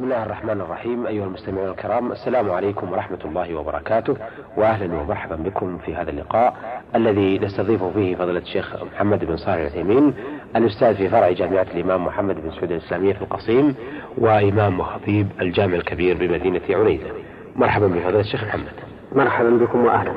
بسم 0.00 0.12
الله 0.12 0.22
الرحمن 0.26 0.60
الرحيم 0.60 1.06
أيها 1.06 1.24
المستمعون 1.24 1.68
الكرام 1.68 2.12
السلام 2.12 2.50
عليكم 2.50 2.92
ورحمة 2.92 3.18
الله 3.24 3.54
وبركاته 3.54 4.16
وأهلا 4.56 4.94
ومرحبا 4.94 5.36
بكم 5.36 5.78
في 5.78 5.94
هذا 5.94 6.10
اللقاء 6.10 6.54
الذي 6.94 7.38
نستضيف 7.38 7.84
فيه 7.84 8.16
فضيلة 8.16 8.38
الشيخ 8.38 8.82
محمد 8.82 9.24
بن 9.24 9.36
صالح 9.36 9.54
العثيمين 9.60 10.14
الأستاذ 10.56 10.96
في 10.96 11.08
فرع 11.08 11.30
جامعة 11.30 11.66
الإمام 11.74 12.04
محمد 12.04 12.34
بن 12.42 12.50
سعود 12.50 12.70
الإسلامية 12.72 13.12
في 13.12 13.22
القصيم 13.22 13.74
وإمام 14.18 14.80
وخطيب 14.80 15.28
الجامع 15.40 15.74
الكبير 15.74 16.16
بمدينة 16.16 16.60
عنيزة 16.70 17.10
مرحبا 17.56 17.86
بفضيلة 17.86 18.20
الشيخ 18.20 18.44
محمد. 18.44 18.72
مرحبا 19.12 19.50
بكم 19.50 19.84
وأهلا. 19.84 20.12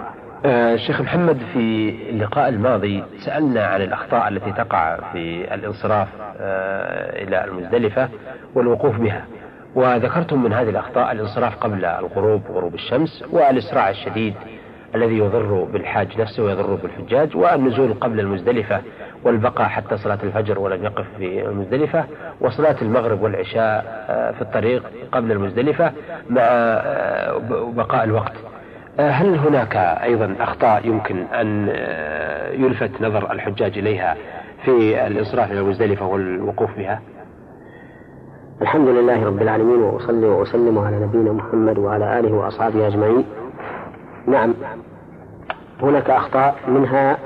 آه 0.45 0.75
شيخ 0.75 1.02
محمد 1.02 1.38
في 1.54 1.89
اللقاء 2.09 2.50
الماضي 2.50 3.04
سألنا 3.25 3.65
عن 3.65 3.81
الأخطاء 3.81 4.27
التي 4.27 4.52
تقع 4.52 4.97
في 5.11 5.54
الانصراف 5.54 6.07
آه 6.39 7.23
إلى 7.23 7.43
المزدلفة 7.45 8.09
والوقوف 8.55 9.00
بها. 9.00 9.25
وذكرتم 9.76 10.44
من 10.44 10.54
هذه 10.54 10.70
الأخطاء 10.70 11.12
الانصراف 11.12 11.55
قبل 11.55 11.86
الغروب 11.86 12.41
غروب 12.50 12.73
الشمس 12.73 13.23
والإسراع 13.31 13.90
الشديد 13.90 14.34
الذي 14.95 15.18
يضر 15.18 15.68
بالحاج 15.73 16.22
نفسه 16.22 16.44
ويضر 16.44 16.76
بالحجاج 16.76 17.36
والنزول 17.36 17.94
قبل 17.94 18.20
المزدلفة 18.20 18.81
والبقاء 19.23 19.67
حتى 19.67 19.98
صلاة 19.98 20.20
الفجر 20.23 20.59
ولم 20.59 20.84
يقف 20.84 21.05
في 21.17 21.45
المزدلفة 21.45 22.05
وصلاة 22.41 22.76
المغرب 22.81 23.22
والعشاء 23.22 24.05
آه، 24.09 24.31
في 24.31 24.41
الطريق 24.41 24.84
قبل 25.12 25.31
المزدلفة 25.31 25.92
مع 26.30 26.42
آه، 26.42 27.42
بقاء 27.76 28.03
الوقت 28.03 28.34
آه، 29.00 29.09
هل 29.09 29.36
هناك 29.36 29.76
أيضا 30.03 30.36
أخطاء 30.40 30.88
يمكن 30.88 31.17
أن 31.17 31.67
يلفت 32.53 33.02
نظر 33.02 33.31
الحجاج 33.31 33.78
إليها 33.78 34.16
في 34.66 35.08
الإصراف 35.08 35.52
إلى 35.52 35.59
المزدلفة 35.59 36.05
والوقوف 36.05 36.78
بها؟ 36.78 37.02
الحمد 38.62 38.88
لله 38.88 39.25
رب 39.25 39.41
العالمين 39.41 39.81
وأصلي 39.81 40.27
وأسلم 40.27 40.80
على 40.80 40.99
نبينا 40.99 41.34
محمد 41.34 41.77
وعلى 41.80 42.20
آله 42.20 42.34
وأصحابه 42.35 42.88
أجمعين. 42.88 43.25
نعم 44.28 44.53
هناك 45.81 46.09
أخطاء 46.09 46.55
منها 46.67 47.17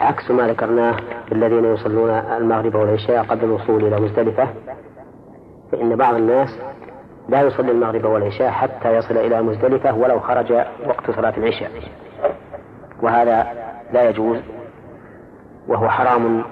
عكس 0.00 0.30
ما 0.30 0.48
ذكرناه 0.48 0.96
الذين 1.32 1.64
يصلون 1.64 2.10
المغرب 2.10 2.74
والعشاء 2.74 3.24
قبل 3.24 3.44
الوصول 3.44 3.84
إلى 3.84 4.00
مزدلفة. 4.00 4.48
فإن 5.72 5.96
بعض 5.96 6.14
الناس 6.14 6.58
لا 7.28 7.42
يصلي 7.42 7.70
المغرب 7.70 8.04
والعشاء 8.04 8.50
حتى 8.50 8.96
يصل 8.96 9.16
إلى 9.16 9.42
مزدلفة 9.42 9.94
ولو 9.94 10.20
خرج 10.20 10.52
وقت 10.86 11.10
صلاة 11.10 11.36
العشاء. 11.36 11.70
وهذا 13.02 13.46
لا 13.92 14.08
يجوز 14.08 14.38
وهو 15.68 15.88
حرام 15.88 16.44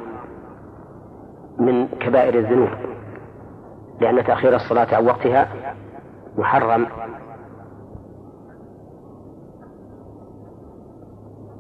من 1.58 1.88
كبائر 1.88 2.34
الذنوب. 2.34 2.93
لأن 4.00 4.24
تأخير 4.24 4.56
الصلاة 4.56 4.94
عن 4.94 5.06
وقتها 5.06 5.48
محرم. 6.38 6.86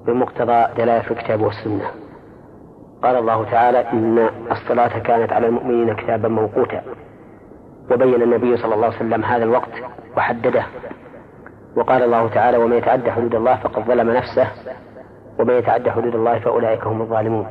بمقتضى 0.06 0.66
دلالة 0.76 1.10
الكتاب 1.10 1.40
والسنة. 1.40 1.84
قال 3.02 3.16
الله 3.16 3.44
تعالى 3.50 3.78
إن 3.92 4.28
الصلاة 4.50 4.98
كانت 4.98 5.32
على 5.32 5.46
المؤمنين 5.46 5.96
كتابا 5.96 6.28
موقوتا. 6.28 6.82
وبين 7.90 8.22
النبي 8.22 8.56
صلى 8.56 8.74
الله 8.74 8.86
عليه 8.86 8.96
وسلم 8.96 9.24
هذا 9.24 9.44
الوقت 9.44 9.72
وحدده. 10.16 10.66
وقال 11.76 12.02
الله 12.02 12.28
تعالى 12.28 12.56
ومن 12.56 12.76
يتعدى 12.76 13.10
حدود 13.10 13.34
الله 13.34 13.56
فقد 13.56 13.84
ظلم 13.84 14.10
نفسه. 14.10 14.48
ومن 15.38 15.54
يتعدى 15.54 15.90
حدود 15.90 16.14
الله 16.14 16.38
فأولئك 16.38 16.86
هم 16.86 17.02
الظالمون. 17.02 17.46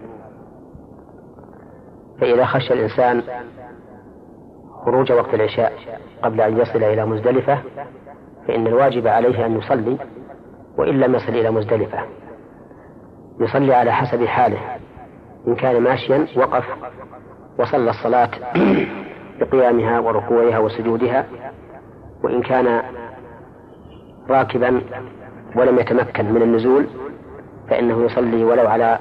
فإذا 2.21 2.45
خشى 2.45 2.73
الإنسان 2.73 3.23
خروج 4.85 5.11
وقت 5.11 5.33
العشاء 5.33 5.73
قبل 6.23 6.41
أن 6.41 6.57
يصل 6.57 6.83
إلى 6.83 7.05
مزدلفة 7.05 7.59
فإن 8.47 8.67
الواجب 8.67 9.07
عليه 9.07 9.45
أن 9.45 9.57
يصلي 9.57 9.97
وإن 10.77 10.99
لم 10.99 11.15
يصل 11.15 11.29
إلى 11.29 11.51
مزدلفة. 11.51 11.99
يصلي 13.39 13.75
على 13.75 13.91
حسب 13.91 14.25
حاله 14.25 14.59
إن 15.47 15.55
كان 15.55 15.81
ماشيا 15.81 16.27
وقف 16.35 16.63
وصلى 17.59 17.89
الصلاة 17.89 18.29
بقيامها 19.39 19.99
وركوعها 19.99 20.59
وسجودها 20.59 21.25
وإن 22.23 22.41
كان 22.41 22.81
راكبا 24.29 24.81
ولم 25.55 25.79
يتمكن 25.79 26.33
من 26.33 26.41
النزول 26.41 26.87
فإنه 27.69 28.03
يصلي 28.03 28.43
ولو 28.43 28.67
على 28.67 28.99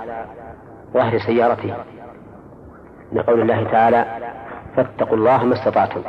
ظهر 0.95 1.19
سيارته. 1.19 1.75
لقول 3.13 3.41
الله 3.41 3.65
تعالى 3.65 4.32
فاتقوا 4.77 5.17
الله 5.17 5.45
ما 5.45 5.55
استطعتم. 5.55 6.01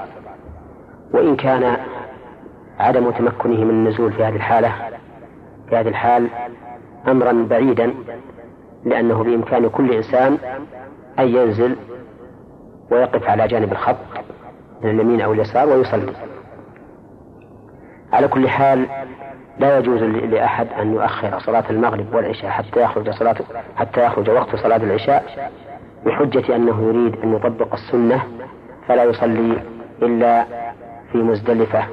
وإن 1.14 1.36
كان 1.36 1.78
عدم 2.80 3.12
تمكنه 3.12 3.64
من 3.64 3.70
النزول 3.70 4.14
في 4.14 4.24
هذه 4.24 4.36
الحالة 4.36 4.74
في 5.70 5.76
هذه 5.76 5.88
الحال 5.88 6.28
أمرا 7.08 7.48
بعيدا 7.50 7.94
لأنه 8.86 9.24
بإمكان 9.24 9.70
كل 9.70 9.92
إنسان 9.92 10.38
أن 11.20 11.28
ينزل 11.28 11.76
ويقف 12.92 13.30
على 13.30 13.48
جانب 13.48 13.72
الخط 13.72 13.96
من 14.82 14.90
اليمين 14.90 15.22
أو 15.22 15.34
اليسار 15.34 15.70
ويصلي. 15.70 16.14
على 18.14 18.28
كل 18.28 18.50
حال 18.50 18.86
لا 19.60 19.78
يجوز 19.78 20.04
لأحد 20.04 20.68
أن 20.80 20.94
يؤخر 20.94 21.40
صلاة 21.40 21.64
المغرب 21.70 22.14
والعشاء 22.14 22.50
حتى 22.52 22.82
يخرج 22.82 23.10
صلاة 23.10 23.36
حتى 23.76 24.06
يخرج 24.06 24.30
وقت 24.30 24.56
صلاة 24.56 24.78
العشاء 24.78 25.52
بحجة 26.06 26.56
أنه 26.56 26.84
يريد 26.84 27.16
أن 27.24 27.34
يطبق 27.34 27.74
السنة 27.74 28.24
فلا 28.88 29.04
يصلي 29.04 29.64
إلا 30.02 30.46
في 31.12 31.18
مزدلفة. 31.18 31.88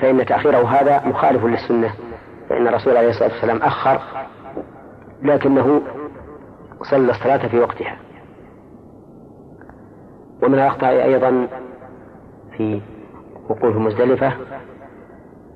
فإن 0.00 0.24
تأخيره 0.26 0.68
هذا 0.68 1.06
مخالف 1.08 1.44
للسنة 1.44 1.90
فإن 2.48 2.68
الرسول 2.68 2.96
عليه 2.96 3.08
الصلاة 3.08 3.32
والسلام 3.32 3.56
أخر 3.56 4.00
لكنه 5.22 5.82
صلى 6.90 7.10
الصلاة 7.10 7.48
في 7.48 7.58
وقتها. 7.58 7.96
ومن 10.42 10.54
الأخطاء 10.54 11.04
أيضا 11.04 11.48
في 12.56 12.80
وقوف 13.48 13.76
مزدلفة 13.76 14.32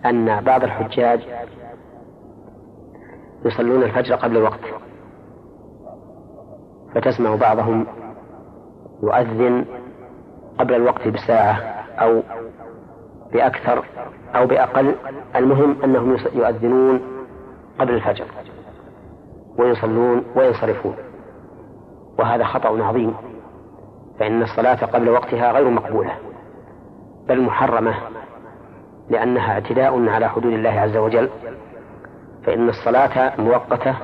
أن 0.06 0.40
بعض 0.40 0.64
الحجاج 0.64 1.20
يصلون 3.44 3.82
الفجر 3.82 4.14
قبل 4.14 4.36
الوقت 4.36 4.60
فتسمع 6.94 7.34
بعضهم 7.34 7.86
يؤذن 9.02 9.64
قبل 10.58 10.74
الوقت 10.74 11.08
بساعة 11.08 11.54
أو 11.98 12.22
بأكثر 13.32 13.84
أو 14.36 14.46
بأقل. 14.46 14.94
المهم 15.36 15.76
أنهم 15.84 16.16
يؤذنون 16.34 17.00
قبل 17.78 17.94
الفجر 17.94 18.24
ويصلون 19.58 20.24
وينصرفون 20.36 20.96
وهذا 22.18 22.44
خطأ 22.44 22.84
عظيم 22.84 23.14
فإن 24.18 24.42
الصلاة 24.42 24.86
قبل 24.86 25.08
وقتها 25.08 25.52
غير 25.52 25.70
مقبولة 25.70 26.12
بل 27.28 27.40
محرمة 27.40 27.94
لأنها 29.10 29.52
اعتداء 29.52 30.08
على 30.08 30.28
حدود 30.28 30.52
الله 30.52 30.70
عز 30.70 30.96
وجل. 30.96 31.28
فإن 32.46 32.68
الصلاة 32.68 33.40
مؤقتة 33.40 33.94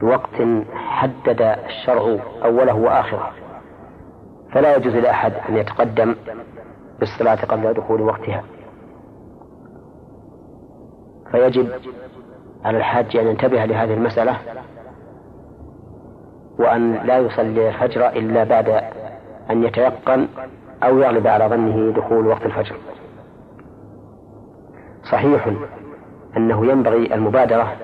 بوقت 0.00 0.42
حدد 0.74 1.42
الشرع 1.42 2.16
أوله 2.44 2.74
وآخره. 2.74 3.30
فلا 4.52 4.76
يجوز 4.76 4.94
لأحد 4.96 5.32
أن 5.48 5.56
يتقدم 5.56 6.16
بالصلاة 7.00 7.44
قبل 7.44 7.74
دخول 7.74 8.00
وقتها. 8.00 8.44
فيجب 11.30 11.68
على 12.64 12.78
الحاج 12.78 13.16
أن 13.16 13.26
ينتبه 13.26 13.64
لهذه 13.64 13.94
المسألة 13.94 14.36
وأن 16.58 16.94
لا 16.94 17.18
يصلي 17.18 17.68
الفجر 17.68 18.08
إلا 18.08 18.44
بعد 18.44 18.68
أن 19.50 19.64
يتيقن 19.64 20.28
أو 20.82 20.98
يغلب 20.98 21.26
على 21.26 21.46
ظنه 21.46 21.92
دخول 21.92 22.26
وقت 22.26 22.46
الفجر. 22.46 22.76
صحيح 25.10 25.50
أنه 26.36 26.66
ينبغي 26.66 27.14
المبادرة 27.14 27.76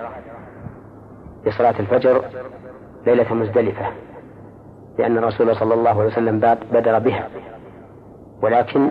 بصلاة 1.46 1.75
الفجر 1.81 2.25
ليلة 3.06 3.35
مزدلفة. 3.35 3.87
لأن 4.98 5.19
الرسول 5.19 5.56
صلى 5.56 5.75
الله 5.75 5.90
عليه 5.90 6.06
وسلم 6.06 6.40
بدر 6.72 6.98
بها. 6.98 7.28
ولكن 8.43 8.90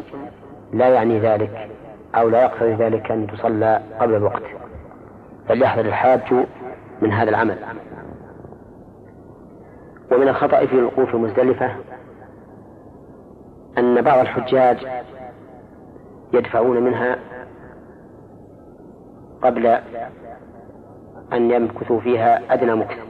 لا 0.73 0.89
يعني 0.89 1.19
ذلك 1.19 1.69
أو 2.15 2.29
لا 2.29 2.41
يقتضي 2.41 2.73
ذلك 2.73 3.11
أن 3.11 3.27
تصلى 3.27 3.81
قبل 3.99 4.15
الوقت. 4.15 4.43
فليحذر 5.47 5.85
الحاج 5.85 6.33
من 7.01 7.11
هذا 7.11 7.29
العمل. 7.29 7.57
ومن 10.11 10.27
الخطأ 10.27 10.65
في 10.65 10.73
الوقوف 10.73 11.15
مزدلفة 11.15 11.75
أن 13.77 14.01
بعض 14.01 14.19
الحجاج 14.19 14.87
يدفعون 16.33 16.83
منها 16.83 17.17
قبل 19.41 19.67
أن 21.33 21.51
يمكثوا 21.51 21.99
فيها 21.99 22.53
أدنى 22.53 22.75
مكث. 22.75 23.04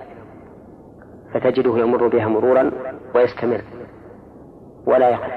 فتجده 1.36 1.78
يمر 1.78 2.08
بها 2.08 2.28
مرورا 2.28 2.72
ويستمر 3.16 3.62
ولا 4.86 5.10
يقف 5.10 5.32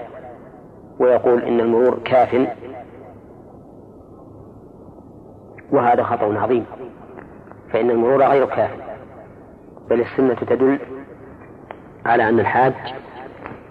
ويقول 0.98 1.42
إن 1.42 1.60
المرور 1.60 1.98
كاف 2.04 2.48
وهذا 5.72 6.02
خطأ 6.02 6.38
عظيم 6.38 6.64
فإن 7.72 7.90
المرور 7.90 8.22
غير 8.22 8.46
كاف 8.46 8.70
بل 9.90 10.00
السنة 10.00 10.34
تدل 10.34 10.78
على 12.06 12.28
أن 12.28 12.40
الحاج 12.40 12.74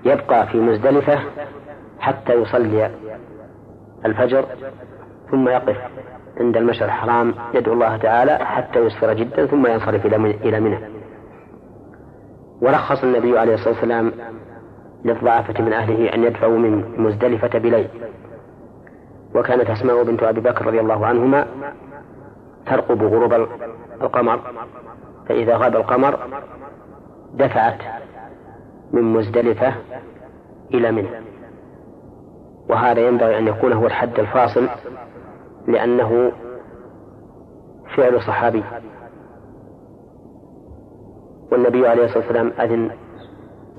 يبقى 0.06 0.47
في 0.47 0.57
مزدلفة 0.57 1.19
حتى 2.00 2.33
يصلي 2.33 2.91
الفجر 4.06 4.45
ثم 5.31 5.47
يقف 5.50 5.77
عند 6.39 6.57
المشعر 6.57 6.88
الحرام 6.88 7.33
يدعو 7.53 7.73
الله 7.73 7.97
تعالى 7.97 8.38
حتى 8.45 8.80
يسفر 8.80 9.13
جدا 9.13 9.45
ثم 9.45 9.68
ينصرف 9.68 10.06
إلى 10.06 10.59
منى. 10.59 10.96
ورخص 12.62 13.04
النبي 13.04 13.39
عليه 13.39 13.54
الصلاة 13.54 13.74
والسلام 13.74 14.12
للضعفة 15.06 15.63
من 15.63 15.74
أهله 15.74 16.13
أن 16.13 16.24
يدفعوا 16.24 16.57
من 16.57 17.01
مزدلفة 17.01 17.59
بليل. 17.59 17.88
وكانت 19.36 19.69
أسماء 19.69 20.04
بنت 20.04 20.24
أبي 20.24 20.42
بكر 20.42 20.65
رضي 20.65 20.80
الله 20.80 21.06
عنهما 21.06 21.48
ترقب 22.65 23.04
غروب 23.04 23.33
القمر. 24.01 24.39
فإذا 25.30 25.57
غاب 25.57 25.75
القمر 25.75 26.19
دفعت 27.33 27.81
من 28.94 29.01
مزدلفة 29.01 29.74
إلى 30.74 30.92
منى 30.92 31.09
وهذا 32.69 33.07
ينبغي 33.07 33.39
أن 33.39 33.48
يكون 33.48 33.74
هو 33.74 33.86
الحد 33.86 34.19
الفاصل 34.19 34.68
لأنه 35.68 36.31
فعل 37.95 38.21
صحابي. 38.21 38.63
والنبي 41.51 41.88
عليه 41.88 42.05
الصلاة 42.05 42.19
والسلام 42.19 42.51
أذن 42.59 42.89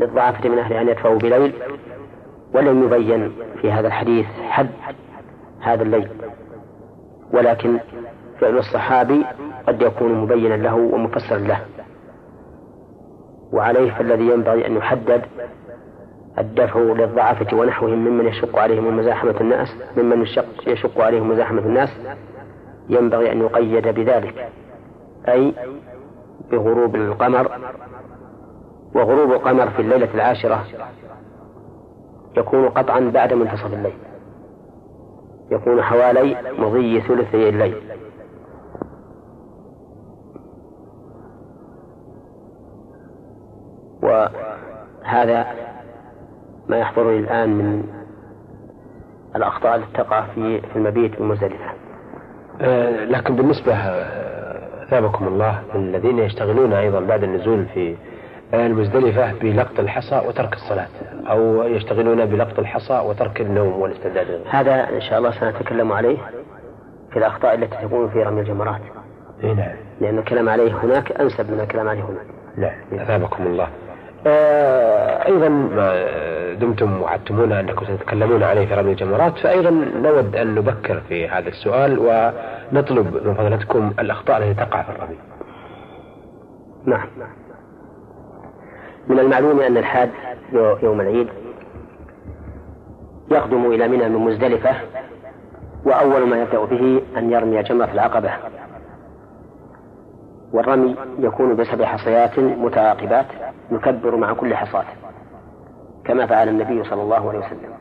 للضعافة 0.01 0.49
من 0.49 0.59
أهله 0.59 0.81
أن 0.81 0.89
يدفعوا 0.89 1.19
بليل 1.19 1.53
ولم 2.55 2.85
يبين 2.85 3.33
في 3.61 3.71
هذا 3.73 3.87
الحديث 3.87 4.27
حد 4.49 4.69
هذا 5.61 5.83
الليل. 5.83 6.09
ولكن 7.33 7.79
فعل 8.41 8.59
الصحابي 8.59 9.25
قد 9.67 9.83
يكون 9.83 10.15
مبينا 10.15 10.55
له 10.55 10.75
ومفسرا 10.75 11.39
له. 11.39 11.61
وعليه 13.53 13.91
فالذي 13.91 14.27
ينبغي 14.27 14.67
أن 14.67 14.77
يحدد 14.77 15.23
الدفع 16.39 16.81
للضعفة 16.81 17.57
ونحوهم 17.57 18.05
ممن 18.05 18.27
يشق 18.27 18.59
عليهم 18.59 18.97
مزاحمة 18.97 19.35
الناس 19.41 19.75
ممن 19.97 20.23
يشق, 20.23 20.69
يشق 20.69 21.01
عليهم 21.01 21.31
مزاحمة 21.31 21.61
الناس 21.61 21.89
ينبغي 22.89 23.33
أن 23.33 23.41
يقيد 23.41 23.89
بذلك. 23.89 24.49
أي 25.29 25.55
بغروب 26.51 26.95
القمر 26.97 27.53
وغروب 28.95 29.33
القمر 29.33 29.71
في 29.71 29.83
الليلة 29.83 30.15
العاشرة 30.15 30.65
يكون 32.37 32.69
قطعا 32.69 33.11
بعد 33.15 33.33
منتصف 33.33 33.75
الليل 33.75 33.99
يكون 35.51 35.83
حوالي 35.83 36.37
مضي 36.59 37.01
ثلثي 37.01 37.49
الليل 37.49 37.77
وهذا 44.03 45.47
ما 46.69 46.77
يحضرني 46.79 47.19
الآن 47.19 47.49
من 47.49 47.85
الأخطاء 49.37 49.77
التي 49.77 49.93
تقع 49.93 50.27
في 50.35 50.61
في 50.61 50.77
المبيت 50.77 51.19
بمزدلفة. 51.19 51.73
آه 52.61 53.05
لكن 53.05 53.37
بالنسبة 53.37 53.75
ثابكم 54.91 55.29
الله 55.29 55.63
الذين 55.75 56.19
يشتغلون 56.19 56.73
أيضا 56.73 57.01
بعد 57.01 57.23
النزول 57.23 57.67
في 57.75 57.97
المزدلفة 58.55 59.33
بلقط 59.33 59.81
الحصى 59.81 60.23
وترك 60.29 60.53
الصلاة 60.53 60.89
أو 61.31 61.63
يشتغلون 61.63 62.27
بلقط 62.27 62.59
الحصى 62.59 63.03
وترك 63.07 63.41
النوم 63.41 63.81
والاستعداد. 63.81 64.41
هذا 64.51 64.89
إن 64.89 65.01
شاء 65.01 65.19
الله 65.19 65.31
سنتكلم 65.31 65.93
عليه 65.93 66.17
في 67.11 67.19
الأخطاء 67.19 67.55
التي 67.55 67.77
تكون 67.83 68.09
في 68.09 68.23
رمي 68.23 68.41
الجمرات. 68.41 68.81
إيه 69.45 69.53
نعم. 69.53 69.77
لأن 70.01 70.19
الكلام 70.19 70.49
عليه 70.49 70.73
هناك 70.73 71.13
أنسب 71.13 71.51
من 71.53 71.61
الكلام 71.61 71.89
عليه 71.89 72.03
هناك. 72.03 72.27
نعم. 72.57 73.01
أثابكم 73.01 73.47
الله. 73.47 73.69
أيضا 74.27 75.49
ما 75.49 76.05
دمتم 76.55 77.03
وعدتمونا 77.03 77.61
أنكم 77.61 77.85
ستتكلمون 77.85 78.43
عليه 78.43 78.67
في 78.67 78.75
رمي 78.75 78.91
الجمرات 78.91 79.39
فأيضا 79.39 79.71
نود 80.03 80.37
أن 80.37 80.55
نبكر 80.55 81.01
في 81.01 81.29
هذا 81.29 81.49
السؤال 81.49 81.99
ونطلب 81.99 83.27
من 83.27 83.35
فضلتكم 83.35 83.93
الأخطاء 83.99 84.39
التي 84.39 84.55
تقع 84.55 84.83
في 84.83 84.91
الرمي. 84.91 85.19
نعم. 86.85 87.09
من 89.09 89.19
المعلوم 89.19 89.61
أن 89.61 89.77
الحاج 89.77 90.11
يوم 90.83 91.01
العيد 91.01 91.29
يقدم 93.31 93.67
إلى 93.67 93.89
منى 93.89 94.09
من 94.09 94.19
مزدلفة 94.19 94.71
وأول 95.85 96.29
ما 96.29 96.43
يبدأ 96.43 96.65
به 96.65 97.03
أن 97.17 97.31
يرمي 97.31 97.63
جمرة 97.63 97.93
العقبة. 97.93 98.31
والرمي 100.53 100.97
يكون 101.19 101.57
بسبع 101.57 101.87
حصيات 101.87 102.39
متعاقبات. 102.39 103.27
يكبر 103.71 104.17
مع 104.17 104.33
كل 104.33 104.55
حصاة 104.55 104.85
كما 106.05 106.27
فعل 106.27 106.49
النبي 106.49 106.85
صلى 106.85 107.03
الله 107.03 107.29
عليه 107.29 107.39
وسلم. 107.39 107.73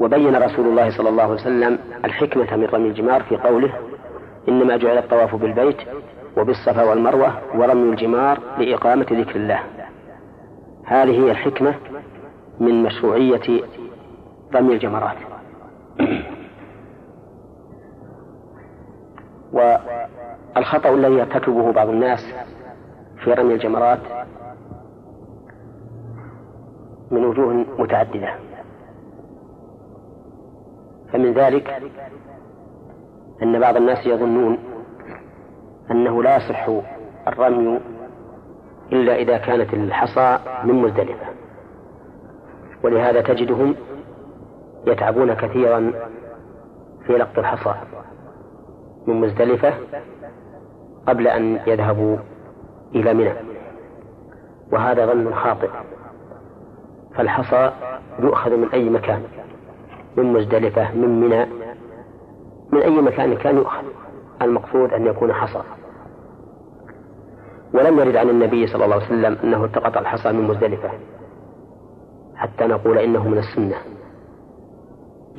وبين 0.00 0.36
رسول 0.36 0.66
الله 0.66 0.96
صلى 0.96 1.08
الله 1.08 1.22
عليه 1.22 1.34
وسلم 1.34 1.78
الحكمة 2.04 2.56
من 2.56 2.64
رمي 2.64 2.88
الجمار 2.88 3.22
في 3.22 3.36
قوله 3.36 3.72
إنما 4.48 4.76
جعل 4.76 4.98
الطواف 4.98 5.34
بالبيت 5.34 5.76
وبالصفا 6.36 6.84
والمروة 6.84 7.32
ورمي 7.54 7.90
الجمار 7.90 8.40
لإقامة 8.58 9.06
ذكر 9.10 9.36
الله. 9.36 9.60
هذه 10.84 11.24
هي 11.24 11.30
الحكمة 11.30 11.74
من 12.60 12.82
مشروعية 12.82 13.62
رمي 14.54 14.74
الجمرات. 14.74 15.16
والخطأ 20.56 20.94
الذي 20.94 21.14
يرتكبه 21.14 21.72
بعض 21.72 21.88
الناس 21.88 22.34
في 23.24 23.32
رمي 23.32 23.54
الجمرات 23.54 23.98
من 27.10 27.24
وجوه 27.24 27.52
متعددة. 27.78 28.34
فمن 31.12 31.32
ذلك 31.32 31.82
أن 33.42 33.60
بعض 33.60 33.76
الناس 33.76 34.06
يظنون 34.06 34.58
أنه 35.90 36.22
لا 36.22 36.36
يصح 36.36 36.68
الرمي 37.28 37.80
إلا 38.92 39.14
إذا 39.14 39.38
كانت 39.38 39.74
الحصى 39.74 40.38
من 40.64 40.74
مزدلفة. 40.74 41.26
ولهذا 42.84 43.20
تجدهم 43.20 43.74
يتعبون 44.86 45.34
كثيرا 45.34 45.92
في 47.06 47.12
لقط 47.12 47.38
الحصى. 47.38 47.74
من 49.06 49.20
مزدلفة 49.20 49.74
قبل 51.08 51.28
أن 51.28 51.60
يذهبوا 51.66 52.16
إلى 52.94 53.14
منى. 53.14 53.32
وهذا 54.72 55.06
ظن 55.06 55.34
خاطئ. 55.34 55.68
فالحصى 57.14 57.72
يؤخذ 58.18 58.56
من 58.56 58.68
أي 58.68 58.90
مكان؟ 58.90 59.22
من 60.16 60.32
مزدلفة 60.32 60.94
من 60.94 61.20
منى. 61.20 61.46
من 62.72 62.82
أي 62.82 63.00
مكان 63.00 63.34
كان 63.34 63.56
يؤخذ؟ 63.56 63.84
المقصود 64.42 64.92
أن 64.92 65.06
يكون 65.06 65.32
حصى. 65.32 65.62
ولم 67.74 67.98
يرد 67.98 68.16
عن 68.16 68.28
النبي 68.28 68.66
صلى 68.66 68.84
الله 68.84 68.96
عليه 68.96 69.06
وسلم 69.06 69.38
أنه 69.44 69.64
التقط 69.64 69.96
الحصى 69.96 70.32
من 70.32 70.42
مزدلفة. 70.42 70.90
حتى 72.36 72.66
نقول 72.66 72.98
إنه 72.98 73.28
من 73.28 73.38
السنة. 73.38 73.76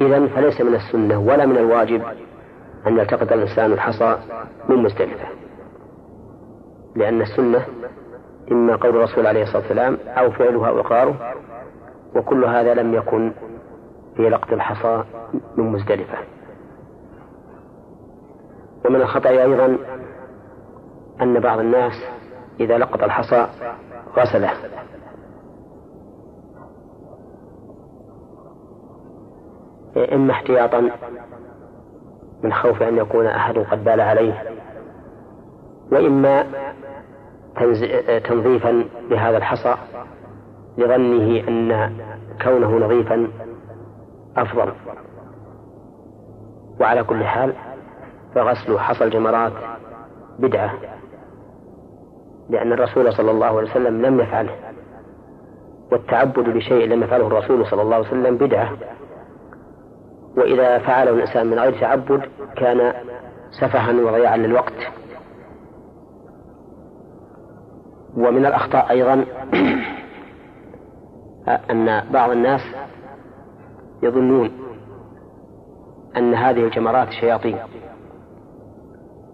إذا 0.01 0.27
فليس 0.27 0.61
من 0.61 0.75
السنة 0.75 1.19
ولا 1.19 1.45
من 1.45 1.57
الواجب 1.57 2.01
أن 2.87 2.97
يلتقط 2.97 3.31
الإنسان 3.31 3.73
الحصى 3.73 4.17
من 4.69 4.75
مزدلفة. 4.75 5.27
لأن 6.95 7.21
السنة 7.21 7.65
إما 8.51 8.75
قول 8.75 8.95
الرسول 8.95 9.27
عليه 9.27 9.43
الصلاة 9.43 9.61
والسلام 9.61 9.97
أو 10.07 10.31
فعلها 10.31 10.69
أو 10.69 10.79
إقراره 10.79 11.33
وكل 12.15 12.45
هذا 12.45 12.73
لم 12.73 12.93
يكن 12.93 13.31
في 14.15 14.29
لقط 14.29 14.53
الحصى 14.53 15.03
من 15.57 15.71
مزدلفة. 15.71 16.17
ومن 18.85 19.01
الخطأ 19.01 19.29
أيضا 19.29 19.77
أن 21.21 21.39
بعض 21.39 21.59
الناس 21.59 21.93
إذا 22.59 22.77
لقط 22.77 23.03
الحصى 23.03 23.47
غسله. 24.17 24.51
إما 30.13 30.31
احتياطا 30.31 30.91
من 32.43 32.53
خوف 32.53 32.83
أن 32.83 32.97
يكون 32.97 33.25
أحد 33.25 33.57
قد 33.57 33.83
بال 33.83 34.01
عليه. 34.01 34.43
وإما 35.91 36.45
تنظيفا 38.23 38.85
بهذا 39.09 39.37
الحصى 39.37 39.75
لظنه 40.77 41.47
أن 41.47 41.93
كونه 42.43 42.77
نظيفا 42.77 43.27
أفضل. 44.37 44.71
وعلى 46.79 47.03
كل 47.03 47.23
حال 47.23 47.53
فغسل 48.35 48.79
حصى 48.79 49.03
الجمرات 49.03 49.51
بدعة 50.39 50.73
لأن 52.49 52.73
الرسول 52.73 53.13
صلى 53.13 53.31
الله 53.31 53.45
عليه 53.45 53.71
وسلم 53.71 54.05
لم 54.05 54.19
يفعله 54.19 54.55
والتعبد 55.91 56.49
بشيء 56.49 56.87
لم 56.87 57.03
يفعله 57.03 57.27
الرسول 57.27 57.65
صلى 57.65 57.81
الله 57.81 57.95
عليه 57.95 58.07
وسلم 58.07 58.37
بدعة. 58.37 58.69
وإذا 60.37 60.77
فعله 60.77 61.11
الإنسان 61.11 61.47
من 61.47 61.59
غير 61.59 61.79
تعبد 61.79 62.21
كان 62.55 62.93
سفها 63.51 63.91
وضياعا 63.91 64.37
للوقت. 64.37 64.73
ومن 68.17 68.45
الأخطاء 68.45 68.89
أيضا 68.89 69.25
أن 71.71 72.03
بعض 72.11 72.29
الناس 72.29 72.61
يظنون 74.03 74.51
أن 76.17 76.33
هذه 76.33 76.65
الجمرات 76.65 77.09
شياطين 77.09 77.57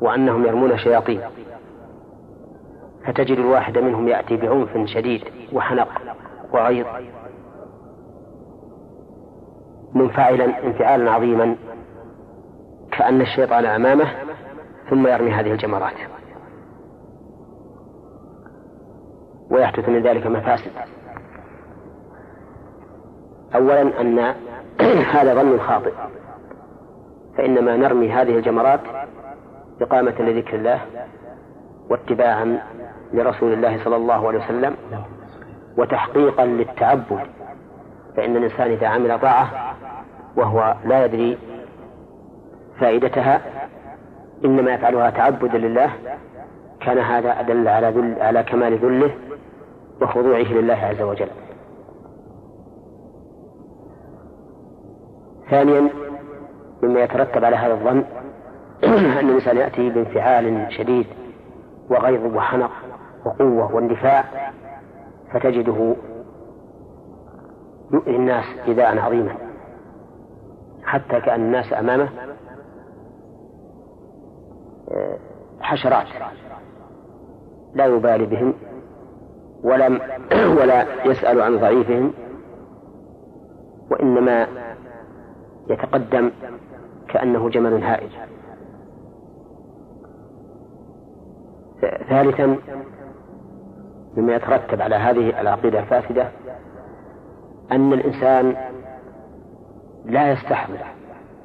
وأنهم 0.01 0.45
يرمون 0.45 0.77
شياطين. 0.77 1.21
فتجد 3.07 3.37
الواحد 3.37 3.77
منهم 3.77 4.07
يأتي 4.07 4.37
بعنف 4.37 4.77
شديد 4.85 5.23
وحنق 5.53 5.87
وغيظ. 6.53 6.85
منفعلا 9.93 10.63
انفعالا 10.63 11.11
عظيما 11.11 11.55
كأن 12.91 13.21
الشيطان 13.21 13.65
أمامه 13.65 14.07
ثم 14.89 15.07
يرمي 15.07 15.31
هذه 15.31 15.51
الجمرات. 15.51 15.93
ويحدث 19.49 19.89
من 19.89 20.03
ذلك 20.03 20.27
مفاسد. 20.27 20.71
أولا 23.55 24.01
أن 24.01 24.19
هذا 25.13 25.33
ظن 25.33 25.59
خاطئ 25.59 25.93
فإنما 27.37 27.77
نرمي 27.77 28.11
هذه 28.11 28.37
الجمرات 28.37 28.79
إقامة 29.81 30.15
لذكر 30.19 30.55
الله 30.55 30.81
واتباعا 31.89 32.61
لرسول 33.13 33.53
الله 33.53 33.83
صلى 33.83 33.95
الله 33.95 34.27
عليه 34.27 34.39
وسلم 34.39 34.75
وتحقيقا 35.77 36.45
للتعبد. 36.45 37.19
فإن 38.17 38.37
الإنسان 38.37 38.71
إذا 38.71 38.87
عمل 38.87 39.19
طاعة 39.19 39.68
وهو 40.35 40.75
لا 40.85 41.05
يدري 41.05 41.37
فائدتها 42.79 43.41
إنما 44.45 44.73
يفعلها 44.73 45.09
تعبدا 45.09 45.57
لله 45.57 45.91
كان 46.81 46.97
هذا 46.97 47.39
أدل 47.39 47.67
على 47.67 47.89
ذل 47.89 48.21
على 48.21 48.43
كمال 48.43 48.77
ذله 48.77 49.11
وخضوعه 50.01 50.53
لله 50.53 50.73
عز 50.73 51.01
وجل. 51.01 51.27
ثانيا 55.49 55.89
مما 56.83 56.99
يترتب 56.99 57.45
على 57.45 57.55
هذا 57.55 57.73
الظن 57.73 58.03
أن 59.19 59.29
الإنسان 59.29 59.57
يأتي 59.57 59.89
بانفعال 59.89 60.67
شديد 60.69 61.05
وغيظ 61.89 62.35
وحنق 62.35 62.71
وقوة 63.25 63.75
واندفاع 63.75 64.23
فتجده 65.33 65.95
يؤذي 67.93 68.15
الناس 68.15 68.45
إيذاء 68.67 68.97
عظيما 68.99 69.48
حتى 70.89 71.21
كأن 71.21 71.41
الناس 71.41 71.73
أمامه 71.73 72.09
آه، 74.91 75.17
حشرات. 75.61 76.07
لا 77.73 77.85
يبالي 77.85 78.25
بهم 78.25 78.53
ولم 79.63 80.01
ولا 80.59 81.05
يسأل 81.05 81.41
عن 81.41 81.57
ضعيفهم 81.57 82.13
وإنما 83.91 84.47
يتقدم 85.69 86.31
كأنه 87.07 87.49
جمل 87.49 87.83
هائج. 87.83 88.11
ثالثا 92.09 92.57
مما 94.17 94.35
يترتب 94.35 94.81
على 94.81 94.95
هذه 94.95 95.41
العقيدة 95.41 95.79
الفاسدة 95.79 96.29
أن 97.71 97.93
الإنسان 97.93 98.55
لا 100.05 100.31
يستحمل 100.31 100.79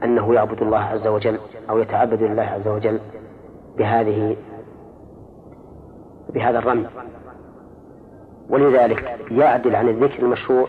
أنه 0.04 0.34
يعبد 0.34 0.62
الله 0.62 0.78
عز 0.78 1.06
وجل 1.06 1.38
أو 1.70 1.78
يتعبد 1.78 2.22
لله 2.22 2.42
عز 2.42 2.68
وجل 2.68 3.00
بهذه 3.78 4.36
بهذا 6.34 6.58
الرمي. 6.58 6.86
ولذلك 8.50 9.18
يعدل 9.30 9.76
عن 9.76 9.88
الذكر 9.88 10.22
المشروع 10.22 10.68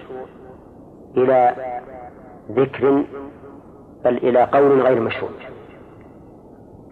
إلى 1.18 1.56
ذكر 2.51 3.06
بل 4.06 4.18
إلى 4.18 4.44
قول 4.44 4.82
غير 4.82 5.00
مشروع. 5.01 5.32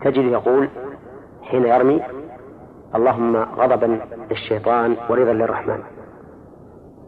تجد 0.02 0.26
يقول 0.26 0.70
حين 1.42 1.66
يرمي 1.66 2.02
اللهم 2.96 3.38
غضبا 3.38 4.00
للشيطان 4.32 4.96
ورضا 5.10 5.34
للرحمن. 5.34 5.80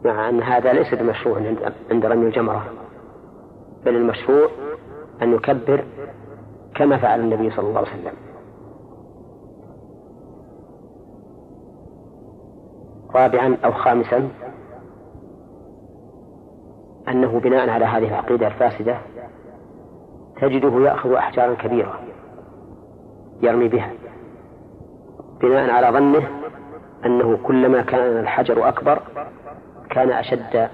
مع 0.05 0.29
أن 0.29 0.41
هذا 0.41 0.73
ليس 0.73 0.93
بمشروع 0.93 1.37
عند 1.91 2.05
رمي 2.05 2.25
الجمرة. 2.25 2.65
بل 3.85 3.95
المشروع 3.95 4.47
أن 5.21 5.33
يكبر 5.33 5.83
كما 6.75 6.97
فعل 6.97 7.19
النبي 7.19 7.51
صلى 7.51 7.67
الله 7.67 7.79
عليه 7.79 7.89
وسلم. 7.89 8.13
رابعا 13.15 13.57
أو 13.65 13.71
خامسا 13.71 14.29
أنه 17.07 17.39
بناء 17.39 17.69
على 17.69 17.85
هذه 17.85 18.07
العقيدة 18.07 18.47
الفاسدة 18.47 18.97
تجده 20.41 20.81
يأخذ 20.81 21.11
أحجارا 21.13 21.53
كبيرة 21.53 21.99
يرمي 23.41 23.67
بها 23.67 23.91
بناء 25.41 25.69
على 25.69 25.89
ظنه 25.97 26.29
أنه 27.05 27.37
كلما 27.43 27.81
كان 27.81 28.19
الحجر 28.19 28.69
أكبر 28.69 29.01
كان 29.89 30.11
أشد 30.11 30.69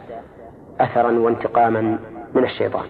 أثرا 0.80 1.20
وانتقاما 1.20 2.00
من 2.36 2.44
الشيطان. 2.44 2.86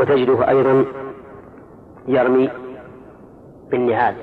وتجده 0.00 0.48
أيضا 0.48 0.84
يرمي 2.06 2.50
بالنعال 3.70 4.14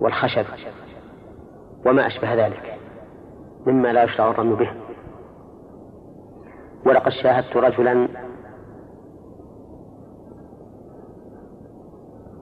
والخشب 0.00 0.44
وما 1.86 2.06
أشبه 2.06 2.34
ذلك 2.46 2.78
مما 3.66 3.92
لا 3.92 4.02
يشرع 4.02 4.30
الرمي 4.30 4.56
به. 4.56 4.70
ولقد 6.86 7.10
شاهدت 7.10 7.56
رجلا 7.56 8.08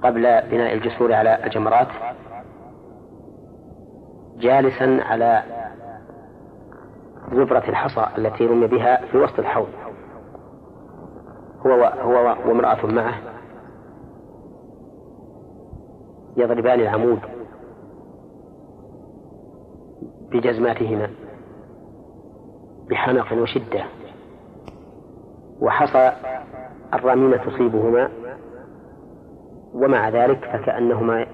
قبل 0.02 0.23
بناء 0.23 0.75
الجسور 0.75 1.12
على 1.12 1.44
الجمرات 1.44 1.88
جالسا 4.37 5.00
على 5.02 5.42
زبرة 7.32 7.68
الحصى 7.68 8.06
التي 8.18 8.47
رمي 8.47 8.66
بها 8.66 9.06
في 9.06 9.18
وسط 9.18 9.38
الحوض. 9.38 9.68
هو 11.67 11.85
هو 11.85 12.37
وامرأة 12.49 12.87
معه. 12.87 13.14
يضربان 16.37 16.81
العمود 16.81 17.21
بجزماتهما 20.31 21.11
بحنق 22.90 23.33
وشدة. 23.33 23.85
وحصى 25.61 26.12
الرامين 26.95 27.40
تصيبهما. 27.40 28.11
ومع 29.75 30.09
ذلك 30.09 30.45
فكأنهما 30.45 31.26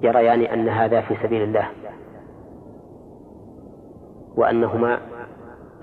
يريان 0.00 0.40
أن 0.40 0.68
هذا 0.68 1.00
في 1.00 1.16
سبيل 1.22 1.42
الله. 1.42 1.68
وأنهما 4.36 4.98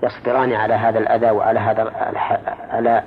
يصبران 0.02 0.52
على 0.52 0.74
هذا 0.74 0.98
الأذى 0.98 1.30
وعلى 1.30 1.60
هذا 1.60 1.92
على 2.70 3.02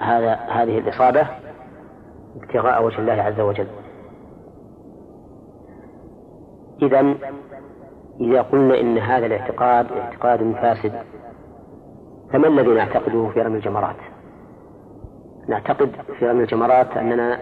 هذا 0.00 0.34
هذه 0.34 0.78
الإصابة 0.78 1.26
ابتغاء 2.36 2.84
وجه 2.84 2.98
الله 2.98 3.12
عز 3.12 3.40
وجل 3.40 3.66
إذا 6.82 7.14
إذا 8.20 8.42
قلنا 8.42 8.80
إن 8.80 8.98
هذا 8.98 9.26
الاعتقاد 9.26 9.92
اعتقاد 9.92 10.52
فاسد 10.52 10.92
فما 12.32 12.48
الذي 12.48 12.68
نعتقده 12.68 13.28
في 13.28 13.42
رمي 13.42 13.56
الجمرات؟ 13.56 13.96
نعتقد 15.48 15.90
في 16.18 16.26
رمي 16.26 16.42
الجمرات 16.42 16.96
أننا 16.96 17.38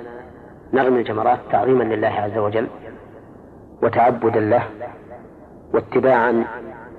نرمي 0.72 1.00
الجمرات 1.00 1.38
تعظيما 1.50 1.84
لله 1.84 2.08
عز 2.08 2.38
وجل 2.38 2.68
وتعبدا 3.82 4.40
له 4.40 4.62
واتباعا 5.74 6.44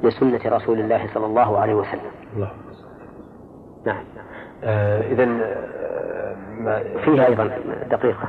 لسنة 0.03 0.39
رسول 0.45 0.79
الله 0.79 1.07
صلى 1.13 1.25
الله 1.25 1.59
عليه 1.59 1.73
وسلم. 1.73 2.11
الله. 2.35 2.51
نعم. 3.85 4.03
آه 4.63 5.01
إذا 5.01 5.23
آه 5.23 6.35
فيها 7.05 7.25
أيضا 7.25 7.51
دقيقة. 7.89 8.27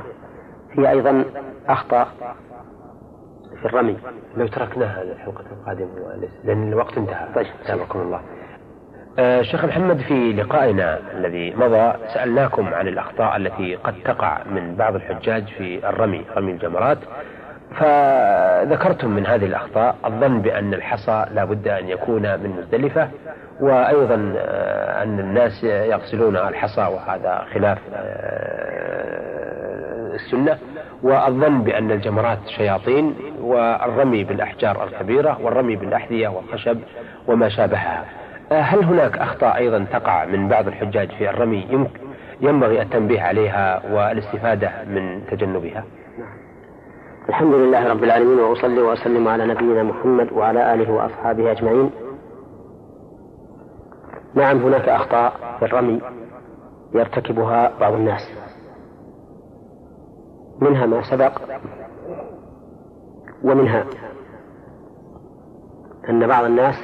فيها 0.75 0.89
أيضا 0.89 1.25
أخطاء 1.67 2.07
في 3.61 3.65
الرمي. 3.65 3.97
لو 4.37 4.47
تركناها 4.47 5.01
الحلقة 5.01 5.43
القادمة 5.51 5.89
لأن 6.43 6.67
الوقت 6.67 6.97
انتهى. 6.97 7.27
طيب. 7.35 7.47
سابقكم 7.67 7.99
الله. 7.99 8.21
آه 9.19 9.41
شيخ 9.41 9.65
محمد 9.65 9.97
في 9.97 10.33
لقائنا 10.33 10.99
الذي 11.11 11.55
مضى 11.55 11.93
سألناكم 12.13 12.73
عن 12.73 12.87
الأخطاء 12.87 13.37
التي 13.37 13.75
قد 13.75 13.95
تقع 14.05 14.43
من 14.43 14.75
بعض 14.75 14.95
الحجاج 14.95 15.43
في 15.57 15.89
الرمي 15.89 16.25
رمي 16.37 16.51
الجمرات. 16.51 16.97
ف 17.77 17.83
وذكرتم 18.67 19.09
من 19.09 19.25
هذه 19.25 19.45
الأخطاء 19.45 19.95
الظن 20.05 20.41
بأن 20.41 20.73
الحصى 20.73 21.25
لا 21.33 21.45
بد 21.45 21.67
أن 21.67 21.89
يكون 21.89 22.21
من 22.21 22.49
مزدلفة 22.49 23.09
وأيضا 23.59 24.33
آه، 24.37 25.03
أن 25.03 25.19
الناس 25.19 25.63
يغسلون 25.63 26.35
الحصى 26.37 26.81
وهذا 26.81 27.45
خلاف 27.53 27.77
آه، 27.93 29.27
السنة 30.15 30.57
والظن 31.03 31.61
بأن 31.61 31.91
الجمرات 31.91 32.39
شياطين 32.47 33.15
والرمي 33.41 34.23
بالأحجار 34.23 34.83
الكبيرة 34.83 35.41
والرمي 35.41 35.75
بالأحذية 35.75 36.27
والخشب 36.27 36.79
وما 37.27 37.49
شابهها. 37.49 38.05
هل 38.51 38.83
هناك 38.83 39.17
أخطاء 39.17 39.57
أيضا 39.57 39.85
تقع 39.91 40.25
من 40.25 40.47
بعض 40.47 40.67
الحجاج 40.67 41.11
في 41.11 41.29
الرمي؟ 41.29 41.87
ينبغي 42.41 42.81
التنبيه 42.81 43.21
عليها 43.21 43.81
والاستفادة 43.91 44.71
من 44.87 45.25
تجنبها؟ 45.31 45.83
الحمد 47.29 47.53
لله 47.53 47.87
رب 47.89 48.03
العالمين 48.03 48.39
وأصلي 48.39 48.81
وأسلم 48.81 49.27
على 49.27 49.45
نبينا 49.45 49.83
محمد 49.83 50.33
وعلى 50.33 50.73
آله 50.73 50.93
وأصحابه 50.93 51.51
أجمعين. 51.51 51.91
نعم 54.33 54.57
هناك 54.57 54.89
أخطاء 54.89 55.33
في 55.59 55.65
الرمي 55.65 56.01
يرتكبها 56.93 57.71
بعض 57.79 57.93
الناس. 57.93 58.21
منها 60.61 60.85
ما 60.85 61.01
سبق 61.11 61.41
ومنها 63.43 63.85
أن 66.09 66.27
بعض 66.27 66.43
الناس 66.43 66.75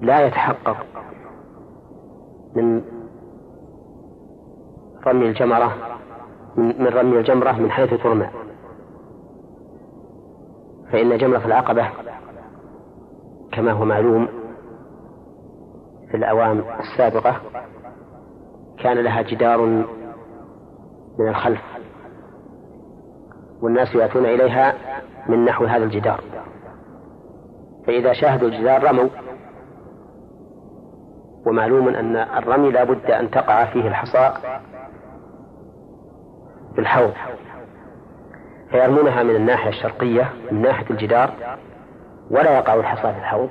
لا 0.00 0.26
يتحقق 0.26 0.76
من 2.56 2.82
رمي 5.06 5.26
الجمرة 5.26 5.72
من 6.56 6.86
رمي 6.86 7.18
الجمرة 7.18 7.52
من 7.52 7.70
حيث 7.70 8.02
ترمى. 8.02 8.28
فإن 10.92 11.18
جمرة 11.18 11.46
العقبة 11.46 11.88
كما 13.52 13.72
هو 13.72 13.84
معلوم 13.84 14.28
في 16.10 16.16
الأعوام 16.16 16.64
السابقة 16.80 17.36
كان 18.78 18.98
لها 18.98 19.22
جدار 19.22 19.66
من 21.18 21.28
الخلف 21.28 21.60
والناس 23.62 23.94
يأتون 23.94 24.24
إليها 24.24 24.74
من 25.28 25.44
نحو 25.44 25.64
هذا 25.64 25.84
الجدار 25.84 26.20
فإذا 27.86 28.12
شاهدوا 28.12 28.48
الجدار 28.48 28.84
رموا 28.84 29.08
ومعلوم 31.46 31.88
أن 31.88 32.16
الرمي 32.16 32.70
لا 32.70 32.84
بد 32.84 33.10
أن 33.10 33.30
تقع 33.30 33.64
فيه 33.64 33.88
الحصى 33.88 34.32
بالحوض 36.76 37.12
فيرمونها 38.72 39.22
من 39.22 39.36
الناحية 39.36 39.68
الشرقية 39.68 40.30
من 40.50 40.62
ناحية 40.62 40.90
الجدار 40.90 41.30
ولا 42.30 42.56
يقع 42.58 42.74
الحصى 42.74 43.12
في 43.12 43.18
الحوض 43.18 43.50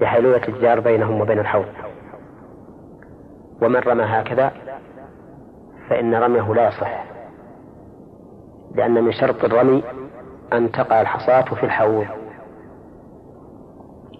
لحيلولة 0.00 0.48
الجدار 0.48 0.80
بينهم 0.80 1.20
وبين 1.20 1.38
الحوض. 1.38 1.66
ومن 3.62 3.76
رمى 3.76 4.04
هكذا 4.04 4.52
فإن 5.88 6.14
رميه 6.14 6.54
لا 6.54 6.68
يصح 6.68 7.04
لأن 8.74 9.04
من 9.04 9.12
شرط 9.12 9.44
الرمي 9.44 9.82
أن 10.52 10.72
تقع 10.72 11.00
الحصاة 11.00 11.54
في 11.54 11.66
الحوض. 11.66 12.06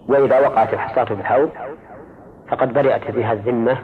وإذا 0.09 0.39
وقعت 0.39 0.73
الحصاة 0.73 1.05
في 1.05 1.13
الحوض 1.13 1.49
فقد 2.49 2.73
برئت 2.73 3.11
بها 3.11 3.33
الذمة 3.33 3.77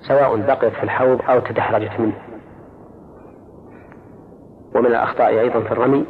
سواء 0.00 0.36
بقيت 0.36 0.72
في 0.72 0.82
الحوض 0.82 1.20
أو 1.28 1.40
تدحرجت 1.40 2.00
منه. 2.00 2.29
ومن 4.74 4.86
الأخطاء 4.86 5.40
أيضا 5.40 5.60
في 5.60 5.72
الرمي 5.72 6.06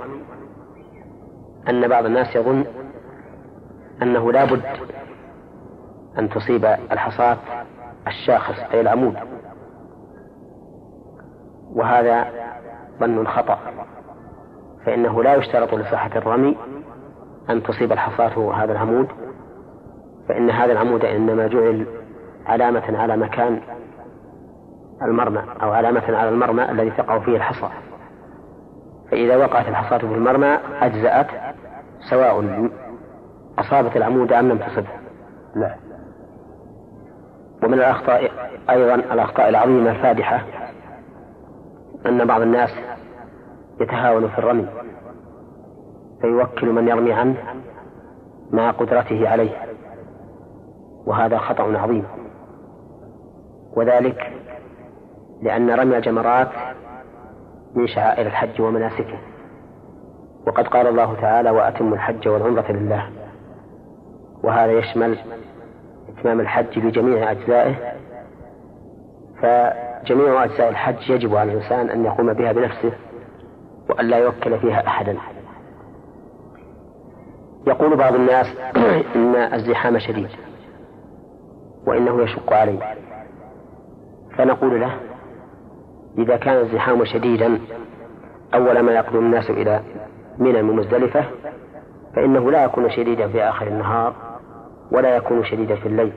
أن 1.68 1.88
بعض 1.88 2.04
الناس 2.04 2.36
يظن 2.36 2.64
أنه 4.02 4.32
لا 4.32 4.44
بد 4.44 4.62
أن 6.18 6.28
تصيب 6.28 6.64
الحصاة 6.64 7.36
الشاخص 8.06 8.70
أي 8.72 8.80
العمود. 8.80 9.16
وهذا 11.72 12.26
ظن 13.00 13.26
خطأ 13.26 13.58
فإنه 14.86 15.22
لا 15.22 15.34
يشترط 15.34 15.74
لصحة 15.74 16.10
الرمي 16.16 16.56
أن 17.50 17.62
تصيب 17.62 17.92
الحصاة 17.92 18.54
هذا 18.54 18.72
العمود. 18.72 19.08
فإن 20.28 20.50
هذا 20.50 20.72
العمود 20.72 21.04
إنما 21.04 21.46
جعل 21.46 21.86
علامة 22.46 22.98
على 22.98 23.16
مكان 23.16 23.60
المرمى 25.02 25.42
أو 25.62 25.72
علامة 25.72 26.16
على 26.16 26.28
المرمى 26.28 26.70
الذي 26.70 26.90
تقع 26.90 27.18
فيه 27.18 27.36
الحصى. 27.36 27.68
فإذا 29.10 29.36
وقعت 29.36 29.68
الحصاة 29.68 29.98
في 29.98 30.04
المرمى 30.04 30.58
أجزأت 30.80 31.26
سواء 32.10 32.68
أصابت 33.58 33.96
العمود 33.96 34.32
أم 34.32 34.48
لم 34.48 34.58
تصبه 34.58 34.88
لا. 35.54 35.76
ومن 37.62 37.74
الأخطاء 37.74 38.30
أيضا 38.70 38.94
الأخطاء 38.94 39.48
العظيمة 39.48 39.90
الفادحة 39.90 40.44
أن 42.06 42.24
بعض 42.24 42.40
الناس 42.40 42.70
يتهاون 43.80 44.28
في 44.28 44.38
الرمي 44.38 44.66
فيوكل 46.20 46.72
من 46.72 46.88
يرمي 46.88 47.12
عنه 47.12 47.36
مع 48.50 48.70
قدرته 48.70 49.28
عليه 49.28 49.56
وهذا 51.06 51.38
خطأ 51.38 51.78
عظيم. 51.78 52.04
وذلك 53.76 54.32
لأن 55.42 55.70
رمي 55.70 55.96
الجمرات 55.96 56.48
من 57.74 57.86
شعائر 57.86 58.26
الحج 58.26 58.60
ومناسكه. 58.60 59.18
وقد 60.46 60.66
قال 60.66 60.86
الله 60.86 61.14
تعالى 61.20 61.50
وأتموا 61.50 61.94
الحج 61.94 62.28
والعمرة 62.28 62.72
لله. 62.72 63.10
وهذا 64.42 64.72
يشمل 64.72 65.18
إتمام 66.08 66.40
الحج 66.40 66.78
بجميع 66.78 67.30
أجزائه. 67.30 67.74
فجميع 69.42 70.44
أجزاء 70.44 70.68
الحج 70.68 71.10
يجب 71.10 71.36
على 71.36 71.52
الإنسان 71.52 71.90
أن 71.90 72.04
يقوم 72.04 72.32
بها 72.32 72.52
بنفسه 72.52 72.92
وأن 73.90 74.06
لا 74.06 74.16
يوكل 74.16 74.58
فيها 74.58 74.86
أحدا. 74.86 75.16
يقول 77.66 77.96
بعض 77.96 78.14
الناس 78.14 78.46
إن 79.16 79.34
الزحام 79.36 79.98
شديد 79.98 80.28
وإنه 81.86 82.22
يشق 82.22 82.52
عليه 82.52 82.78
فنقول 84.36 84.80
له 84.80 85.09
إذا 86.18 86.36
كان 86.36 86.56
الزحام 86.56 87.04
شديدا 87.04 87.60
أول 88.54 88.80
ما 88.80 88.92
يقدم 88.92 89.18
الناس 89.18 89.50
إلى 89.50 89.80
منى 90.38 90.62
مزدلفة 90.62 91.24
فإنه 92.16 92.50
لا 92.50 92.64
يكون 92.64 92.90
شديدا 92.90 93.28
في 93.28 93.42
آخر 93.42 93.66
النهار 93.66 94.14
ولا 94.92 95.16
يكون 95.16 95.44
شديدا 95.44 95.74
في 95.74 95.86
الليل. 95.86 96.12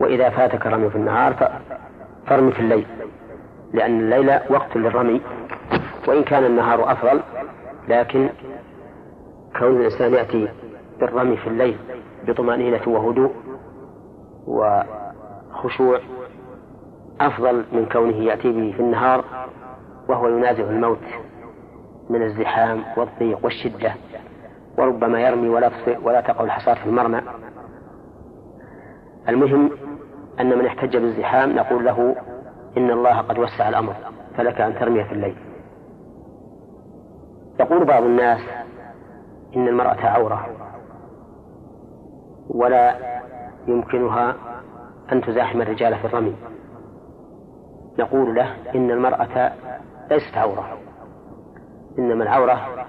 وإذا 0.00 0.30
فاتك 0.30 0.66
الرمي 0.66 0.90
في 0.90 0.96
النهار 0.96 1.34
فارمي 2.26 2.52
في 2.52 2.60
الليل 2.60 2.86
لأن 3.72 4.00
الليل 4.00 4.40
وقت 4.50 4.76
للرمي 4.76 5.20
وإن 6.08 6.24
كان 6.24 6.44
النهار 6.44 6.92
أفضل 6.92 7.20
لكن 7.88 8.28
كون 9.58 9.76
الإنسان 9.80 10.14
يأتي 10.14 10.48
بالرمي 11.00 11.36
في 11.36 11.46
الليل 11.46 11.76
بطمأنينة 12.28 12.80
وهدوء 12.86 13.32
وخشوع 14.46 16.00
أفضل 17.20 17.64
من 17.72 17.86
كونه 17.92 18.16
يأتي 18.16 18.52
به 18.52 18.72
في 18.76 18.80
النهار 18.80 19.24
وهو 20.08 20.28
ينازع 20.28 20.64
الموت 20.64 21.04
من 22.10 22.22
الزحام 22.22 22.84
والضيق 22.96 23.44
والشدة 23.44 23.92
وربما 24.78 25.20
يرمي 25.20 25.48
ولا 25.48 25.70
ولا 26.02 26.20
تقع 26.20 26.44
الحصاة 26.44 26.74
في 26.74 26.86
المرمى. 26.86 27.20
المهم 29.28 29.70
أن 30.40 30.58
من 30.58 30.66
احتج 30.66 30.96
بالزحام 30.96 31.52
نقول 31.54 31.84
له 31.84 32.16
إن 32.76 32.90
الله 32.90 33.18
قد 33.18 33.38
وسع 33.38 33.68
الأمر 33.68 33.94
فلك 34.36 34.60
أن 34.60 34.78
ترمي 34.78 35.04
في 35.04 35.12
الليل. 35.12 35.36
يقول 37.60 37.84
بعض 37.84 38.02
الناس 38.02 38.40
إن 39.56 39.68
المرأة 39.68 40.06
عورة 40.06 40.46
ولا 42.48 42.94
يمكنها 43.68 44.34
أن 45.12 45.20
تزاحم 45.20 45.62
الرجال 45.62 45.98
في 45.98 46.04
الرمي. 46.04 46.36
نقول 47.98 48.34
له 48.34 48.56
إن 48.74 48.90
المرأة 48.90 49.52
ليست 50.10 50.36
عورة. 50.36 50.78
إنما 51.98 52.24
العورة 52.24 52.86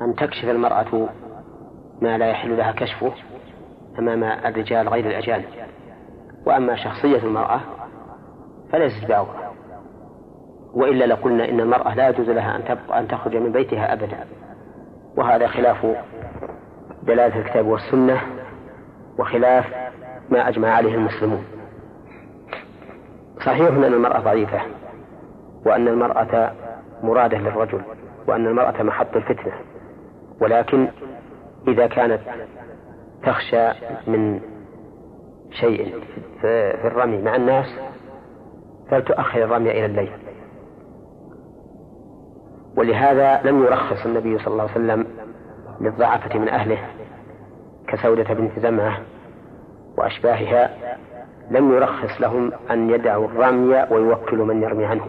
أن 0.00 0.14
تكشف 0.14 0.44
المرأة 0.44 1.08
ما 2.02 2.18
لا 2.18 2.26
يحل 2.26 2.56
لها 2.56 2.72
كشفه 2.72 3.12
أمام 3.98 4.24
الرجال 4.24 4.88
غير 4.88 5.06
الأجانب. 5.06 5.44
وأما 6.46 6.76
شخصية 6.76 7.18
المرأة 7.18 7.60
فليست 8.72 9.08
بعورة. 9.08 9.52
وإلا 10.74 11.04
لقلنا 11.04 11.48
إن 11.48 11.60
المرأة 11.60 11.94
لا 11.94 12.08
يجوز 12.08 12.30
لها 12.30 12.56
أن 12.56 12.64
تبقى 12.64 12.98
أن 13.00 13.08
تخرج 13.08 13.36
من 13.36 13.52
بيتها 13.52 13.92
أبدا. 13.92 14.26
وهذا 15.16 15.46
خلاف 15.46 15.86
دلالة 17.02 17.38
الكتاب 17.40 17.66
والسنة 17.66 18.20
وخلاف 19.18 19.66
ما 20.30 20.48
أجمع 20.48 20.68
عليه 20.68 20.94
المسلمون. 20.94 21.44
صحيح 23.36 23.68
أن 23.68 23.84
المرأة 23.84 24.20
ضعيفة 24.20 24.60
وأن 25.66 25.88
المرأة 25.88 26.52
مرادة 27.02 27.38
للرجل 27.38 27.82
وأن 28.28 28.46
المرأة 28.46 28.82
محط 28.82 29.16
الفتنة 29.16 29.52
ولكن 30.40 30.88
إذا 31.68 31.86
كانت 31.86 32.20
تخشى 33.22 33.68
من 34.06 34.40
شيء 35.50 35.94
في 36.40 36.74
الرمي 36.84 37.22
مع 37.22 37.36
الناس 37.36 37.66
فلتؤخر 38.90 39.44
الرمي 39.44 39.70
إلى 39.70 39.86
الليل. 39.86 40.12
ولهذا 42.76 43.42
لم 43.50 43.62
يرخص 43.64 44.06
النبي 44.06 44.38
صلى 44.38 44.46
الله 44.46 44.62
عليه 44.62 44.72
وسلم 44.72 45.06
للضعفة 45.80 46.38
من 46.38 46.48
أهله 46.48 46.78
كسودة 47.88 48.34
بنت 48.34 48.58
زمعة 48.58 48.98
وأشباهها 49.98 50.70
لم 51.50 51.72
يرخص 51.72 52.20
لهم 52.20 52.52
أن 52.70 52.90
يدعوا 52.90 53.26
الرمي 53.26 53.86
ويوكلوا 53.90 54.46
من 54.46 54.62
يرمي 54.62 54.84
عنه. 54.84 55.06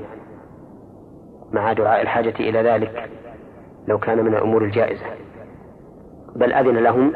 مع 1.52 1.74
دعاء 1.74 2.02
الحاجة 2.02 2.34
إلى 2.40 2.62
ذلك 2.62 3.10
لو 3.88 4.00
كان 4.00 4.26
من 4.26 4.36
الأمور 4.36 4.64
الجائزة. 4.64 5.06
بل 6.36 6.54
أذن 6.54 6.78
لهم 6.78 7.14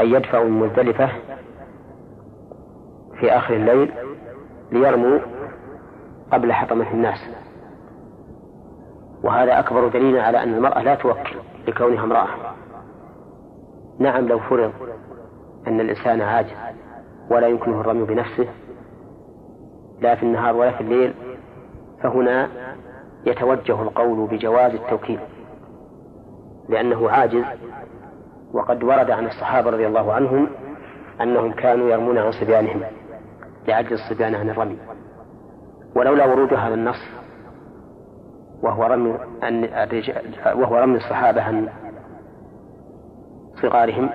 أن 0.00 0.06
يدفعوا 0.06 0.44
من 0.44 0.60
مزدلفة 0.60 1.08
في 3.20 3.30
آخر 3.30 3.54
الليل 3.54 3.92
ليرموا 4.72 5.18
قبل 6.32 6.52
حطمة 6.52 6.90
الناس. 6.90 7.18
وهذا 9.22 9.58
أكبر 9.58 9.88
دليل 9.88 10.18
على 10.18 10.42
أن 10.42 10.54
المرأة 10.54 10.82
لا 10.82 10.94
توكل 10.94 11.36
لكونها 11.68 12.04
امرأة. 12.04 12.28
نعم 13.98 14.28
لو 14.28 14.38
فرض 14.38 14.72
أن 15.66 15.80
الإنسان 15.80 16.20
عاجز 16.20 16.56
ولا 17.30 17.46
يمكنه 17.46 17.80
الرمي 17.80 18.04
بنفسه 18.04 18.48
لا 20.00 20.14
في 20.14 20.22
النهار 20.22 20.56
ولا 20.56 20.70
في 20.70 20.80
الليل 20.80 21.14
فهنا 22.02 22.48
يتوجه 23.26 23.82
القول 23.82 24.28
بجواز 24.28 24.74
التوكيل 24.74 25.18
لأنه 26.68 27.10
عاجز 27.10 27.44
وقد 28.52 28.84
ورد 28.84 29.10
عن 29.10 29.26
الصحابة 29.26 29.70
رضي 29.70 29.86
الله 29.86 30.12
عنهم 30.12 30.48
أنهم 31.20 31.52
كانوا 31.52 31.90
يرمون 31.90 32.18
عن 32.18 32.32
صبيانهم 32.32 32.82
لعجز 33.68 33.92
الصبيان 33.92 34.34
عن 34.34 34.50
الرمي 34.50 34.78
ولولا 35.96 36.24
ورود 36.24 36.54
هذا 36.54 36.74
النص 36.74 37.02
وهو 38.62 38.84
رمي 38.84 39.18
وهو 40.54 40.76
رمي 40.76 40.96
الصحابة 40.96 41.42
عن 41.42 41.68
صغارهم 43.62 44.10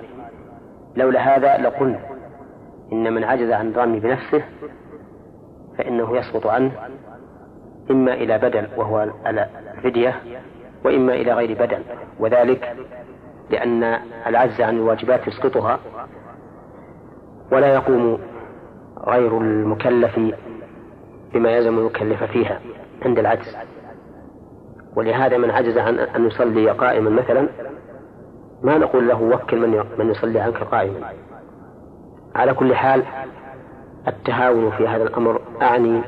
لولا 0.96 1.36
هذا 1.36 1.56
لقلنا 1.56 2.00
إن 2.92 3.12
من 3.12 3.24
عجز 3.24 3.50
عن 3.50 3.70
الرمي 3.70 4.00
بنفسه 4.00 4.44
فإنه 5.78 6.16
يسقط 6.16 6.46
عنه 6.46 6.72
إما 7.90 8.14
إلى 8.14 8.38
بدل 8.38 8.68
وهو 8.76 9.10
الفدية 9.26 10.14
وإما 10.84 11.14
إلى 11.14 11.32
غير 11.32 11.58
بدل 11.58 11.82
وذلك 12.20 12.76
لأن 13.50 13.98
العجز 14.26 14.60
عن 14.60 14.76
الواجبات 14.76 15.26
يسقطها. 15.26 15.80
ولا 17.52 17.74
يقوم 17.74 18.18
غير 19.06 19.38
المكلف 19.38 20.20
بما 21.34 21.50
يلزم 21.50 21.78
المكلف 21.78 22.24
فيها 22.24 22.60
عند 23.04 23.18
العجز. 23.18 23.56
ولهذا 24.96 25.36
من 25.36 25.50
عجز 25.50 25.78
عن 25.78 25.98
أن 25.98 26.26
يصلي 26.26 26.70
قائما 26.70 27.10
مثلا 27.10 27.48
ما 28.62 28.78
نقول 28.78 29.08
له 29.08 29.22
وكل 29.22 29.66
من 29.66 29.84
من 29.98 30.10
يصلي 30.10 30.40
عنك 30.40 30.56
قائما. 30.56 31.12
على 32.34 32.54
كل 32.54 32.74
حال 32.74 33.04
التهاون 34.08 34.70
في 34.70 34.88
هذا 34.88 35.02
الأمر 35.02 35.40
أعني 35.62 36.02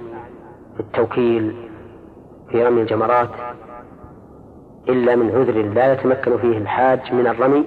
التوكيل 0.81 1.69
في 2.51 2.65
رمي 2.65 2.83
الجمرات 2.83 3.29
إلا 4.89 5.17
من 5.17 5.31
عذر 5.31 5.63
لا 5.63 5.93
يتمكن 5.93 6.39
فيه 6.39 6.59
الحاج 6.59 7.15
من 7.15 7.27
الرمي 7.27 7.65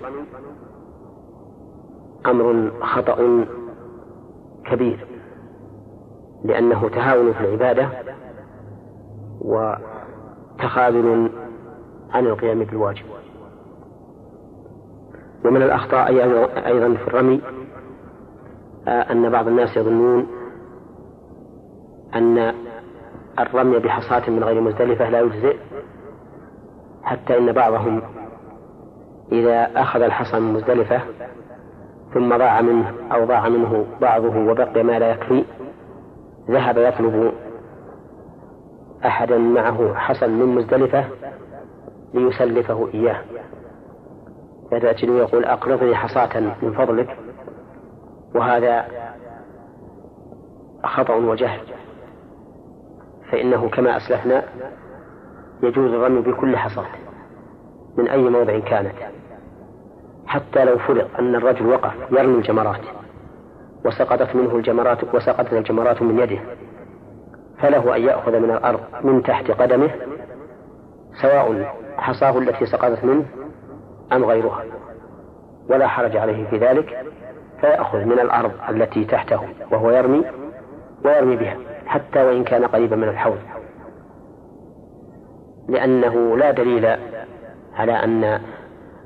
أمر 2.26 2.72
خطأ 2.82 3.46
كبير 4.66 5.08
لأنه 6.44 6.90
تهاون 6.90 7.34
في 7.34 7.40
العبادة 7.42 7.90
وتخاذل 9.42 11.30
عن 12.12 12.26
القيام 12.26 12.60
بالواجب. 12.64 13.06
ومن 15.46 15.62
الأخطاء 15.62 16.08
أيضا 16.68 16.94
في 16.94 17.08
الرمي 17.08 17.42
أن 18.88 19.30
بعض 19.30 19.48
الناس 19.48 19.78
يظنون 19.78 20.28
أن 22.16 22.54
الرمي 23.40 23.80
بحصاة 23.80 24.30
من 24.30 24.44
غير 24.44 24.62
مزدلفة 24.62 25.10
لا 25.10 25.20
يجزئ 25.20 25.58
حتى 27.04 27.38
إن 27.38 27.52
بعضهم 27.52 28.02
إذا 29.32 29.82
أخذ 29.82 30.02
الحصى 30.02 30.40
من 30.40 30.54
مزدلفة 30.54 31.02
ثم 32.14 32.38
ضاع 32.38 32.62
منه 32.62 32.94
أو 33.12 33.26
ضاع 33.26 33.50
منه 33.50 33.86
بعضه 34.02 34.38
وبقي 34.38 34.84
ما 34.84 35.00
لا 35.00 35.12
يكفي 35.12 35.44
ذهب 36.50 36.78
يطلب 36.78 37.34
أحدا 39.06 39.38
معه 39.38 39.94
حصى 39.94 40.28
من 40.28 40.56
مزدلفة 40.56 41.06
ليسلفه 42.14 42.90
إياه. 42.94 43.22
فتأتي 44.72 45.06
يقول 45.06 45.46
أقرضني 45.46 45.96
حصاة 45.96 46.40
من 46.40 46.74
فضلك 46.74 47.18
وهذا 48.36 48.86
خطأ 50.84 51.16
وجهل. 51.16 51.60
فإنه 53.32 53.70
كما 53.70 53.98
أسلفنا 53.98 54.44
يجوز 55.64 55.92
الرمي 55.94 56.22
بكل 56.22 56.58
حصاة 56.58 56.86
من 57.98 58.10
أي 58.10 58.30
موضع 58.30 58.60
كانت. 58.60 58.96
حتى 60.28 60.66
لو 60.66 60.78
فرض 60.78 61.08
أن 61.20 61.36
الرجل 61.36 61.66
وقف 61.66 61.94
يرمي 62.12 62.36
الجمرات 62.38 62.82
وسقطت 63.86 64.36
منه 64.36 64.56
الجمرات 64.56 65.14
وسقطت 65.14 65.54
الجمرات 65.54 66.02
من 66.02 66.20
يده 66.20 66.40
فله 67.60 67.96
أن 67.96 68.02
يأخذ 68.02 68.40
من 68.40 68.52
الأرض 68.52 68.80
من 69.04 69.24
تحت 69.24 69.52
قدمه 69.52 69.90
سواء 71.22 71.76
حصاه 71.98 72.38
التي 72.38 72.66
سقطت 72.66 73.04
منه 73.04 73.26
أم 74.14 74.26
غيرها. 74.26 74.64
ولا 75.70 75.88
حرج 75.88 76.18
عليه 76.18 76.50
في 76.50 76.58
ذلك. 76.58 77.06
فيأخذ 77.64 77.98
من 77.98 78.20
الأرض 78.20 78.52
التي 78.70 79.06
تحته 79.06 79.40
وهو 79.72 79.92
يرمي 79.92 80.24
ويرمي 81.06 81.36
بها 81.36 81.58
حتى 81.86 82.24
وإن 82.24 82.44
كان 82.44 82.66
قريبا 82.66 82.96
من 82.96 83.10
الحوض. 83.10 83.38
لأنه 85.70 86.38
لا 86.38 86.52
دليل 86.52 86.86
على 87.76 88.04
أن 88.04 88.40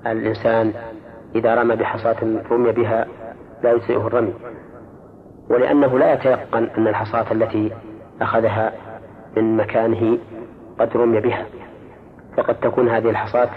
الإنسان 0.07 0.73
إذا 1.35 1.55
رمى 1.55 1.75
بحصاة 1.75 2.15
رمي 2.51 2.71
بها 2.71 3.07
لا 3.63 3.71
يجزئه 3.71 4.07
الرمي. 4.07 4.33
ولأنه 5.49 5.99
لا 5.99 6.13
يتيقن 6.13 6.69
أن 6.77 6.87
الحصاة 6.87 7.31
التي 7.31 7.71
أخذها 8.21 8.71
من 9.37 9.57
مكانه 9.57 10.17
قد 10.79 10.97
رمي 10.97 11.19
بها. 11.19 11.45
فقد 12.37 12.55
تكون 12.55 12.89
هذه 12.89 13.09
الحصاة 13.09 13.49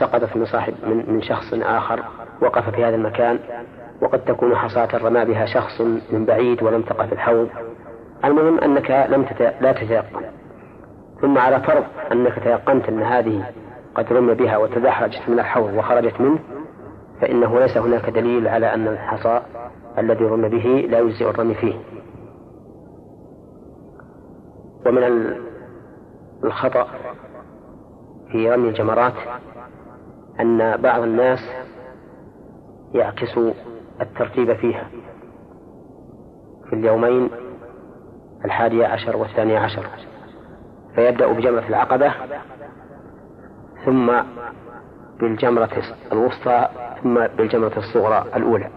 سقطت 0.00 0.36
من 0.36 0.44
صاحب 0.44 0.74
من 1.08 1.22
شخص 1.22 1.54
آخر 1.54 2.04
وقف 2.42 2.70
في 2.70 2.84
هذا 2.84 2.96
المكان 2.96 3.38
وقد 4.02 4.24
تكون 4.24 4.56
حصاة 4.56 4.88
رمى 4.98 5.24
بها 5.24 5.46
شخص 5.46 5.80
من 6.12 6.24
بعيد 6.24 6.62
ولم 6.62 6.82
تقع 6.82 7.06
في 7.06 7.12
الحوض. 7.12 7.48
المهم 8.24 8.58
أنك 8.58 9.06
لم 9.10 9.24
تت... 9.24 9.42
لا 9.60 9.72
تتيقن. 9.72 10.24
ثم 11.20 11.38
على 11.38 11.60
فرض 11.60 11.84
أنك 12.12 12.38
تيقنت 12.38 12.88
أن 12.88 13.02
هذه 13.02 13.44
قد 13.94 14.12
رمي 14.12 14.34
بها 14.34 14.56
وتدحرجت 14.56 15.28
من 15.28 15.38
الحوض 15.38 15.74
وخرجت 15.74 16.20
منه 16.20 16.38
فإنه 17.20 17.58
ليس 17.58 17.76
هناك 17.76 18.10
دليل 18.10 18.48
على 18.48 18.74
أن 18.74 18.88
الحصى 18.88 19.40
الذي 19.98 20.24
رمي 20.24 20.48
به 20.48 20.88
لا 20.90 20.98
يجزئ 20.98 21.30
الرمي 21.30 21.54
فيه. 21.54 21.74
ومن 24.86 25.32
الخطأ 26.44 26.88
في 28.32 28.50
رمي 28.50 28.68
الجمرات 28.68 29.14
أن 30.40 30.76
بعض 30.76 31.02
الناس 31.02 31.38
يعكس 32.94 33.38
الترتيب 34.00 34.52
فيها. 34.52 34.86
في 36.68 36.72
اليومين 36.72 37.30
الحادي 38.44 38.84
عشر 38.84 39.16
والثاني 39.16 39.56
عشر. 39.56 39.86
فيبدأ 40.94 41.32
بجمرة 41.32 41.68
العقبة 41.68 42.12
ثم 43.84 44.12
بالجمرة 45.20 45.82
الوسطى 46.12 46.68
ثم 47.02 47.26
بالجمرة 47.26 47.72
الصغرى 47.76 48.24
الأولى. 48.36 48.70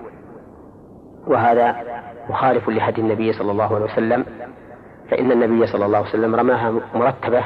وهذا 1.27 1.75
مخالف 2.29 2.69
لهدي 2.69 3.01
النبي 3.01 3.33
صلى 3.33 3.51
الله 3.51 3.75
عليه 3.75 3.85
وسلم 3.85 4.25
فإن 5.11 5.31
النبي 5.31 5.67
صلى 5.67 5.85
الله 5.85 5.97
عليه 5.97 6.09
وسلم 6.09 6.35
رماها 6.35 6.71
مرتبة 6.95 7.43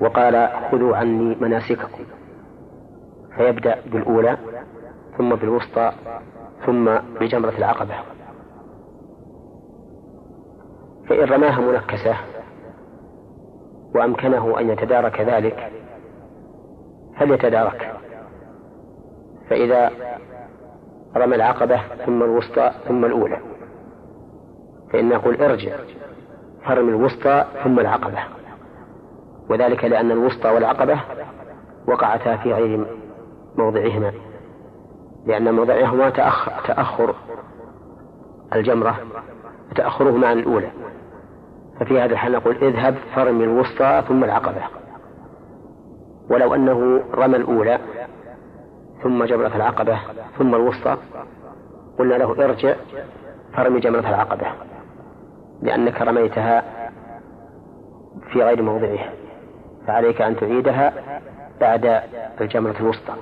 وقال 0.00 0.48
خذوا 0.70 0.96
عني 0.96 1.36
مناسككم. 1.40 2.04
فيبدأ 3.36 3.76
بالأولى 3.86 4.36
ثم 5.18 5.34
بالوسطى 5.34 5.92
ثم 6.66 6.90
بجمرة 7.20 7.52
العقبة. 7.58 7.94
فإن 11.08 11.24
رماها 11.24 11.60
منكسة 11.60 12.16
وأمكنه 13.94 14.60
أن 14.60 14.70
يتدارك 14.70 15.20
ذلك 15.20 15.72
فليتدارك. 17.18 17.94
فإذا 19.50 19.90
رمى 21.16 21.36
العقبة 21.36 21.80
ثم 22.06 22.22
الوسطى 22.22 22.70
ثم 22.88 23.04
الأولى 23.04 23.40
فإن 24.92 25.08
نقول 25.08 25.42
ارجع 25.42 25.76
فرم 26.64 26.88
الوسطى 26.88 27.44
ثم 27.64 27.80
العقبة. 27.80 28.18
وذلك 29.50 29.84
لأن 29.84 30.10
الوسطى 30.10 30.48
والعقبة 30.48 31.00
وقعتا 31.88 32.36
في 32.36 32.52
غير 32.52 32.86
موضعهما. 33.56 34.12
لأن 35.26 35.54
موضعهما 35.54 36.10
تأخر, 36.10 36.52
تأخر 36.66 37.14
الجمرة 38.54 38.96
وتأخرهما 39.70 40.28
عن 40.28 40.38
الأولى. 40.38 40.70
ففي 41.80 42.00
هذا 42.00 42.12
الحال 42.12 42.32
نقول 42.32 42.56
اذهب 42.56 42.94
فرم 43.14 43.42
الوسطى 43.42 44.02
ثم 44.08 44.24
العقبة. 44.24 44.62
ولو 46.30 46.54
أنه 46.54 47.02
رمى 47.14 47.36
الأولى 47.36 47.78
ثم 49.02 49.24
جمرة 49.24 49.56
العقبة 49.56 49.98
ثم 50.38 50.54
الوسطى 50.54 50.96
قلنا 51.98 52.14
له 52.14 52.44
ارجع 52.44 52.74
فرمي 53.56 53.80
جمرة 53.80 54.08
العقبة 54.08 54.46
لأنك 55.62 56.02
رميتها 56.02 56.62
في 58.32 58.42
غير 58.42 58.62
موضعها 58.62 59.12
فعليك 59.86 60.22
أن 60.22 60.36
تعيدها 60.36 60.92
بعد 61.60 62.00
الجمرة 62.40 62.74
الوسطى. 62.80 63.12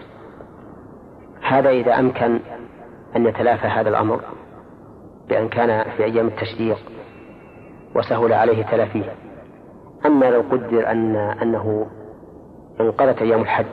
هذا 1.43 1.71
إذا 1.71 1.99
أمكن 1.99 2.41
أن 3.17 3.27
يتلافى 3.27 3.67
هذا 3.67 3.89
الأمر 3.89 4.21
بأن 5.29 5.49
كان 5.49 5.91
في 5.97 6.05
أيام 6.05 6.27
التشريق 6.27 6.79
وسهل 7.95 8.33
عليه 8.33 8.63
تلافيه. 8.63 9.15
أما 10.07 10.27
لو 10.31 10.41
قدر 10.41 10.91
أن 10.91 11.17
أنه 11.17 11.87
انقضت 12.81 13.23
أيام 13.23 13.41
الحج 13.41 13.67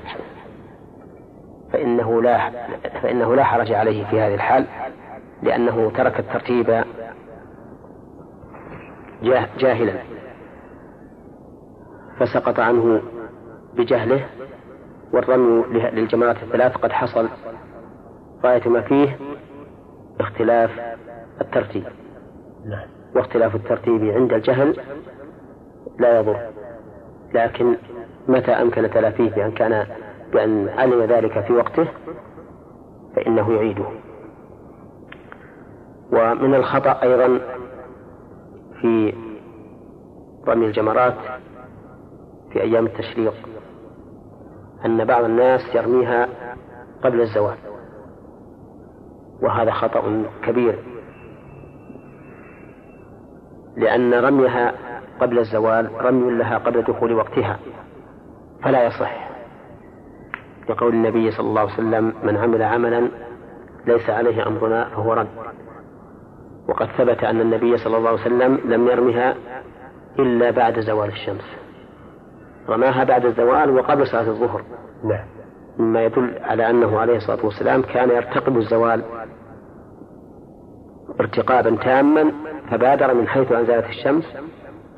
فإنه 1.74 2.22
لا 2.22 2.50
فإنه 3.02 3.36
لا 3.36 3.44
حرج 3.44 3.72
عليه 3.72 4.06
في 4.06 4.22
هذه 4.22 4.36
الحال 4.36 4.66
لأنه 5.44 5.92
ترك 5.92 6.20
الترتيب 6.20 6.84
جاهلا. 9.60 9.94
فسقط 12.20 12.60
عنه 12.60 13.02
بجهله 13.74 14.26
والرمي 15.14 15.64
للجمرات 15.92 16.44
الثلاث 16.44 16.78
قد 16.78 16.92
حصل 16.92 17.30
غاية 18.44 18.70
ما 18.70 18.82
فيه 18.82 19.18
اختلاف 20.20 20.72
الترتيب. 21.42 21.84
نعم. 22.66 22.88
واختلاف 23.16 23.56
الترتيب 23.56 24.04
عند 24.04 24.34
الجهل 24.34 24.76
لا 26.00 26.20
يضر. 26.20 26.40
لكن 27.34 27.76
متى 28.28 28.52
أمكن 28.52 28.90
تلافيه 28.90 29.30
بأن 29.30 29.52
كان 29.52 29.86
بأن 30.34 30.70
علم 30.70 31.04
ذلك 31.04 31.40
في 31.40 31.54
وقته؟ 31.54 31.88
فإنه 33.16 33.54
يعيده. 33.54 33.86
ومن 36.12 36.56
الخطأ 36.56 37.02
أيضا 37.04 37.40
في 38.82 39.14
رمي 40.48 40.66
الجمرات 40.66 41.16
في 42.52 42.62
أيام 42.62 42.86
التشريق 42.86 43.34
أن 44.86 45.06
بعض 45.06 45.24
الناس 45.24 45.76
يرميها 45.76 46.28
قبل 47.04 47.22
الزوال. 47.22 47.69
وهذا 49.42 49.72
خطأ 49.72 50.24
كبير. 50.44 50.80
لأن 53.78 54.14
رميها 54.14 54.74
قبل 55.22 55.40
الزوال 55.40 56.06
رمي 56.06 56.32
لها 56.38 56.58
قبل 56.58 56.82
دخول 56.82 57.14
وقتها. 57.14 57.60
فلا 58.64 58.84
يصح. 58.84 59.30
لقول 60.70 60.94
النبي 60.94 61.32
صلى 61.32 61.48
الله 61.48 61.62
عليه 61.62 61.74
وسلم 61.74 62.14
من 62.24 62.38
عمل 62.38 62.64
عملا 62.64 63.10
ليس 63.86 64.10
عليه 64.10 64.48
أمرنا 64.48 64.90
فهو 64.90 65.14
رد. 65.14 65.28
وقد 66.70 66.88
ثبت 66.98 67.24
أن 67.24 67.42
النبي 67.42 67.78
صلى 67.78 67.98
الله 67.98 68.10
عليه 68.10 68.22
وسلم 68.22 68.60
لم 68.66 68.88
يرمها 68.88 69.36
إلا 70.20 70.52
بعد 70.52 70.80
زوال 70.80 71.10
الشمس. 71.10 71.58
رماها 72.70 73.04
بعد 73.04 73.26
الزوال 73.26 73.70
وقبل 73.70 74.08
صلاة 74.08 74.30
الظهر. 74.30 74.64
نعم. 75.04 75.26
مما 75.80 76.04
يدل 76.06 76.40
على 76.44 76.70
أنه 76.70 77.00
عليه 77.00 77.18
الصلاة 77.18 77.46
والسلام 77.46 77.82
كان 77.82 78.10
يرتقب 78.10 78.58
الزوال 78.58 79.04
ارتقابا 81.20 81.76
تاما 81.76 82.32
فبادر 82.72 83.14
من 83.14 83.28
حيث 83.28 83.52
أنزلت 83.52 83.86
الشمس 83.86 84.24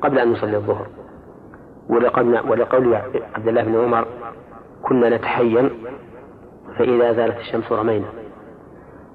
قبل 0.02 0.18
أن 0.18 0.32
يصلي 0.32 0.56
الظهر. 0.56 0.86
ولقول 2.48 2.94
عبد 3.34 3.48
الله 3.48 3.62
بن 3.62 3.80
عمر 3.84 4.06
كنا 4.82 5.16
نتحين 5.16 5.70
فإذا 6.78 7.12
زالت 7.12 7.38
الشمس 7.38 7.72
رمينا. 7.72 8.06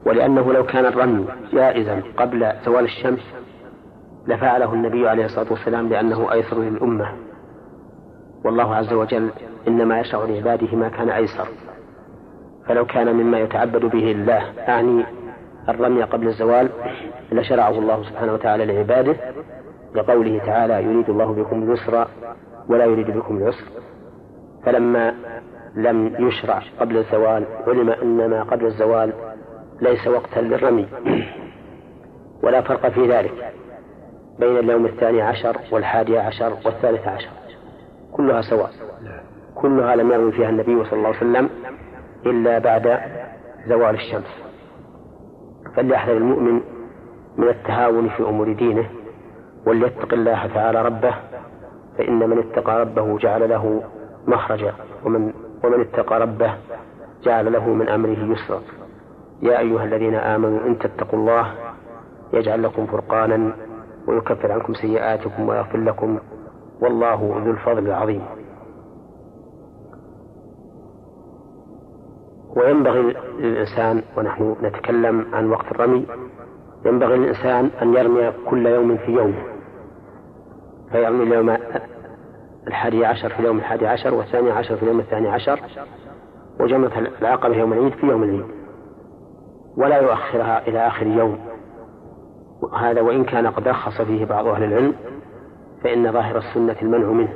ولأنه 0.06 0.54
لو 0.54 0.65
كان 0.65 0.86
الرمي 0.86 1.26
جائزا 1.54 2.02
قبل 2.17 2.52
زوال 2.65 2.84
الشمس 2.84 3.36
لفعله 4.28 4.74
النبي 4.74 5.10
عليه 5.10 5.26
الصلاة 5.26 5.52
والسلام 5.52 5.89
لأنه 5.89 6.32
أيسر 6.32 6.60
للأمة. 6.60 7.12
والله 8.46 8.76
عز 8.76 8.93
وجل 8.93 9.30
إنما 9.67 10.00
يشرع 10.00 10.26
لعباده 10.26 10.76
ما 10.76 10.89
كان 10.89 11.10
أيسر. 11.10 11.48
فلو 12.67 12.86
كان 12.86 13.15
مما 13.15 13.39
يتعبد 13.39 13.86
به 13.86 13.98
لله 13.98 14.70
أعني 14.70 15.06
الرمي 15.69 16.03
قبل 16.03 16.27
الزوال 16.27 16.69
لشرعه 17.32 17.69
الله 17.69 18.03
سبحانه 18.03 18.34
وتعالى 18.34 18.65
لعباده 18.65 19.15
لقوله 19.95 20.39
تعالى 20.45 20.84
يريد 20.84 21.10
الله 21.10 21.34
بكم 21.34 21.63
اليسر 21.63 22.08
ولا 22.69 22.86
يريد 22.86 23.12
بكم 23.12 23.38
العسر 23.38 23.65
فلما 24.65 25.13
لم 25.75 26.27
يشرع 26.27 26.62
قبل 26.80 26.97
الزوال 26.97 27.45
علم 27.67 27.89
أن 27.89 28.30
ما 28.30 28.43
قبل 28.43 28.65
الزوال 28.65 29.13
ليس 29.82 30.08
وقتا 30.08 30.39
للرمي. 30.39 30.88
ولا 32.43 32.62
فرق 32.62 32.89
في 32.89 33.08
ذلك 33.08 33.53
بين 34.39 34.58
اليوم 34.58 34.86
الثاني 34.86 35.21
عشر 35.21 35.58
والحادي 35.71 36.17
عشر 36.17 36.53
والثالث 36.65 37.08
عشر. 37.08 37.30
كلها 38.12 38.41
سواء. 38.41 38.71
كلها 39.56 39.95
لم 39.95 40.12
يرمي 40.12 40.32
فيها 40.32 40.49
النبي 40.49 40.84
صلى 40.86 40.93
الله 40.93 41.08
عليه 41.08 41.17
وسلم 41.17 41.49
إلا 42.25 42.60
بعد 42.60 42.99
زوال 43.67 43.95
الشمس. 43.95 44.46
فليحذر 45.77 46.17
المؤمن 46.17 46.61
من 47.37 47.49
التهاون 47.49 48.09
في 48.09 48.23
أمور 48.23 48.53
دينه 48.53 48.89
وليتق 49.65 50.13
الله 50.13 50.47
تعالى 50.47 50.81
ربه 50.81 51.15
فإن 51.97 52.29
من 52.29 52.37
اتقى 52.39 52.81
ربه 52.81 53.17
جعل 53.17 53.49
له 53.49 53.83
مخرجا 54.27 54.73
ومن 55.05 55.33
ومن 55.63 55.81
اتقى 55.81 56.19
ربه 56.19 56.53
جعل 57.23 57.53
له 57.53 57.69
من 57.69 57.89
أمره 57.89 58.31
يسرا. 58.33 58.61
يا 59.41 59.59
أيها 59.59 59.83
الذين 59.83 60.15
آمنوا 60.15 60.67
إن 60.67 60.79
تتقوا 60.79 61.19
الله 61.19 61.53
يجعل 62.33 62.63
لكم 62.63 62.85
فرقانا 62.85 63.51
ويكفر 64.07 64.51
عنكم 64.51 64.73
سيئاتكم 64.73 65.49
ويغفر 65.49 65.77
لكم 65.77 66.19
والله 66.81 67.41
ذو 67.45 67.51
الفضل 67.51 67.87
العظيم. 67.87 68.21
وينبغي 72.58 73.15
للإنسان 73.39 74.04
ونحن 74.17 74.56
نتكلم 74.62 75.26
عن 75.34 75.50
وقت 75.50 75.72
الرمي 75.72 76.06
ينبغي 76.86 77.17
للإنسان 77.17 77.70
أن 77.82 77.93
يرمي 77.93 78.32
كل 78.50 78.65
يوم 78.65 78.98
في 78.98 79.12
يوم. 79.12 79.36
فيرمي 80.91 81.24
اليوم 81.24 81.58
الحادي 82.67 83.06
عشر 83.06 83.30
في 83.30 83.39
اليوم 83.39 83.58
الحادي 83.58 83.88
عشر 83.88 84.13
والثاني 84.13 84.52
عشر 84.52 84.76
في 84.76 84.84
اليوم 84.84 85.00
الثاني 85.00 85.30
عشر 85.30 85.60
وجمرة 86.60 87.12
العقبة 87.22 87.56
يوم 87.56 87.74
العيد 87.74 87.93
في 87.93 88.06
يوم 88.06 88.24
العيد. 88.24 88.46
ولا 89.78 89.98
يؤخرها 89.98 90.67
إلى 90.67 90.88
آخر 90.88 91.08
يوم. 91.08 91.39
هذا 92.80 93.02
وإن 93.02 93.24
كان 93.24 93.48
قد 93.48 93.67
رخص 93.67 94.02
فيه 94.02 94.26
بعض 94.26 94.48
أهل 94.48 94.63
العلم 94.63 94.93
فإن 95.84 96.12
ظاهر 96.12 96.38
السنة 96.38 96.76
المنع 96.82 97.08
منه. 97.08 97.34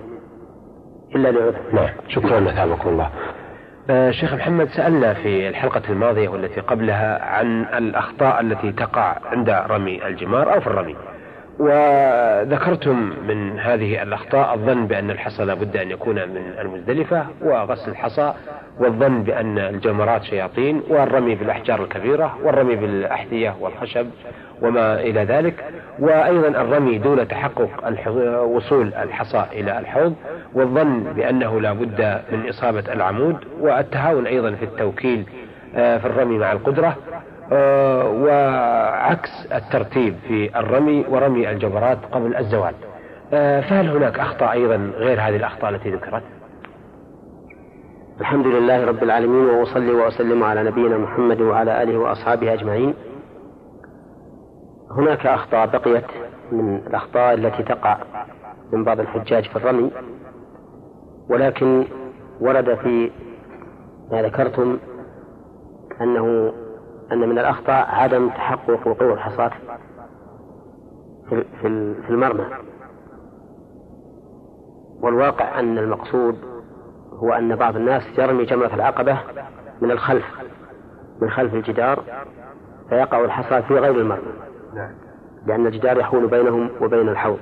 إلا 1.15 1.31
لعذر. 1.31 1.59
نعم. 1.73 1.89
شكرا. 2.07 2.39
مثابكم 2.39 2.89
الله. 2.89 3.09
شيخ 4.11 4.33
محمد 4.33 4.69
سألنا 4.69 5.13
في 5.13 5.49
الحلقة 5.49 5.81
الماضية 5.89 6.29
والتي 6.29 6.61
قبلها 6.61 7.25
عن 7.25 7.61
الأخطاء 7.61 8.41
التي 8.41 8.71
تقع 8.71 9.17
عند 9.25 9.49
رمي 9.49 10.07
الجمار 10.07 10.53
أو 10.53 10.59
في 10.59 10.67
الرمي. 10.67 10.95
وذكرتم 11.59 13.13
من 13.27 13.59
هذه 13.59 14.03
الأخطاء 14.03 14.53
الظن 14.53 14.87
بأن 14.87 15.11
الحصى 15.11 15.45
لابد 15.45 15.77
أن 15.77 15.91
يكون 15.91 16.15
من 16.15 16.53
المزدلفة 16.59 17.25
وغسل 17.41 17.91
الحصى 17.91 18.33
والظن 18.79 19.23
بأن 19.23 19.57
الجمرات 19.59 20.23
شياطين 20.23 20.81
والرمي 20.89 21.35
بالأحجار 21.35 21.83
الكبيرة 21.83 22.37
والرمي 22.43 22.75
بالأحذية 22.75 23.55
والخشب 23.59 24.07
وما 24.61 24.99
إلى 24.99 25.23
ذلك 25.23 25.65
وأيضا 25.99 26.47
الرمي 26.47 26.97
دون 26.97 27.27
تحقق 27.27 27.69
وصول 28.43 28.93
الحصى 28.93 29.45
إلى 29.53 29.79
الحوض 29.79 30.15
والظن 30.53 31.03
بأنه 31.03 31.61
لا 31.61 31.73
بد 31.73 32.21
من 32.31 32.49
إصابة 32.49 32.93
العمود 32.93 33.37
والتهاون 33.59 34.27
أيضا 34.27 34.51
في 34.51 34.65
التوكيل 34.65 35.25
آه، 35.75 35.97
في 35.97 36.05
الرمي 36.05 36.37
مع 36.37 36.51
القدرة 36.51 36.97
وعكس 37.51 39.29
الترتيب 39.53 40.15
في 40.27 40.59
الرمي 40.59 41.05
ورمي 41.09 41.49
الجبرات 41.49 41.97
قبل 42.11 42.35
الزوال 42.35 42.73
آه، 43.33 43.61
فهل 43.61 43.89
هناك 43.89 44.19
أخطاء 44.19 44.51
أيضا 44.51 44.75
غير 44.75 45.21
هذه 45.21 45.35
الأخطاء 45.35 45.69
التي 45.69 45.89
ذكرت؟ 45.89 46.23
الحمد 48.21 48.47
لله 48.47 48.85
رب 48.85 49.03
العالمين 49.03 49.49
وأصلي 49.49 49.91
وأسلم 49.91 50.43
على 50.43 50.63
نبينا 50.63 50.97
محمد 50.97 51.41
وعلى 51.41 51.83
آله 51.83 51.97
وأصحابه 51.97 52.53
أجمعين 52.53 52.93
هناك 54.91 55.25
أخطاء 55.27 55.67
بقيت 55.67 56.05
من 56.51 56.75
الأخطاء 56.75 57.33
التي 57.33 57.63
تقع 57.63 57.97
من 58.73 58.83
بعض 58.83 58.99
الحجاج 58.99 59.49
في 59.49 59.55
الرمي 59.55 59.91
ولكن 61.29 61.85
ورد 62.41 62.75
في 62.75 63.11
ما 64.11 64.21
ذكرتم 64.21 64.77
أنه 66.01 66.53
أن 67.11 67.29
من 67.29 67.39
الأخطاء 67.39 67.89
عدم 67.89 68.29
تحقق 68.29 68.87
وقوع 68.87 69.13
الحصاة 69.13 69.51
في 71.29 71.43
في 72.01 72.09
المرمى. 72.09 72.45
والواقع 75.01 75.59
أن 75.59 75.77
المقصود 75.77 76.37
هو 77.13 77.33
أن 77.33 77.55
بعض 77.55 77.75
الناس 77.75 78.03
يرمي 78.19 78.45
جمرة 78.45 78.75
العقبة 78.75 79.19
من 79.81 79.91
الخلف 79.91 80.25
من 81.21 81.29
خلف 81.29 81.53
الجدار 81.53 82.03
فيقع 82.89 83.25
الحصى 83.25 83.61
في 83.61 83.73
غير 83.73 83.95
المرمى. 83.95 84.33
نعم. 84.73 84.91
لأن 85.45 85.67
الجدار 85.67 85.97
يحول 85.97 86.27
بينهم 86.27 86.69
وبين 86.81 87.09
الحوض. 87.09 87.39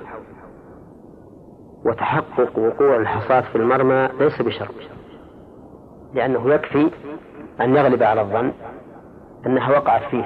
وتحقق 1.84 2.58
وقوع 2.58 2.96
الحصاة 2.96 3.40
في 3.40 3.56
المرمى 3.56 4.08
ليس 4.20 4.42
بشرط 4.42 4.74
لأنه 6.14 6.54
يكفي 6.54 6.90
أن 7.60 7.76
يغلب 7.76 8.02
على 8.02 8.20
الظن. 8.20 8.52
أنها 9.46 9.70
وقعت 9.78 10.02
فيه 10.02 10.24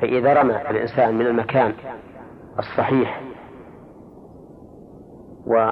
فإذا 0.00 0.32
رمى 0.32 0.70
الإنسان 0.70 1.14
من 1.14 1.26
المكان 1.26 1.74
الصحيح 2.58 3.20
و 5.46 5.70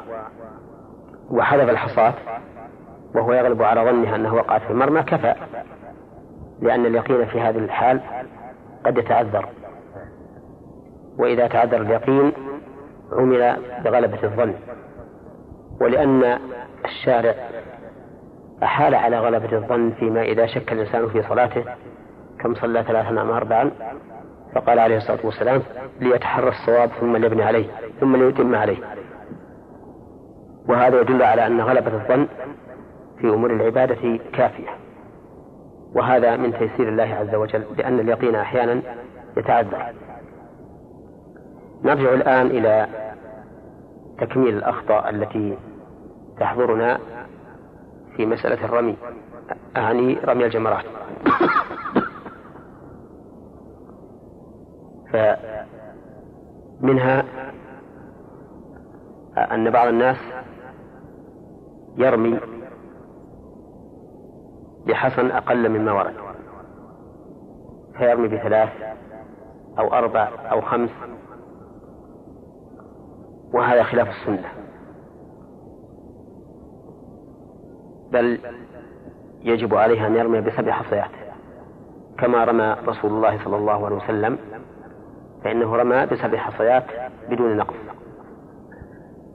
وحذف 1.31 1.71
الحصاة 1.71 2.15
وهو 3.15 3.33
يغلب 3.33 3.63
على 3.63 3.81
ظنه 3.81 4.15
أنه 4.15 4.35
وقعت 4.35 4.63
في 4.63 4.71
المرمى 4.71 5.03
كفى 5.03 5.35
لأن 6.61 6.87
اليقين 6.87 7.27
في 7.27 7.41
هذه 7.41 7.59
الحال 7.59 8.01
قد 8.87 8.99
يتعذر. 8.99 9.49
وإذا 11.19 11.47
تعذر 11.47 11.81
اليقين 11.81 12.33
عمل 13.13 13.57
بغلبة 13.85 14.25
الظن. 14.25 14.55
ولأن 15.81 16.39
الشارع 16.85 17.35
أحال 18.63 18.95
على 18.95 19.19
غلبة 19.19 19.57
الظن 19.57 19.91
فيما 19.91 20.23
إذا 20.23 20.47
شك 20.47 20.73
الإنسان 20.73 21.09
في 21.09 21.23
صلاته 21.23 21.65
كم 22.45 22.55
صلى 22.55 22.83
ثلاثا 22.83 23.09
أم 23.09 23.31
أربعا 23.31 23.71
فقال 24.55 24.79
عليه 24.79 24.97
الصلاة 24.97 25.19
والسلام 25.25 25.63
ليتحرى 26.01 26.49
الصواب 26.49 26.91
ثم 27.01 27.17
ليبني 27.17 27.43
عليه 27.43 27.67
ثم 28.01 28.17
ليتم 28.17 28.55
عليه. 28.55 28.77
وهذا 30.69 31.01
يدل 31.01 31.23
على 31.23 31.47
أن 31.47 31.61
غلبة 31.61 31.95
الظن 31.95 32.27
في 33.21 33.29
أمور 33.29 33.53
العبادة 33.53 34.19
كافية. 34.33 34.69
وهذا 35.95 36.37
من 36.37 36.53
تيسير 36.53 36.89
الله 36.89 37.15
عز 37.15 37.35
وجل 37.35 37.65
لأن 37.79 38.01
اليقين 38.01 38.35
أحيانا 38.35 38.83
يتعذر. 39.37 39.93
نرجع 41.85 42.15
الآن 42.15 42.47
إلى 42.47 42.89
تكميل 44.19 44.57
الأخطاء 44.57 45.11
التي 45.11 45.59
تحضرنا 46.41 46.99
في 48.17 48.27
مسألة 48.27 48.65
الرمي 48.65 48.97
أعني 49.77 50.19
رمي 50.25 50.45
الجمرات. 50.45 50.85
فمنها 56.81 57.25
أن 59.37 59.71
بعض 59.71 59.89
الناس 59.89 60.17
يرمي 61.97 62.41
بحصن 64.87 65.31
أقل 65.31 65.69
مما 65.69 65.93
ورد 65.93 66.15
فيرمي 67.99 68.29
بثلاث 68.29 68.69
أو 69.79 69.93
أربع 69.93 70.29
أو 70.51 70.61
خمس 70.61 70.91
وهذا 73.53 73.83
خلاف 73.83 74.09
السنة. 74.09 74.49
بل 78.13 78.41
يجب 79.41 79.75
عليه 79.75 80.07
أن 80.07 80.15
يرمي 80.15 80.41
بسبع 80.41 80.73
حصيات 80.73 81.11
كما 82.19 82.45
رمى 82.45 82.77
رسول 82.87 83.11
الله 83.11 83.45
صلى 83.45 83.57
الله 83.57 83.87
عليه 83.87 83.97
وسلم 83.97 84.39
فإنه 85.45 85.77
رمى 85.77 86.07
بسبع 86.07 86.39
حصيات 86.39 86.85
بدون 87.31 87.57
نقص. 87.57 87.75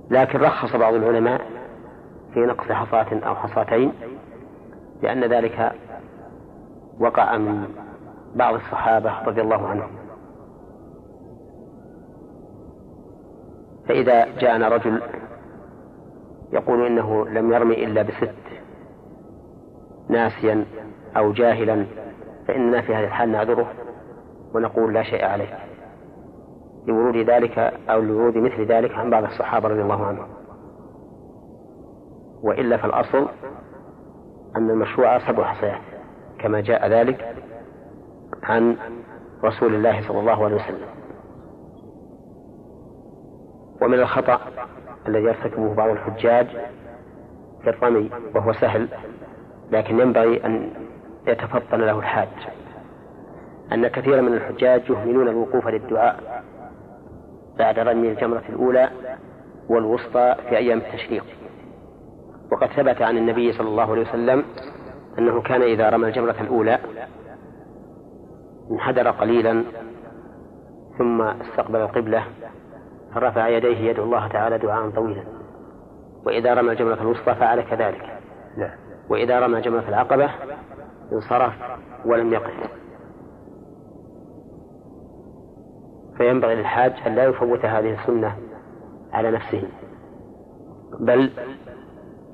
لكن 0.10 0.40
رخص 0.40 0.76
بعض 0.76 0.94
العلماء 0.94 1.42
في 2.34 2.40
نقص 2.40 2.72
حصاة 2.72 3.20
أو 3.28 3.36
حصاتين 3.36 3.94
لأن 5.02 5.24
ذلك 5.24 5.72
وقع 7.00 7.38
من 7.38 7.68
بعض 8.36 8.54
الصحابة 8.54 9.24
رضي 9.24 9.42
الله 9.42 9.68
عنهم. 9.68 9.90
فإذا 13.88 14.26
جاءنا 14.40 14.68
رجل 14.68 15.02
يقول 16.52 16.86
إنه 16.86 17.26
لم 17.26 17.54
يرمي 17.54 17.86
إلا 17.86 18.02
بست 18.02 18.36
ناسيا 20.10 20.66
أو 21.18 21.32
جاهلا 21.32 21.86
فإننا 22.48 22.82
في 22.82 22.96
هذه 22.96 23.04
الحال 23.04 23.32
نعذره 23.32 23.74
ونقول 24.54 24.94
لا 24.94 25.04
شيء 25.04 25.26
عليه. 25.26 25.70
لورود 26.88 27.18
ذلك 27.18 27.58
أو 27.90 28.02
لورود 28.02 28.38
مثل 28.38 28.66
ذلك 28.66 28.92
عن 28.92 29.10
بعض 29.10 29.24
الصحابة 29.24 29.70
رضي 29.70 29.82
الله 29.82 30.06
عنهم. 30.06 30.28
وإلا 32.44 32.78
فالأصل 32.78 33.28
أن 34.56 34.70
المشروع 34.70 35.20
سبع 35.20 35.44
حصيات 35.44 35.82
كما 36.40 36.62
جاء 36.62 36.88
ذلك 36.88 37.36
عن 38.44 38.78
رسول 39.44 39.76
الله 39.76 40.08
صلى 40.08 40.20
الله 40.20 40.46
عليه 40.46 40.56
وسلم. 40.56 40.88
ومن 43.82 44.00
الخطأ 44.00 44.40
الذي 45.08 45.24
يرتكبه 45.24 45.74
بعض 45.74 45.90
الحجاج 45.90 46.48
في 47.64 47.70
الرمي 47.70 48.10
وهو 48.36 48.54
سهل 48.54 48.88
لكن 49.72 50.00
ينبغي 50.00 50.46
أن 50.46 50.72
يتفطن 51.28 51.80
له 51.80 52.00
الحاج. 52.00 52.28
أن 53.72 53.88
كثيرا 53.88 54.22
من 54.22 54.34
الحجاج 54.34 54.90
يهملون 54.90 55.28
الوقوف 55.28 55.68
للدعاء. 55.68 56.39
بعد 57.60 57.80
رمي 57.80 58.12
الجمرة 58.12 58.44
الأولى 58.50 58.90
والوسطى 59.70 60.36
في 60.50 60.58
أيام 60.58 60.78
التشريق. 60.78 61.24
وقد 62.52 62.68
ثبت 62.68 63.02
عن 63.02 63.18
النبي 63.18 63.54
صلى 63.54 63.68
الله 63.68 63.92
عليه 63.92 64.02
وسلم 64.02 64.44
أنه 65.18 65.42
كان 65.42 65.62
إذا 65.62 65.90
رمى 65.90 66.08
الجمرة 66.08 66.36
الأولى 66.42 66.80
انحدر 68.72 69.12
قليلا 69.12 69.64
ثم 70.98 71.22
استقبل 71.22 71.80
القبلة 71.82 72.24
فرفع 73.16 73.48
يديه 73.48 73.78
يدعو 73.78 74.06
الله 74.06 74.28
تعالى 74.28 74.58
دعاء 74.58 74.90
طويلا. 74.90 75.24
وإذا 76.26 76.54
رمى 76.54 76.72
الجمرة 76.72 77.02
الوسطى 77.02 77.36
فعل 77.36 77.62
كذلك. 77.62 78.20
نعم. 78.58 78.78
وإذا 79.10 79.40
رمى 79.40 79.62
جمرة 79.62 79.90
العقبة 79.90 80.30
انصرف 81.12 81.54
ولم 82.06 82.34
يقف. 82.34 82.79
فينبغي 86.20 86.56
للحاج 86.56 86.94
أن 87.08 87.16
لا 87.16 87.24
يفوت 87.24 87.66
هذه 87.66 88.02
السنة 88.02 88.36
على 89.14 89.32
نفسه. 89.32 89.64
بل 91.00 91.32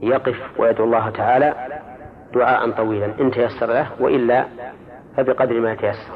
يقف 0.01 0.59
ويدعو 0.59 0.85
الله 0.85 1.09
تعالى 1.09 1.53
دعاء 2.33 2.71
طويلا 2.71 3.05
إن 3.21 3.31
تيسر 3.31 3.65
له 3.65 3.87
وإلا 3.99 4.45
فبقدر 5.17 5.59
ما 5.59 5.71
يتيسر 5.71 6.13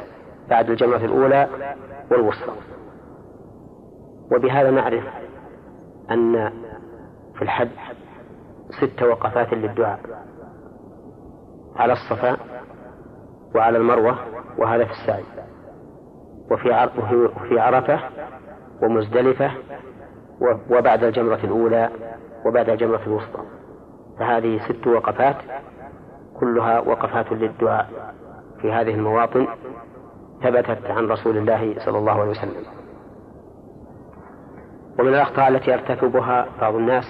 بعد 0.49 0.69
الجمرة 0.69 0.97
الأولى 0.97 1.47
والوسطى. 2.11 2.53
وبهذا 4.31 4.71
نعرف 4.71 5.03
أن 6.11 6.51
في 7.35 7.41
الحج 7.41 7.69
ست 8.81 9.03
وقفات 9.03 9.53
للدعاء. 9.53 9.99
على 11.75 11.93
الصفا 11.93 12.37
وعلى 13.55 13.77
المروة 13.77 14.17
وهذا 14.57 14.85
في 14.85 14.91
السعي. 14.91 15.23
وفي 16.51 16.89
وفي 17.13 17.59
عرفة 17.59 17.99
ومزدلفة 18.81 19.51
وبعد 20.69 21.03
الجمرة 21.03 21.39
الأولى 21.43 21.89
وبعد 22.45 22.69
الجمرة 22.69 23.01
الوسطى. 23.07 23.39
فهذه 24.19 24.59
ست 24.59 24.87
وقفات 24.87 25.35
كلها 26.39 26.79
وقفات 26.79 27.31
للدعاء 27.31 28.13
في 28.61 28.71
هذه 28.71 28.93
المواطن 28.93 29.47
ثبتت 30.43 30.85
عن 30.85 31.07
رسول 31.07 31.37
الله 31.37 31.75
صلى 31.85 31.97
الله 31.97 32.11
عليه 32.11 32.31
وسلم. 32.31 32.63
ومن 34.99 35.07
الأخطاء 35.07 35.47
التي 35.47 35.71
يرتكبها 35.71 36.45
بعض 36.61 36.75
الناس 36.75 37.05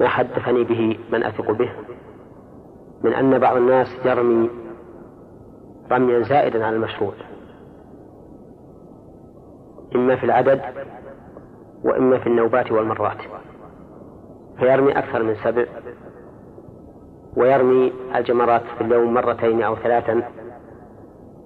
ما 0.00 0.08
حدثني 0.08 0.64
به 0.64 0.98
من 1.12 1.24
أثق 1.24 1.50
به 1.50 1.72
من 3.02 3.14
أن 3.14 3.38
بعض 3.38 3.56
الناس 3.56 3.86
يرمي 4.04 4.50
رميا 5.92 6.20
زائدا 6.22 6.66
على 6.66 6.76
المشروع. 6.76 7.12
إما 9.94 10.16
في 10.16 10.24
العدد 10.24 10.60
وإما 11.84 12.18
في 12.18 12.26
النوبات 12.26 12.72
والمرات. 12.72 13.18
فيرمي 14.58 14.98
أكثر 14.98 15.22
من 15.22 15.34
سبع 15.34 15.64
ويرمي 17.36 17.92
الجمرات 18.14 18.62
في 18.78 18.84
اليوم 18.84 19.14
مرتين 19.14 19.62
أو 19.62 19.76
ثلاثا 19.76 20.22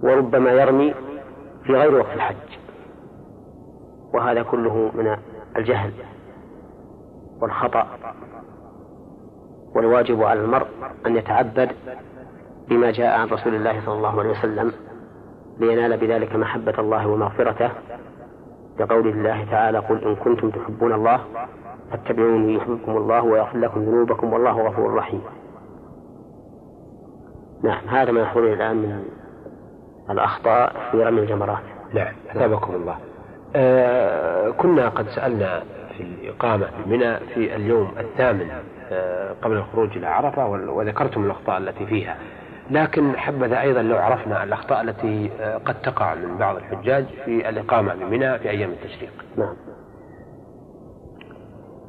وربما 0.02 0.50
يرمي 0.50 0.94
في 1.64 1.72
غير 1.72 1.94
وقت 1.94 2.12
الحج. 2.14 2.36
وهذا 4.14 4.42
كله 4.42 4.90
من 4.94 5.16
الجهل 5.56 5.92
والخطأ 7.40 7.86
والواجب 9.74 10.22
على 10.22 10.40
المرء 10.40 10.66
أن 11.06 11.16
يتعبد 11.16 11.70
بما 12.68 12.90
جاء 12.90 13.18
عن 13.18 13.28
رسول 13.28 13.54
الله 13.54 13.86
صلى 13.86 13.94
الله 13.94 14.20
عليه 14.20 14.30
وسلم 14.30 14.72
لينال 15.58 15.96
بذلك 15.96 16.36
محبة 16.36 16.74
الله 16.78 17.08
ومغفرته. 17.08 17.70
لقول 18.80 19.08
الله 19.08 19.44
تعالى 19.50 19.78
قل 19.78 20.04
إن 20.04 20.16
كنتم 20.16 20.50
تحبون 20.50 20.92
الله 20.92 21.20
فاتبعوني 21.90 22.54
يحببكم 22.54 22.96
الله 22.96 23.22
ويغفر 23.22 23.58
لكم 23.58 23.80
ذنوبكم 23.80 24.32
والله 24.32 24.68
غفور 24.68 24.94
رحيم. 24.94 25.22
نعم 27.64 27.88
هذا 27.88 28.12
ما 28.12 28.20
يحضرني 28.20 28.52
الآن 28.52 28.76
من 28.76 29.04
الأخطاء 30.10 30.72
في 30.90 31.04
رمي 31.04 31.20
الجمرات. 31.20 31.62
نعم 31.94 32.14
أثابكم 32.30 32.74
الله. 32.74 32.96
آه 33.56 34.50
كنا 34.50 34.88
قد 34.88 35.06
سألنا 35.08 35.62
في 35.96 36.02
الإقامة 36.02 36.68
بمنى 36.86 37.18
في 37.18 37.56
اليوم 37.56 37.92
الثامن 37.98 38.50
آه 38.90 39.34
قبل 39.42 39.56
الخروج 39.56 39.96
إلى 39.96 40.06
عرفة 40.06 40.48
وذكرتم 40.48 41.24
الأخطاء 41.24 41.58
التي 41.58 41.86
فيها. 41.86 42.16
لكن 42.70 43.16
حبذا 43.16 43.60
أيضا 43.60 43.82
لو 43.82 43.96
عرفنا 43.96 44.44
الأخطاء 44.44 44.80
التي 44.80 45.30
آه 45.40 45.58
قد 45.58 45.82
تقع 45.82 46.14
من 46.14 46.38
بعض 46.38 46.56
الحجاج 46.56 47.04
في 47.24 47.48
الإقامة 47.48 47.94
بمنى 47.94 48.38
في 48.38 48.50
أيام 48.50 48.70
التشريق. 48.70 49.12
نعم. 49.36 49.56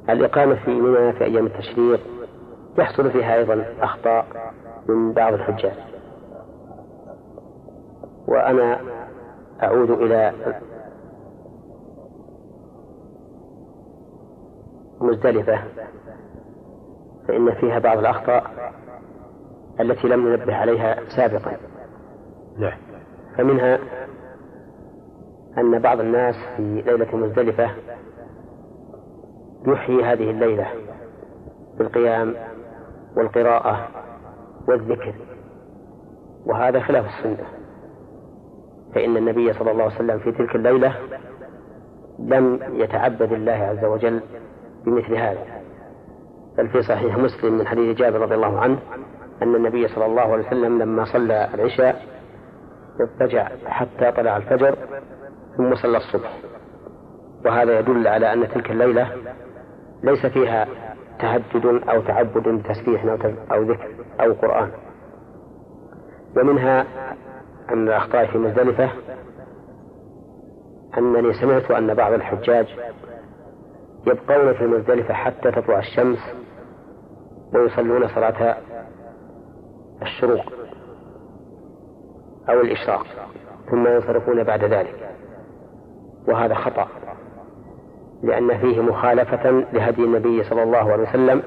الإقامة 0.09 0.55
في 0.55 0.71
منى 0.71 1.13
في 1.13 1.23
أيام 1.23 1.45
التشريق 1.45 1.99
يحصل 2.77 3.11
فيها 3.11 3.35
أيضا 3.35 3.65
أخطاء 3.81 4.25
من 4.89 5.13
بعض 5.13 5.33
الحجاج. 5.33 5.77
وأنا 8.27 8.79
أعود 9.63 9.89
إلى 9.91 10.33
مزدلفة 15.01 15.63
فإن 17.27 17.51
فيها 17.53 17.79
بعض 17.79 17.97
الأخطاء 17.97 18.73
التي 19.79 20.07
لم 20.07 20.27
ننبه 20.29 20.55
عليها 20.55 20.97
سابقا. 21.17 21.57
نعم. 22.57 22.77
فمنها 23.37 23.79
أن 25.57 25.79
بعض 25.79 25.99
الناس 25.99 26.35
في 26.57 26.81
ليلة 26.81 27.15
مزدلفة 27.15 27.71
يحيي 29.67 30.03
هذه 30.03 30.29
الليلة 30.29 30.67
بالقيام 31.77 32.35
والقراءة 33.17 33.87
والذكر 34.67 35.13
وهذا 36.45 36.79
خلاف 36.79 37.05
السنة. 37.05 37.45
فإن 38.95 39.17
النبي 39.17 39.53
صلى 39.53 39.71
الله 39.71 39.83
عليه 39.83 39.95
وسلم 39.95 40.19
في 40.19 40.31
تلك 40.31 40.55
الليلة 40.55 40.95
لم 42.19 42.59
يتعبد 42.73 43.31
الله 43.31 43.51
عز 43.51 43.85
وجل 43.85 44.21
بمثل 44.85 45.15
هذا. 45.15 45.45
بل 46.57 46.67
في 46.67 46.81
صحيح 46.81 47.17
مسلم 47.17 47.57
من 47.57 47.67
حديث 47.67 47.97
جابر 47.97 48.19
رضي 48.19 48.35
الله 48.35 48.59
عنه 48.59 48.79
أن 49.41 49.55
النبي 49.55 49.87
صلى 49.87 50.05
الله 50.05 50.21
عليه 50.21 50.47
وسلم 50.47 50.81
لما 50.81 51.05
صلى 51.05 51.49
العشاء 51.53 52.01
اضطجع 53.01 53.49
حتى 53.65 54.11
طلع 54.11 54.37
الفجر 54.37 54.75
ثم 55.57 55.75
صلى 55.75 55.97
الصبح. 55.97 56.37
وهذا 57.45 57.79
يدل 57.79 58.07
على 58.07 58.33
أن 58.33 58.47
تلك 58.47 58.71
الليلة 58.71 59.07
ليس 60.03 60.25
فيها 60.25 60.67
تهجد 61.19 61.65
أو 61.89 62.01
تعبد 62.01 62.47
بتسبيح 62.49 63.05
أو 63.51 63.61
ذكر 63.63 63.87
أو 64.21 64.33
قرآن. 64.33 64.71
ومنها 66.37 66.85
أن 67.69 67.87
الأخطاء 67.87 68.25
في 68.25 68.37
مزدلفة 68.37 68.89
أنني 70.97 71.33
سمعت 71.33 71.71
أن 71.71 71.93
بعض 71.93 72.13
الحجاج 72.13 72.67
يبقون 74.07 74.53
في 74.53 74.63
مزدلفة 74.63 75.13
حتى 75.13 75.51
تطلع 75.51 75.79
الشمس 75.79 76.19
ويصلون 77.53 78.07
صلاة 78.07 78.57
الشروق 80.03 80.45
أو 82.49 82.61
الإشراق 82.61 83.05
ثم 83.71 83.87
ينصرفون 83.87 84.43
بعد 84.43 84.63
ذلك. 84.63 85.09
وهذا 86.27 86.53
خطأ 86.53 86.87
لأن 88.23 88.57
فيه 88.57 88.81
مخالفة 88.81 89.49
لهدي 89.73 90.03
النبي 90.03 90.43
صلى 90.43 90.63
الله 90.63 90.91
عليه 90.91 91.09
وسلم 91.09 91.43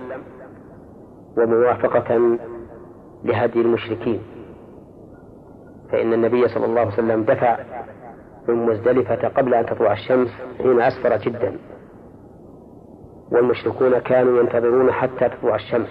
وموافقة 1.38 2.38
لهدي 3.24 3.61
المشركين. 3.61 4.22
فإن 5.92 6.12
النبي 6.12 6.48
صلى 6.48 6.64
الله 6.64 6.80
عليه 6.80 6.92
وسلم 6.92 7.24
دفع 7.24 7.59
من 8.48 8.66
مزدلفة 8.66 9.28
قبل 9.28 9.54
أن 9.54 9.66
تطلع 9.66 9.92
الشمس 9.92 10.28
حين 10.59 10.80
أسفر 10.80 11.16
جدا 11.16 11.59
والمشركون 13.32 13.98
كانوا 13.98 14.40
ينتظرون 14.40 14.92
حتى 14.92 15.28
تطلع 15.28 15.54
الشمس. 15.54 15.88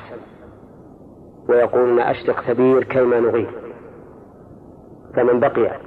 ويقولون 1.50 2.00
أشرق 2.00 2.41
كبير 2.41 2.84
كيما 2.84 3.20
نغير 3.20 3.52
فمن 5.16 5.39
بقي 5.39 5.80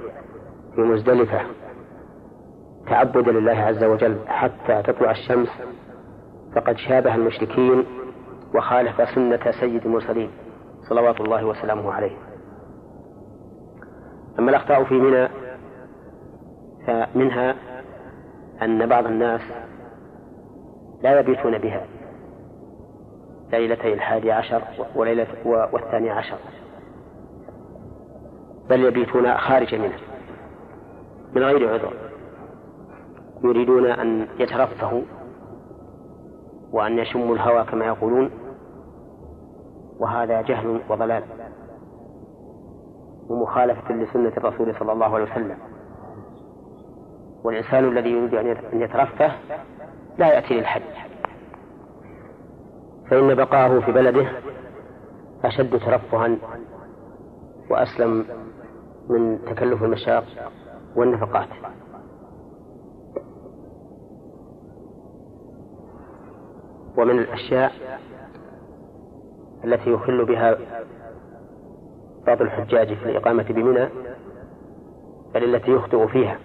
في 0.75 0.81
مزدلفة 0.81 1.41
تعبدا 2.87 3.31
لله 3.31 3.51
عز 3.51 3.83
وجل 3.83 4.17
حتى 4.27 4.81
تطلع 4.83 5.11
الشمس 5.11 5.49
فقد 6.55 6.77
شابه 6.77 7.15
المشركين 7.15 7.85
وخالف 8.55 9.09
سنة 9.09 9.51
سيد 9.51 9.85
المرسلين 9.85 10.31
صلوات 10.89 11.21
الله 11.21 11.45
وسلامه 11.45 11.91
عليه. 11.93 12.17
أما 14.39 14.49
الأخطاء 14.49 14.83
في 14.83 14.93
منى 14.93 15.29
فمنها 16.87 17.55
أن 18.61 18.85
بعض 18.85 19.05
الناس 19.05 19.41
لا 21.03 21.19
يبيتون 21.19 21.57
بها. 21.57 21.85
ليلتي 23.51 23.93
الحادي 23.93 24.31
عشر 24.31 24.61
وليلة 24.95 25.27
والثاني 25.45 26.09
عشر. 26.09 26.37
بل 28.69 28.83
يبيتون 28.85 29.37
خارج 29.37 29.75
منه 29.75 29.97
من 31.35 31.43
غير 31.43 31.73
عذر. 31.73 31.93
يريدون 33.43 33.85
أن 33.85 34.27
يترفهوا 34.39 35.01
وأن 36.71 36.99
يشموا 36.99 37.35
الهوى 37.35 37.63
كما 37.63 37.85
يقولون 37.85 38.31
وهذا 39.99 40.41
جهل 40.41 40.81
وضلال 40.89 41.23
ومخالفة 43.29 43.93
لسنة 43.93 44.33
الرسول 44.37 44.75
صلى 44.79 44.91
الله 44.91 45.15
عليه 45.15 45.31
وسلم. 45.31 45.57
والإنسان 47.43 47.87
الذي 47.87 48.09
يريد 48.09 48.33
أن 48.73 48.81
يترفه 48.81 49.31
لا 50.17 50.27
يأتي 50.33 50.53
للحج 50.53 51.08
فإن 53.09 53.35
بقاءه 53.35 53.79
في 53.79 53.91
بلده 53.91 54.27
أشد 55.43 55.79
ترفها 55.79 56.37
وأسلم 57.69 58.25
من 59.09 59.39
تكلف 59.45 59.83
المشاق 59.83 60.23
والنفقات. 60.95 61.47
ومن 66.97 67.19
الأشياء 67.19 67.71
التي 69.65 69.89
يخل 69.91 70.25
بها 70.25 70.57
بعض 72.27 72.41
الحجاج 72.41 72.93
في 72.93 73.05
الإقامة 73.05 73.43
بمنى 73.43 73.89
بل 75.33 75.55
التي 75.55 75.71
يخطئ 75.71 76.07
فيها 76.07 76.39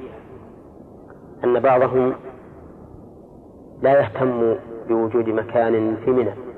أن 1.45 1.61
بعضهم 1.61 2.15
لا 3.83 4.01
يهتم 4.01 4.57
بوجود 4.89 5.29
مكان 5.29 5.97
في 5.97 6.11
منى. 6.11 6.54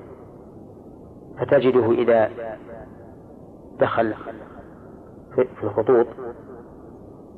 فتجده 1.41 1.93
إذا 1.93 2.31
دخل 3.81 4.15
في 5.35 5.65
الخطوط 5.65 6.07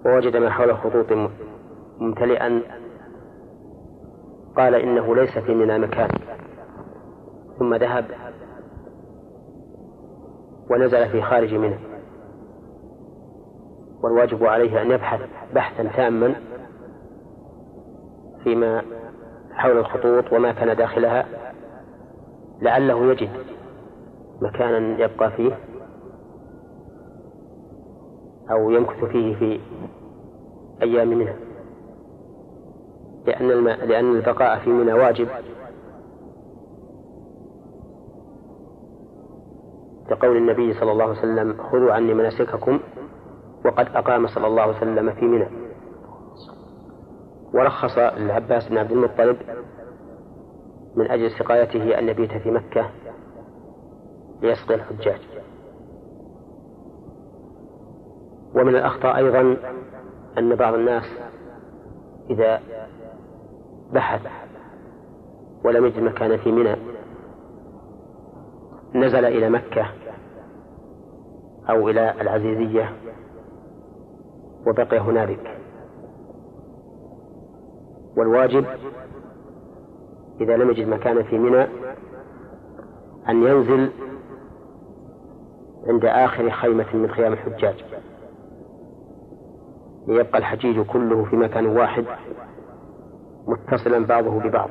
ووجد 0.06 0.36
ما 0.36 0.50
حول 0.50 0.70
الخطوط 0.70 1.06
ممتلئا. 2.00 2.62
قال 4.56 4.74
إنه 4.74 5.16
ليس 5.16 5.38
في 5.38 5.54
منى 5.54 5.78
مكان. 5.78 6.08
ثم 7.58 7.74
ذهب 7.74 8.04
ونزل 10.70 11.08
في 11.08 11.22
خارج 11.22 11.54
منه 11.54 11.78
والواجب 14.02 14.44
عليه 14.44 14.82
أن 14.82 14.90
يبحث 14.90 15.20
بحثا 15.54 15.90
تاما 15.96 16.34
فيما 18.44 18.82
حول 19.52 19.78
الخطوط 19.78 20.32
وما 20.32 20.52
كان 20.52 20.76
داخلها 20.76 21.26
لعله 22.62 23.12
يجد 23.12 23.30
مكانا 24.42 25.04
يبقى 25.04 25.30
فيه 25.30 25.58
أو 28.50 28.70
يمكث 28.70 29.04
فيه 29.04 29.36
في 29.36 29.60
أيام 30.82 31.08
منها. 31.08 31.36
لأن 33.26 33.50
الماء 33.50 33.86
لأن 33.86 34.16
البقاء 34.16 34.58
في 34.58 34.70
منى 34.70 34.92
واجب. 34.92 35.28
لقول 40.10 40.36
النبي 40.36 40.74
صلى 40.74 40.92
الله 40.92 41.04
عليه 41.04 41.18
وسلم 41.18 41.56
خذوا 41.62 41.92
عني 41.92 42.14
مناسككم 42.14 42.80
وقد 43.64 43.86
أقام 43.94 44.26
صلى 44.26 44.46
الله 44.46 44.62
عليه 44.62 44.76
وسلم 44.76 45.12
في 45.12 45.24
منى. 45.24 45.48
ورخص 47.54 47.98
للعباس 47.98 48.68
بن 48.68 48.78
عبد 48.78 48.92
المطلب 48.92 49.36
من 50.96 51.10
أجل 51.10 51.30
سقايته 51.30 51.98
أن 51.98 52.08
يبيت 52.08 52.32
في 52.32 52.50
مكة. 52.50 52.90
ليسقي 54.42 54.74
الحجاج. 54.74 55.20
ومن 58.54 58.76
الأخطاء 58.76 59.16
أيضا 59.16 59.56
أن 60.38 60.54
بعض 60.54 60.74
الناس 60.74 61.04
إذا 62.30 62.60
بحث 63.92 64.26
ولم 65.64 65.86
يجد 65.86 66.02
مكانا 66.02 66.36
في 66.36 66.52
منى 66.52 66.76
نزل 68.94 69.24
إلى 69.24 69.50
مكة 69.50 69.86
أو 71.70 71.88
إلى 71.88 72.20
العزيزية 72.20 72.96
وبقي 74.66 74.98
هنالك. 74.98 75.58
والواجب 78.16 78.64
إذا 80.40 80.56
لم 80.56 80.70
يجد 80.70 80.88
مكانا 80.88 81.22
في 81.22 81.38
منى 81.38 81.62
أن 83.28 83.42
ينزل 83.42 83.90
عند 85.86 86.04
آخر 86.04 86.50
خيمة 86.50 86.86
من 86.96 87.10
خيام 87.10 87.32
الحجاج. 87.32 87.84
ليبقى 90.08 90.38
الحجيج 90.38 90.80
كله 90.80 91.24
في 91.24 91.36
مكان 91.36 91.66
واحد 91.66 92.04
متصلا 93.46 94.06
بعضه 94.06 94.30
ببعض. 94.40 94.70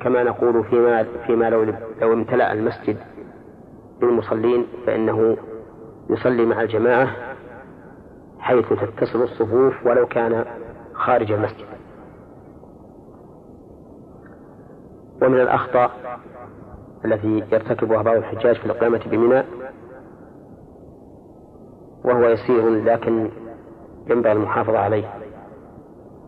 كما 0.00 0.22
نقول 0.22 0.64
فيما 0.64 1.06
فيما 1.26 1.50
لو 1.50 1.62
لو 2.00 2.12
امتلأ 2.12 2.52
المسجد 2.52 2.96
بالمصلين 4.00 4.66
فإنه 4.86 5.36
يصلي 6.10 6.46
مع 6.46 6.62
الجماعة 6.62 7.08
حيث 8.38 8.66
تتصل 8.68 9.22
الصفوف 9.22 9.86
ولو 9.86 10.06
كان 10.06 10.44
خارج 10.94 11.32
المسجد. 11.32 11.66
ومن 15.22 15.40
الأخطاء 15.40 15.90
التي 17.04 17.44
يرتكبها 17.52 18.02
بعض 18.02 18.16
الحجاج 18.16 18.56
في 18.56 18.66
الإقامة 18.66 19.00
بمنى 19.06 19.42
وهو 22.04 22.28
يسير 22.28 22.68
لكن 22.68 23.30
ينبغي 24.10 24.32
المحافظة 24.32 24.78
عليه. 24.78 25.14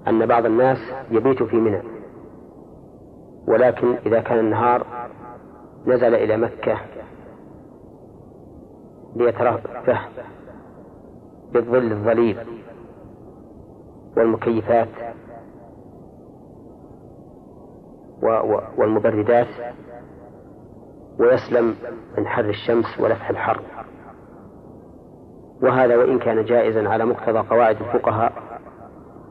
أن 0.08 0.26
بعض 0.26 0.46
الناس 0.46 0.78
يبيت 1.10 1.42
في 1.42 1.56
منى 1.56 1.82
ولكن 3.48 3.94
إذا 4.06 4.20
كان 4.20 4.38
النهار 4.38 4.86
نزل 5.86 6.14
إلى 6.14 6.36
مكة 6.36 6.78
ليترفه 9.16 9.98
بالظل 11.52 11.92
الظليل 11.92 12.38
والمكيفات 14.16 14.88
والمبردات 18.78 19.46
ويسلم 21.18 21.76
من 22.18 22.26
حر 22.26 22.44
الشمس 22.44 23.00
ولفح 23.00 23.30
الحر. 23.30 23.60
وهذا 25.62 25.96
وإن 25.96 26.18
كان 26.18 26.44
جائزا 26.44 26.88
على 26.88 27.04
مقتضى 27.04 27.38
قواعد 27.38 27.76
الفقهاء 27.80 28.32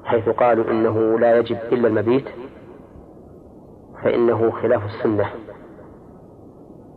حيث 0.04 0.30
قالوا 0.30 0.72
إنه 0.72 1.20
لا 1.20 1.38
يجب 1.38 1.58
إلا 1.72 1.88
المبيت 1.88 2.26
فإنه 4.04 4.52
خلاف 4.52 4.86
السنة. 4.86 5.26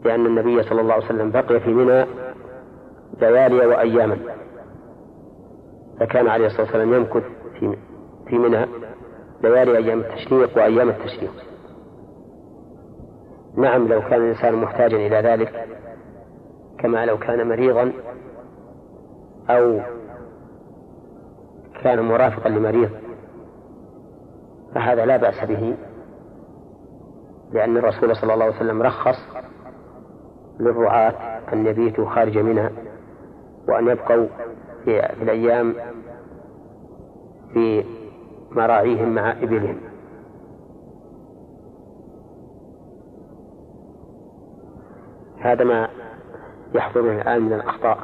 لأن 0.04 0.26
النبي 0.26 0.62
صلى 0.62 0.80
الله 0.80 0.94
عليه 0.94 1.04
وسلم 1.04 1.30
بقي 1.30 1.60
في 1.60 1.70
منى 1.70 2.06
ليالي 3.20 3.66
وأياما. 3.66 4.18
فكان 6.00 6.28
عليه 6.28 6.46
الصلاة 6.46 6.62
والسلام 6.62 6.94
يمكث 6.94 7.22
في 7.60 7.76
في 8.28 8.38
منى 8.38 8.66
ليالي 9.42 9.76
أيام 9.76 10.00
التشريق 10.00 10.56
وأيام 10.56 10.88
التشريق. 10.88 11.32
نعم 13.56 13.88
لو 13.88 14.00
كان 14.00 14.22
الإنسان 14.22 14.54
محتاجا 14.54 14.96
إلى 14.96 15.16
ذلك 15.20 15.66
كما 16.78 17.06
لو 17.06 17.18
كان 17.18 17.48
مريضا 17.48 17.92
أو 19.50 19.80
كان 21.82 22.00
مرافقا 22.00 22.48
لمريض 22.48 22.90
فهذا 24.74 25.06
لا 25.06 25.16
بأس 25.16 25.44
به 25.44 25.76
لأن 27.52 27.76
الرسول 27.76 28.16
صلى 28.16 28.34
الله 28.34 28.44
عليه 28.44 28.56
وسلم 28.56 28.82
رخص 28.82 29.18
للرعاة 30.60 31.40
أن 31.52 31.66
يبيتوا 31.66 32.10
خارج 32.10 32.38
منها 32.38 32.70
وأن 33.68 33.88
يبقوا 33.88 34.26
في 34.84 35.22
الأيام 35.22 35.74
في 37.52 37.84
مراعيهم 38.50 39.14
مع 39.14 39.32
إبلهم. 39.32 39.80
هذا 45.52 45.64
ما 45.64 45.88
يحضرنا 46.74 47.22
الآن 47.22 47.42
من 47.42 47.52
الأخطاء 47.52 47.98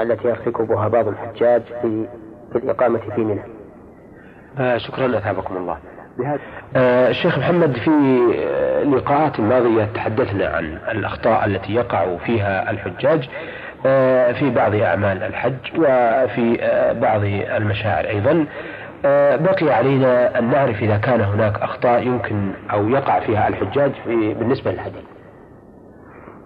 التي 0.00 0.28
يرتكبها 0.28 0.88
بعض 0.88 1.08
الحجاج 1.08 1.62
في 1.62 2.06
في 2.52 2.58
الإقامة 2.58 2.98
في 2.98 3.20
منى. 3.20 3.42
آه 4.58 4.76
شكرا 4.76 5.18
أثابكم 5.18 5.56
الله. 5.56 5.78
آه 6.76 7.10
الشيخ 7.10 7.38
محمد 7.38 7.76
في 7.76 7.90
لقاءات 8.84 9.40
ماضية 9.40 9.84
تحدثنا 9.84 10.46
عن 10.48 10.78
الأخطاء 10.90 11.44
التي 11.44 11.74
يقع 11.74 12.16
فيها 12.16 12.70
الحجاج 12.70 13.28
آه 13.86 14.32
في 14.32 14.50
بعض 14.50 14.74
أعمال 14.74 15.22
الحج 15.22 15.78
وفي 15.78 16.58
آه 16.60 16.92
بعض 16.92 17.20
المشاعر 17.24 18.04
أيضا 18.08 18.46
آه، 19.04 19.36
بقي 19.36 19.70
علينا 19.70 20.38
أن 20.38 20.50
نعرف 20.50 20.82
إذا 20.82 20.96
كان 20.96 21.20
هناك 21.20 21.58
أخطاء 21.62 22.06
يمكن 22.06 22.52
أو 22.72 22.88
يقع 22.88 23.20
فيها 23.20 23.48
الحجاج 23.48 23.92
في 24.04 24.34
بالنسبة 24.34 24.72
للحديث 24.72 25.02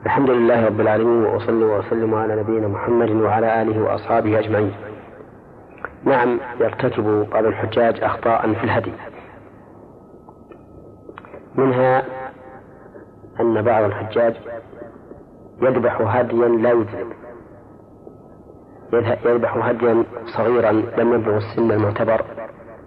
الحمد 0.07 0.30
لله 0.30 0.66
رب 0.66 0.80
العالمين 0.80 1.24
وأصلي 1.24 1.64
وأسلم 1.64 2.14
على 2.14 2.36
نبينا 2.42 2.68
محمد 2.68 3.11
وعلى 3.11 3.62
آله 3.62 3.82
وأصحابه 3.82 4.38
أجمعين. 4.38 4.74
نعم 6.04 6.40
يرتكب 6.61 7.26
بعض 7.30 7.44
الحجاج 7.44 8.02
أخطاء 8.02 8.52
في 8.52 8.64
الهدي. 8.64 8.92
منها 11.54 12.04
أن 13.40 13.62
بعض 13.62 13.84
الحجاج 13.84 14.34
يذبح 15.62 16.00
هديا 16.00 16.48
لا 16.48 16.70
يذنب. 16.70 17.12
يذبح 19.26 19.57
هديا 19.57 20.04
صغيرا 20.36 20.72
لم 20.72 21.14
يبلغ 21.14 21.36
السن 21.36 21.70
المعتبر 21.70 22.24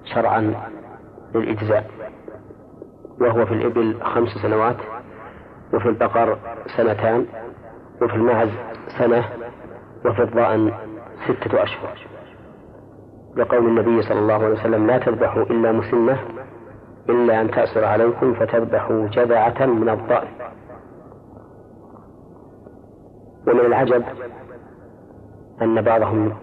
شرعا 0.04 0.54
للإجزاء. 1.36 1.90
وهو 3.22 3.46
في 3.46 3.54
الإبل 3.54 4.04
خمس 4.04 4.30
سنوات. 4.30 4.78
وفي 5.74 5.90
البقر 5.90 6.38
سنتان 6.78 7.26
وفي 8.02 8.16
المعز 8.16 8.50
سنة 9.00 9.24
وفي 10.06 10.22
الضأن 10.24 10.74
ستة 11.28 11.64
أشهر. 11.64 11.98
لقول 13.38 13.68
النبي 13.68 14.02
صلى 14.02 14.20
الله 14.20 14.34
عليه 14.34 14.54
وسلم 14.60 14.88
لا 14.88 14.98
تذبحوا 14.98 15.44
إلا 15.44 15.72
مسنة 15.72 16.20
إلا 17.10 17.42
أن 17.42 17.52
تأسر 17.52 17.86
عليكم 17.86 18.34
فتذبحوا 18.34 19.08
جذعة 19.08 19.66
من 19.66 19.90
الضأن. 19.90 20.28
ومن 23.48 23.60
العجب 23.60 24.04
أن 25.62 25.82
بعضهم 25.82 26.34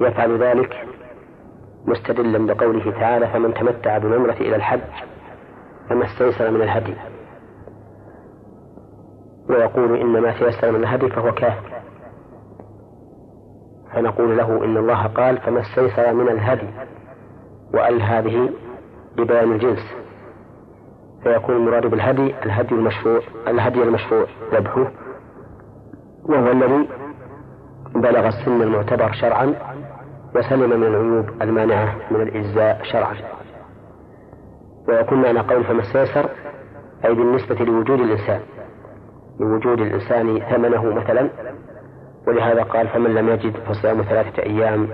يفعل 0.00 0.42
ذلك 0.42 0.86
مستدلا 1.86 2.46
بقوله 2.46 2.90
تعالى 2.90 3.26
فمن 3.26 3.54
تمتع 3.54 3.98
بالعمرة 3.98 4.32
إلى 4.32 4.56
الحج 4.56 4.80
فما 5.88 6.04
استيسر 6.04 6.50
من 6.50 6.62
الهدي. 6.62 6.94
ويقول 9.50 10.00
إن 10.00 10.22
ما 10.22 10.38
تيسر 10.38 10.70
من 10.70 10.80
الهدي 10.80 11.08
فهو 11.08 11.32
كافر 11.32 11.80
فنقول 13.92 14.36
له 14.36 14.64
إن 14.64 14.76
الله 14.76 15.06
قال 15.06 15.38
فما 15.38 15.60
استيسر 15.60 16.14
من 16.14 16.28
الهدي 16.28 16.68
وأل 17.74 18.02
هذه 18.02 18.50
لبيان 19.18 19.52
الجنس. 19.52 19.94
فيكون 21.22 21.56
المراد 21.56 21.86
بالهدي 21.86 22.34
الهدي 22.44 22.74
المشروع 22.74 23.20
الهدي 23.48 23.82
المشروع 23.82 24.26
ذبحه. 24.54 24.90
وهو 26.24 26.50
الذي 26.50 26.88
بلغ 27.94 28.26
السن 28.26 28.62
المعتبر 28.62 29.12
شرعا 29.12 29.54
وسلم 30.36 30.80
من 30.80 30.86
العيوب 30.86 31.42
المانعة 31.42 31.96
من 32.10 32.20
الإجزاء 32.20 32.82
شرعا. 32.82 33.14
ويكون 34.88 35.22
معنى 35.22 35.38
قول 35.38 35.64
فما 35.64 35.80
استيسر 35.80 36.30
أي 37.04 37.14
بالنسبة 37.14 37.64
لوجود 37.64 38.00
الإنسان. 38.00 38.40
لوجود 39.40 39.80
الإنسان 39.80 40.40
ثمنه 40.40 40.94
مثلا 40.94 41.30
ولهذا 42.26 42.62
قال 42.62 42.88
فمن 42.88 43.14
لم 43.14 43.28
يجد 43.28 43.56
فصيام 43.56 44.02
ثلاثة 44.02 44.42
أيام 44.42 44.86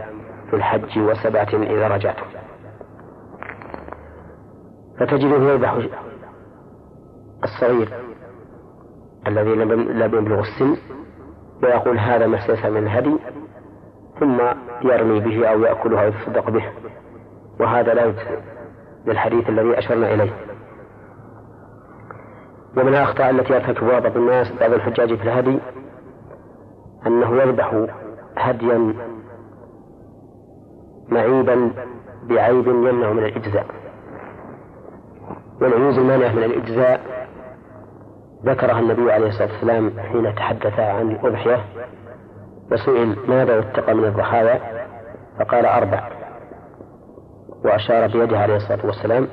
في 0.50 0.56
الحج 0.56 0.98
وسبعة 0.98 1.48
إذا 1.52 1.88
رجعتم 1.88 2.26
فتجده 4.98 5.52
يذبح 5.52 5.78
الصغير 7.44 7.88
الذي 9.26 9.54
لم 9.54 10.14
يبلغ 10.14 10.40
السن 10.40 10.76
ويقول 11.62 11.98
هذا 11.98 12.26
ما 12.26 12.70
من 12.70 12.76
الهدي 12.76 13.16
ثم 14.20 14.40
يرمي 14.82 15.20
به 15.20 15.48
أو 15.48 15.62
يأكله 15.62 16.02
أو 16.02 16.08
يتصدق 16.08 16.50
به 16.50 16.64
وهذا 17.60 17.94
لا 17.94 18.04
يجزئ 18.04 18.38
للحديث 19.06 19.48
الذي 19.48 19.78
أشرنا 19.78 20.14
إليه. 20.14 20.45
ومن 22.76 22.88
الأخطاء 22.88 23.30
التي 23.30 23.52
يرتكبها 23.52 24.00
بعض 24.00 24.16
الناس 24.16 24.52
بعض 24.60 24.72
الحجاج 24.72 25.14
في 25.14 25.22
الهدي 25.22 25.58
أنه 27.06 27.42
يذبح 27.42 27.86
هديا 28.38 28.94
معيبا 31.08 31.70
بعيب 32.28 32.66
يمنع 32.66 33.12
من 33.12 33.24
الإجزاء. 33.24 33.66
والعيوز 35.60 35.98
المانعة 35.98 36.32
من 36.32 36.42
الإجزاء 36.42 37.00
ذكرها 38.44 38.78
النبي 38.80 39.12
عليه 39.12 39.28
الصلاة 39.28 39.52
والسلام 39.52 40.00
حين 40.00 40.34
تحدث 40.34 40.78
عن 40.78 41.10
الأضحية 41.10 41.64
وسئل 42.72 43.16
ماذا 43.28 43.58
اتقى 43.58 43.94
من 43.94 44.04
الضحايا؟ 44.04 44.60
فقال 45.38 45.66
أربع. 45.66 46.08
وأشار 47.64 48.06
بيده 48.06 48.38
عليه 48.38 48.56
الصلاة 48.56 48.86
والسلام 48.86 49.28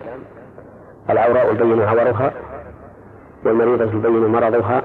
العوراء 1.09 1.51
البين 1.51 1.81
عورها 1.81 2.33
والمريضة 3.45 3.83
البين 3.83 4.27
مرضها 4.27 4.83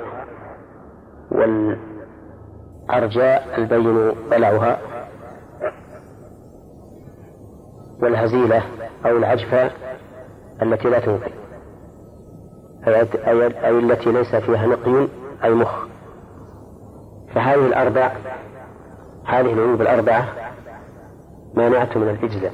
والعرجاء 2.89 3.59
البين 3.59 4.13
ضلعها 4.31 4.79
والهزيلة 8.03 8.63
أو 9.07 9.17
العجفة 9.17 9.71
التي 10.63 10.89
لا 10.89 10.99
تنقي 10.99 11.31
أي 13.67 13.79
التي 13.79 14.13
ليس 14.13 14.35
فيها 14.37 14.67
نقي 14.67 15.09
أي 15.45 15.55
مخ. 15.55 15.87
فهذه 17.35 17.67
الأربع 17.67 18.13
هذه 19.25 19.53
العيوب 19.53 19.81
الأربعة 19.81 20.29
مانعة 21.55 21.89
من 21.97 22.09
الإجزاء. 22.09 22.53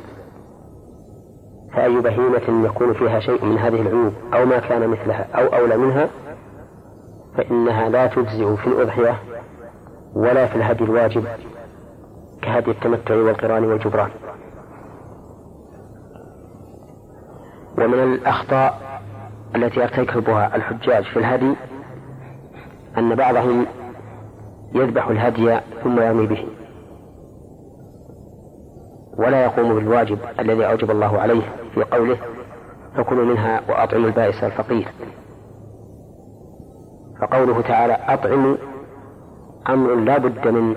فأي 1.77 2.01
بهيمة 2.01 2.67
يكون 2.67 2.93
فيها 2.93 3.21
شيء 3.21 3.45
من 3.45 3.59
هذه 3.59 3.81
العيوب 3.81 4.13
أو 4.35 4.47
ما 4.47 4.59
كان 4.59 4.89
مثلها 4.89 5.27
أو 5.35 5.47
أولى 5.47 5.77
منها 5.77 6.09
فإنها 7.37 7.89
لا 7.89 8.07
تجزئ 8.07 8.57
في 8.57 8.67
الأضحية 8.67 9.19
ولا 10.15 10.47
في 10.47 10.57
الهدي 10.57 10.85
الواجب 10.85 11.25
كهدي 12.43 12.71
التمتع 12.71 13.15
والقران 13.15 13.65
والجبران. 13.65 14.11
ومن 17.79 18.03
الأخطاء 18.03 19.01
التي 19.57 19.81
يرتكبها 19.81 20.57
الحجاج 20.57 21.05
في 21.05 21.19
الهدي 21.19 21.55
أن 22.99 23.15
بعضهم 23.15 23.67
يذبح 24.75 25.09
الهدي 25.09 25.61
ثم 25.85 26.01
يرمي 26.01 26.27
به. 26.27 26.47
ولا 29.19 29.45
يقوم 29.45 29.75
بالواجب 29.75 30.19
الذي 30.41 30.67
أوجب 30.67 30.91
الله 30.91 31.19
عليه 31.21 31.43
في 31.75 31.83
قوله 31.83 32.17
فكلوا 32.97 33.25
منها 33.25 33.61
وأطعموا 33.69 34.07
البائس 34.07 34.45
الفقير. 34.45 34.89
فقوله 37.21 37.61
تعالى 37.61 37.99
أطعموا 38.09 38.57
أمر 39.69 39.95
لا 39.95 40.19
بد 40.19 40.49
من 40.49 40.77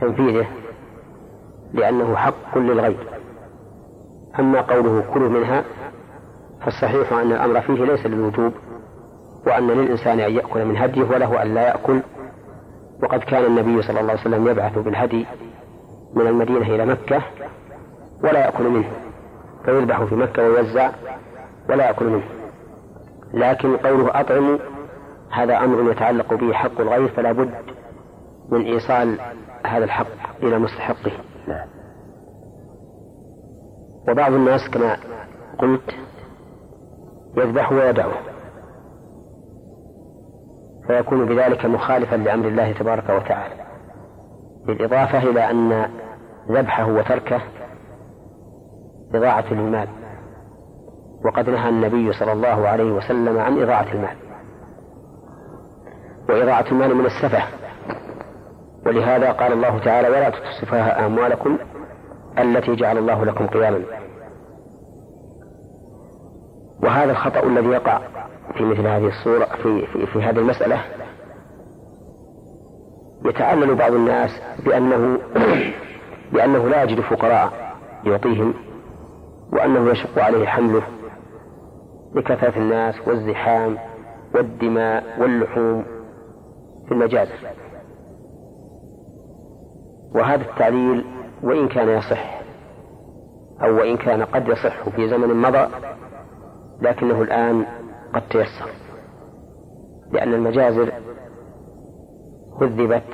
تنفيذه 0.00 0.46
لأنه 1.72 2.16
حق 2.16 2.58
للغير 2.58 3.08
أما 4.38 4.60
قوله 4.60 5.04
كلوا 5.14 5.28
منها 5.28 5.64
فالصحيح 6.64 7.12
أن 7.12 7.32
الأمر 7.32 7.60
فيه 7.60 7.84
ليس 7.84 8.06
للوجوب 8.06 8.52
وأن 9.46 9.66
للإنسان 9.66 10.20
أن 10.20 10.32
يأكل 10.32 10.64
من 10.64 10.76
هديه 10.76 11.02
وله 11.02 11.42
أن 11.42 11.54
لا 11.54 11.68
يأكل. 11.68 12.00
وقد 13.02 13.18
كان 13.18 13.44
النبي 13.44 13.82
صلى 13.82 14.00
الله 14.00 14.10
عليه 14.10 14.20
وسلم 14.20 14.48
يبعث 14.48 14.78
بالهدي 14.78 15.26
من 16.14 16.26
المدينة 16.26 16.74
إلى 16.74 16.86
مكة 16.86 17.22
ولا 18.24 18.44
يأكل 18.44 18.68
منه 18.68 18.92
فيذبح 19.64 20.04
في 20.04 20.14
مكة 20.14 20.42
ويوزع 20.42 20.90
ولا 21.68 21.86
يأكل 21.86 22.06
منه. 22.06 22.24
لكن 23.34 23.76
قوله 23.76 24.20
أطعموا 24.20 24.58
هذا 25.30 25.56
أمر 25.58 25.90
يتعلق 25.90 26.34
به 26.34 26.52
حق 26.52 26.80
الغير 26.80 27.08
فلا 27.08 27.32
بد 27.32 27.54
من 28.48 28.64
إيصال 28.64 29.18
هذا 29.66 29.84
الحق 29.84 30.06
إلى 30.42 30.58
مستحقه. 30.58 31.12
نعم. 31.48 31.68
وبعض 34.08 34.32
الناس 34.32 34.70
كما 34.70 34.96
قلت 35.58 35.94
يذبح 37.36 37.72
ويدعه 37.72 38.12
فيكون 40.86 41.26
بذلك 41.26 41.66
مخالفا 41.66 42.16
لأمر 42.16 42.48
الله 42.48 42.72
تبارك 42.72 43.10
وتعالى. 43.10 43.71
بالإضافة 44.66 45.18
إلى 45.18 45.50
أن 45.50 45.90
ذبحه 46.50 46.92
وتركه 46.92 47.40
إضاعة 49.14 49.52
للمال 49.52 49.88
وقد 51.24 51.50
نهى 51.50 51.68
النبي 51.68 52.12
صلى 52.12 52.32
الله 52.32 52.68
عليه 52.68 52.92
وسلم 52.92 53.38
عن 53.38 53.62
إضاعة 53.62 53.92
المال 53.92 54.16
وإضاعة 56.28 56.64
المال 56.72 56.94
من 56.94 57.06
السفة. 57.06 57.42
ولهذا 58.86 59.32
قال 59.32 59.52
الله 59.52 59.78
تعالى 59.78 60.08
ولا 60.08 60.30
تؤتوا 60.30 61.06
أموالكم 61.06 61.58
التي 62.38 62.74
جعل 62.74 62.98
الله 62.98 63.24
لكم 63.24 63.46
قياما. 63.46 63.82
وهذا 66.82 67.10
الخطأ 67.10 67.42
الذي 67.42 67.68
يقع 67.68 68.00
في 68.54 68.64
مثل 68.64 68.86
هذه 68.86 69.08
الصورة 69.08 69.44
في, 69.44 69.86
في, 69.86 70.06
في 70.06 70.22
هذه 70.22 70.38
المسألة 70.38 70.80
يتعلل 73.24 73.74
بعض 73.74 73.92
الناس 73.92 74.30
بأنه 74.64 75.18
بأنه 76.32 76.68
لا 76.68 76.82
يجد 76.82 77.00
فقراء 77.00 77.72
يعطيهم 78.04 78.54
وأنه 79.52 79.90
يشق 79.90 80.18
عليه 80.18 80.46
حمله 80.46 80.82
لكثرة 82.14 82.58
الناس 82.58 83.08
والزحام 83.08 83.78
والدماء 84.34 85.04
واللحوم 85.20 85.84
في 86.86 86.92
المجازر 86.92 87.38
وهذا 90.14 90.42
التعليل 90.42 91.04
وإن 91.42 91.68
كان 91.68 91.88
يصح 91.88 92.40
أو 93.62 93.76
وإن 93.78 93.96
كان 93.96 94.22
قد 94.22 94.48
يصح 94.48 94.88
في 94.88 95.08
زمن 95.08 95.36
مضى 95.36 95.68
لكنه 96.82 97.22
الآن 97.22 97.66
قد 98.14 98.22
تيسر 98.28 98.70
لأن 100.12 100.34
المجازر 100.34 100.92
هذبت 102.60 103.04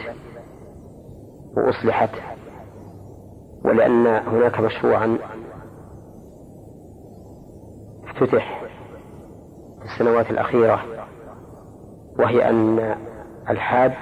وأصلحت 1.56 2.10
ولأن 3.64 4.06
هناك 4.06 4.60
مشروعا 4.60 5.18
افتتح 8.04 8.62
في 9.78 9.84
السنوات 9.84 10.30
الأخيرة 10.30 10.80
وهي 12.18 12.50
أن 12.50 12.96
الحاج 13.50 13.92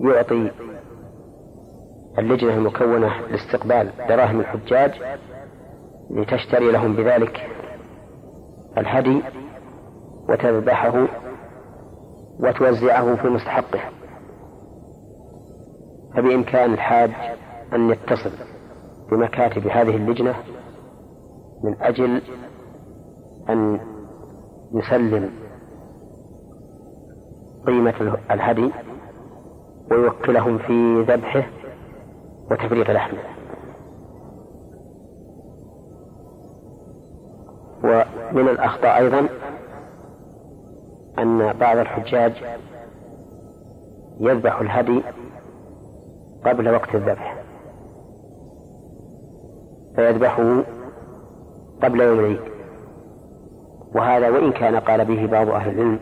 يعطي 0.00 0.50
اللجنة 2.18 2.54
المكونة 2.54 3.12
لاستقبال 3.30 3.90
دراهم 4.08 4.40
الحجاج 4.40 4.92
لتشتري 6.10 6.72
لهم 6.72 6.96
بذلك 6.96 7.50
الهدي 8.78 9.22
وتذبحه 10.28 11.06
وتوزعه 12.42 13.16
في 13.16 13.28
مستحقه. 13.28 13.80
فبإمكان 16.14 16.72
الحاج 16.72 17.10
أن 17.72 17.90
يتصل 17.90 18.30
بمكاتب 19.10 19.66
هذه 19.66 19.96
اللجنة 19.96 20.34
من 21.64 21.82
أجل 21.82 22.22
أن 23.48 23.80
يسلم 24.74 25.30
قيمة 27.66 28.18
الهدي 28.30 28.70
ويوكلهم 29.90 30.58
في 30.58 31.02
ذبحه 31.02 31.46
وتفريغ 32.50 32.92
لحمه. 32.92 33.18
ومن 37.84 38.48
الأخطاء 38.48 38.98
أيضا 38.98 39.28
أن 41.18 41.52
بعض 41.52 41.76
الحجاج 41.76 42.32
يذبح 44.20 44.60
الهدي 44.60 45.02
قبل 46.44 46.68
وقت 46.68 46.94
الذبح. 46.94 47.36
فيذبحه 49.96 50.62
قبل 51.82 52.00
يوم 52.00 52.18
العيد. 52.18 52.40
وهذا 53.94 54.30
وإن 54.30 54.52
كان 54.52 54.76
قال 54.76 55.04
به 55.04 55.26
بعض 55.26 55.48
أهل 55.48 55.70
العلم 55.70 55.98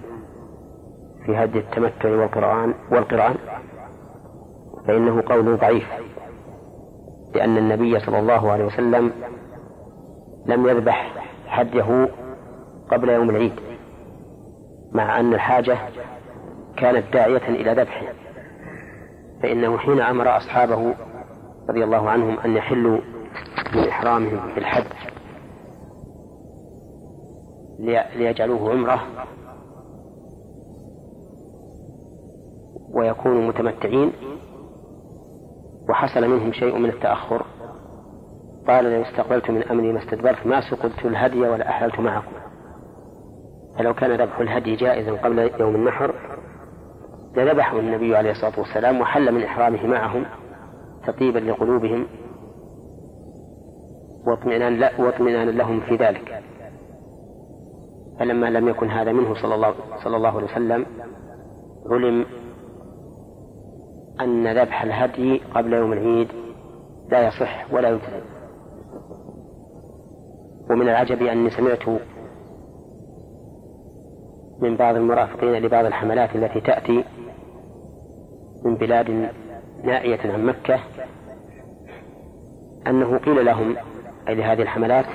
في 1.27 1.37
هدي 1.37 1.59
التمتع 1.59 2.09
والقرآن 2.09 2.75
والقرآن 2.91 3.35
فإنه 4.87 5.23
قول 5.27 5.57
ضعيف. 5.57 5.89
لأن 7.35 7.59
النبي 7.59 8.01
صلى 8.01 8.19
الله 8.19 8.51
عليه 8.51 8.65
وسلم 8.65 9.13
لم 10.47 10.67
يذبح 10.69 11.25
حده 11.47 12.09
قبل 12.91 13.09
يوم 13.09 13.31
العيد. 13.31 13.70
مع 14.93 15.21
أن 15.21 15.35
الحاجة 15.35 15.79
كانت 16.77 17.13
داعية 17.13 17.49
إلى 17.49 17.73
ذبحه 17.73 18.07
فإنه 19.43 19.79
حين 19.79 20.01
أمر 20.01 20.37
أصحابه 20.37 20.95
رضي 21.69 21.85
الله 21.85 22.11
عنهم 22.11 22.39
أن 22.41 22.57
يحلوا 22.57 23.01
من 23.75 23.89
إحرامهم 23.89 24.55
بالحج 24.55 24.85
ليجعلوه 28.17 28.71
عمرة 28.71 29.03
ويكونوا 32.95 33.49
متمتعين. 33.49 34.13
وحصل 35.89 36.29
منهم 36.29 36.53
شيء 36.53 36.79
من 36.79 36.91
التأخر. 36.91 37.47
قال 38.69 38.85
لو 38.85 39.03
استقبلت 39.03 39.51
من 39.51 39.63
أمري 39.63 39.93
ما 39.93 39.99
استدبرت 39.99 40.47
ما 40.47 40.61
سقلت 40.71 41.05
الهدي 41.05 41.41
ولا 41.41 41.69
أحللت 41.69 42.01
معكم. 42.01 42.33
فلو 43.81 43.95
كان 43.95 44.21
ذبح 44.21 44.39
الهدي 44.41 44.77
جائزا 44.77 45.13
قبل 45.13 45.51
يوم 45.61 45.75
النحر 45.75 46.15
لذبحه 47.37 47.79
النبي 47.79 48.17
عليه 48.17 48.31
الصلاة 48.31 48.61
والسلام 48.61 49.01
وحل 49.01 49.33
من 49.33 49.43
إحرامه 49.43 49.87
معهم 49.87 50.27
تطيبا 51.07 51.39
لقلوبهم 51.39 52.07
واطمئنان 54.27 54.77
لا 54.77 55.01
واطمئنان 55.01 55.51
لهم 55.51 55.81
في 55.81 55.97
ذلك. 55.97 56.43
فلما 58.19 58.51
لم 58.51 58.69
يكن 58.69 58.91
هذا 58.91 59.13
منه 59.13 59.35
صلى 59.35 59.55
الله 59.55 59.75
صلى 60.05 60.17
الله 60.17 60.37
عليه 60.37 60.47
وسلم 60.47 60.87
علم 61.91 62.27
أن 64.21 64.59
ذبح 64.59 64.83
الهدي 64.83 65.41
قبل 65.55 65.73
يوم 65.73 65.93
العيد 65.93 66.29
لا 67.11 67.29
يصح 67.29 67.73
ولا 67.73 67.89
يجزي. 67.89 68.23
ومن 70.71 70.89
العجب 70.89 71.23
أني 71.23 71.51
سمعت 71.51 72.01
من 74.61 74.77
بعض 74.77 74.97
المرافقين 74.97 75.63
لبعض 75.63 75.85
الحملات 75.85 76.37
التي 76.37 76.61
تأتي 76.61 77.05
من 78.65 78.75
بلاد 78.75 79.31
نائية 79.85 80.33
عن 80.33 80.47
مكة 80.47 80.81
أنه 82.87 83.19
قيل 83.19 83.45
لهم 83.47 83.77
أي 84.29 84.35
لهذه 84.35 84.63
الحملات 84.63 85.07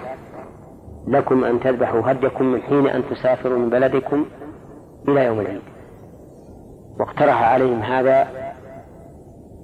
لكم 1.07 1.43
أن 1.43 1.59
تذبحوا 1.59 2.11
هديكم 2.11 2.45
من 2.45 2.61
حين 2.61 2.87
أن 2.87 3.03
تسافروا 3.09 3.59
من 3.59 3.69
بلدكم 3.69 4.25
إلى 5.07 5.25
يوم 5.25 5.39
العيد. 5.39 5.61
واقترح 6.99 7.43
عليهم 7.43 7.79
هذا 7.79 8.27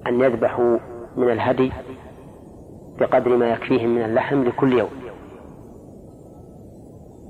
أن 0.08 0.22
يذبحوا 0.22 0.78
من 1.18 1.32
الهدي 1.32 1.72
بقدر 3.00 3.38
ما 3.38 3.50
يكفيهم 3.50 3.96
من 3.96 4.02
اللحم 4.02 4.44
لكل 4.44 4.74
يوم. 4.74 4.90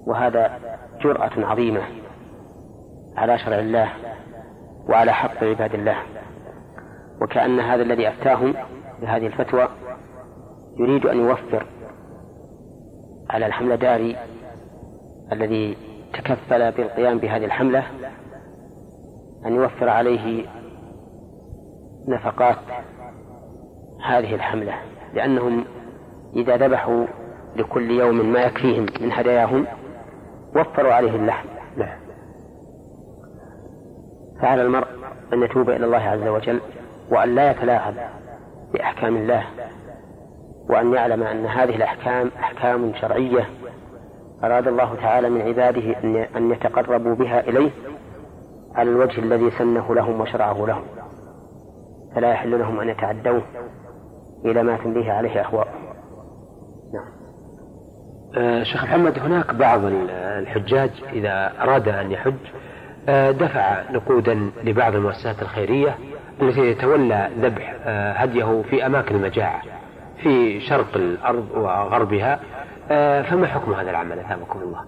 وهذا 0.07 0.59
جرأة 1.01 1.45
عظيمة. 1.45 1.81
على 3.18 3.38
شرع 3.38 3.59
الله 3.59 3.89
وعلى 4.89 5.12
حق 5.12 5.43
عباد 5.43 5.74
الله. 5.74 5.97
وكأن 7.22 7.59
هذا 7.59 7.82
الذي 7.82 8.07
أفتاهم 8.07 8.53
بهذه 9.01 9.28
الفتوى 9.28 9.68
يريد 10.80 11.05
أن 11.05 11.18
يوفر 11.18 11.66
على 13.30 13.45
الحملة 13.45 13.76
داري 13.76 14.16
الذي 15.32 15.78
تكفل 16.14 16.72
بالقيام 16.72 17.18
بهذه 17.18 17.45
الحملة 17.45 17.84
أن 19.45 19.55
يوفر 19.55 19.89
عليه 19.89 20.45
نفقات 22.07 22.57
هذه 24.05 24.36
الحملة 24.36 24.74
لأنهم 25.14 25.66
إذا 26.36 26.57
ذبحوا 26.57 27.05
لكل 27.55 27.91
يوم 27.91 28.32
ما 28.34 28.39
يكفيهم 28.39 28.86
من 29.01 29.12
هداياهم 29.12 29.66
وفروا 30.55 30.93
عليه 30.93 31.16
اللحم. 31.16 31.49
فعلى 34.41 34.61
المرء 34.61 34.87
أن 35.33 35.43
يتوب 35.43 35.69
إلى 35.69 35.85
الله 35.85 35.97
عز 35.97 36.27
وجل 36.27 36.59
وأن 37.11 37.35
لا 37.35 37.51
يتلاعب 37.51 37.93
بأحكام 38.73 39.17
الله 39.17 39.43
وأن 40.69 40.93
يعلم 40.93 41.23
أن 41.23 41.45
هذه 41.45 41.75
الأحكام 41.75 42.31
أحكام 42.39 42.93
شرعية. 43.01 43.49
أراد 44.43 44.67
الله 44.67 44.95
تعالى 44.95 45.29
من 45.29 45.41
عباده 45.41 45.95
أن 46.35 46.51
يتقربوا 46.51 47.15
بها 47.15 47.39
إليه 47.39 47.71
على 48.75 48.89
الوجه 48.89 49.19
الذي 49.19 49.51
سنه 49.51 49.95
لهم 49.95 50.21
وشرعه 50.21 50.65
لهم 50.67 50.83
فلا 52.15 52.31
يحل 52.31 52.59
لهم 52.59 52.79
أن 52.79 52.89
يتعدوه 52.89 53.43
إلى 54.45 54.63
ما 54.63 54.77
تنبيه 54.77 55.11
عليه 55.11 55.41
أهواءهم 55.41 55.81
نعم. 56.93 57.11
آه 58.37 58.63
شيخ 58.63 58.83
محمد 58.83 59.19
هناك 59.19 59.55
بعض 59.55 59.79
الحجاج 60.09 60.91
إذا 61.13 61.53
أراد 61.61 61.87
أن 61.87 62.11
يحج 62.11 62.33
دفع 63.31 63.91
نقودا 63.91 64.51
لبعض 64.63 64.95
المؤسسات 64.95 65.41
الخيرية 65.41 65.95
التي 66.41 66.73
تتولى 66.73 67.29
ذبح 67.39 67.75
آه 67.83 68.13
هديه 68.13 68.61
في 68.61 68.85
أماكن 68.85 69.15
المجاعة 69.15 69.61
في 70.23 70.59
شرق 70.61 70.95
الأرض 70.95 71.51
وغربها. 71.51 72.39
آه 72.91 73.21
فما 73.21 73.47
حكم 73.47 73.73
هذا 73.73 73.89
العمل؟ 73.89 74.19
أثابكم 74.19 74.59
الله. 74.59 74.79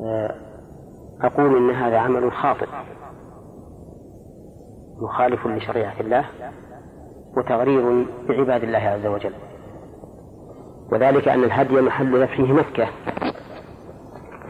آه، 0.00 0.34
أقول 1.20 1.56
إن 1.56 1.70
هذا 1.70 1.98
عمل 1.98 2.32
خاطئ 2.32 2.66
مخالف 5.02 5.46
لشريعة 5.46 6.00
الله 6.00 6.24
وتغرير 7.36 8.06
بعباد 8.28 8.62
الله 8.64 8.78
عز 8.78 9.06
وجل. 9.06 9.32
وذلك 10.92 11.28
أن 11.28 11.44
الهدي 11.44 11.80
محل 11.80 12.20
ذبحه 12.22 12.42
مكة 12.42 12.88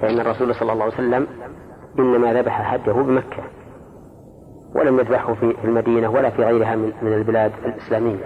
فإن 0.03 0.21
الرسول 0.21 0.55
صلى 0.55 0.73
الله 0.73 0.85
عليه 0.85 0.95
وسلم 0.95 1.27
إنما 1.99 2.33
ذبح 2.33 2.73
هديه 2.75 2.93
بمكة 2.93 3.43
ولم 4.75 4.99
يذبحه 4.99 5.35
في 5.35 5.55
المدينة 5.65 6.11
ولا 6.11 6.31
في 6.31 6.43
غيرها 6.43 6.77
من 6.77 7.13
البلاد 7.13 7.53
الإسلامية. 7.65 8.25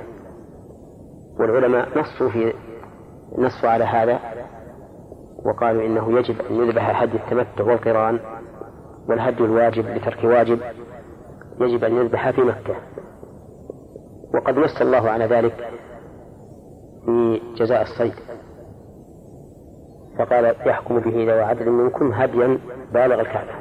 والعلماء 1.40 1.98
نصوا 1.98 2.28
في 2.28 2.52
نصوا 3.38 3.68
على 3.68 3.84
هذا 3.84 4.18
وقالوا 5.46 5.82
إنه 5.86 6.18
يجب 6.18 6.34
أن 6.50 6.54
يذبح 6.56 7.02
هدي 7.02 7.16
التمتع 7.16 7.64
والقران 7.64 8.20
والهدي 9.08 9.44
الواجب 9.44 9.86
لترك 9.88 10.24
واجب 10.24 10.60
يجب 11.60 11.84
أن 11.84 11.96
يذبح 11.96 12.30
في 12.30 12.40
مكة. 12.40 12.74
وقد 14.34 14.58
نص 14.58 14.80
الله 14.80 15.10
على 15.10 15.24
ذلك 15.24 15.54
في 17.04 17.40
جزاء 17.56 17.82
الصيد. 17.82 18.14
فقال 20.20 20.54
يحكم 20.66 20.98
به 20.98 21.10
ذوى 21.10 21.40
عدل 21.40 21.70
منكم 21.70 22.12
هديا 22.12 22.58
بالغ 22.92 23.20
الكعبة. 23.20 23.52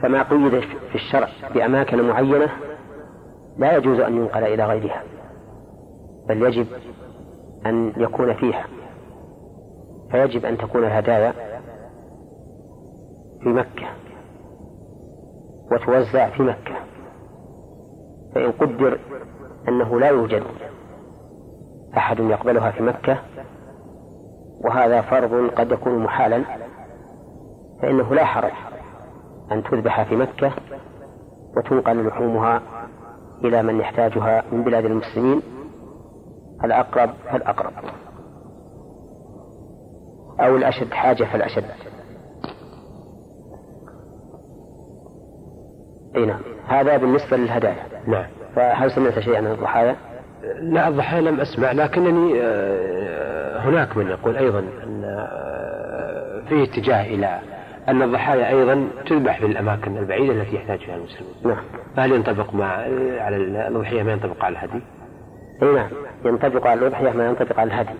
فما 0.00 0.22
قيد 0.22 0.60
في 0.60 0.94
الشرع 0.94 1.28
بأماكن 1.54 2.08
معينة 2.08 2.48
لا 3.58 3.76
يجوز 3.76 4.00
أن 4.00 4.16
ينقل 4.16 4.44
إلى 4.44 4.64
غيرها 4.66 5.02
بل 6.28 6.42
يجب 6.42 6.66
أن 7.66 7.92
يكون 7.96 8.34
فيها. 8.34 8.66
فيجب 10.10 10.44
أن 10.44 10.58
تكون 10.58 10.84
الهدايا 10.84 11.32
في 13.42 13.48
مكة 13.48 13.86
وتوزع 15.72 16.30
في 16.30 16.42
مكة. 16.42 16.74
فإن 18.34 18.52
قدر 18.52 18.98
أنه 19.68 20.00
لا 20.00 20.08
يوجد 20.08 20.42
أحد 21.96 22.20
يقبلها 22.20 22.70
في 22.70 22.82
مكة 22.82 23.18
وهذا 24.64 25.00
فرض 25.00 25.50
قد 25.50 25.70
يكون 25.70 25.98
محالا 25.98 26.44
فإنه 27.82 28.14
لا 28.14 28.24
حرج 28.24 28.52
أن 29.52 29.62
تذبح 29.62 30.02
في 30.02 30.16
مكة 30.16 30.52
وتنقل 31.56 32.06
لحومها 32.06 32.62
إلى 33.44 33.62
من 33.62 33.80
يحتاجها 33.80 34.42
من 34.52 34.64
بلاد 34.64 34.84
المسلمين 34.84 35.42
الأقرب 36.64 37.10
فالأقرب. 37.30 37.72
أو 40.40 40.56
الأشد 40.56 40.90
حاجة 40.92 41.24
فالأشد. 41.24 41.64
أي 46.16 46.26
نعم. 46.26 46.40
هذا 46.66 46.96
بالنسبة 46.96 47.36
للهدايا. 47.36 47.86
نعم. 48.06 48.26
فهل 48.54 48.90
سمعت 48.90 49.18
شيئا 49.18 49.38
عن 49.38 49.46
الضحايا؟ 49.46 49.96
لا 50.60 50.88
الضحايا 50.88 51.20
لم 51.20 51.40
أسمع 51.40 51.72
لكنني 51.72 52.42
آه، 52.42 53.41
هناك 53.62 53.96
من 53.96 54.08
يقول 54.08 54.36
أيضا 54.36 54.58
أن 54.58 55.04
آه، 55.04 56.42
في 56.48 56.62
اتجاه 56.62 57.14
إلى 57.14 57.38
أن 57.88 58.02
الضحايا 58.02 58.48
أيضا 58.48 58.88
تذبح 59.06 59.40
في 59.40 59.46
الأماكن 59.46 59.96
البعيدة 59.96 60.32
التي 60.32 60.56
يحتاج 60.56 60.78
فيها 60.78 60.96
المسلمون. 60.96 61.34
نعم. 61.44 61.64
فهل 61.96 62.12
ينطبق 62.12 62.54
مع 62.54 62.66
على 63.20 63.36
الأضحية 63.36 64.02
ما 64.02 64.12
ينطبق 64.12 64.44
على 64.44 64.52
الهدي؟ 64.52 64.82
أي 65.62 65.74
نعم 65.74 65.90
ينطبق 66.24 66.66
على 66.66 66.80
الأضحية 66.80 67.10
ما 67.10 67.26
ينطبق 67.26 67.60
على 67.60 67.68
الهدي. 67.68 67.98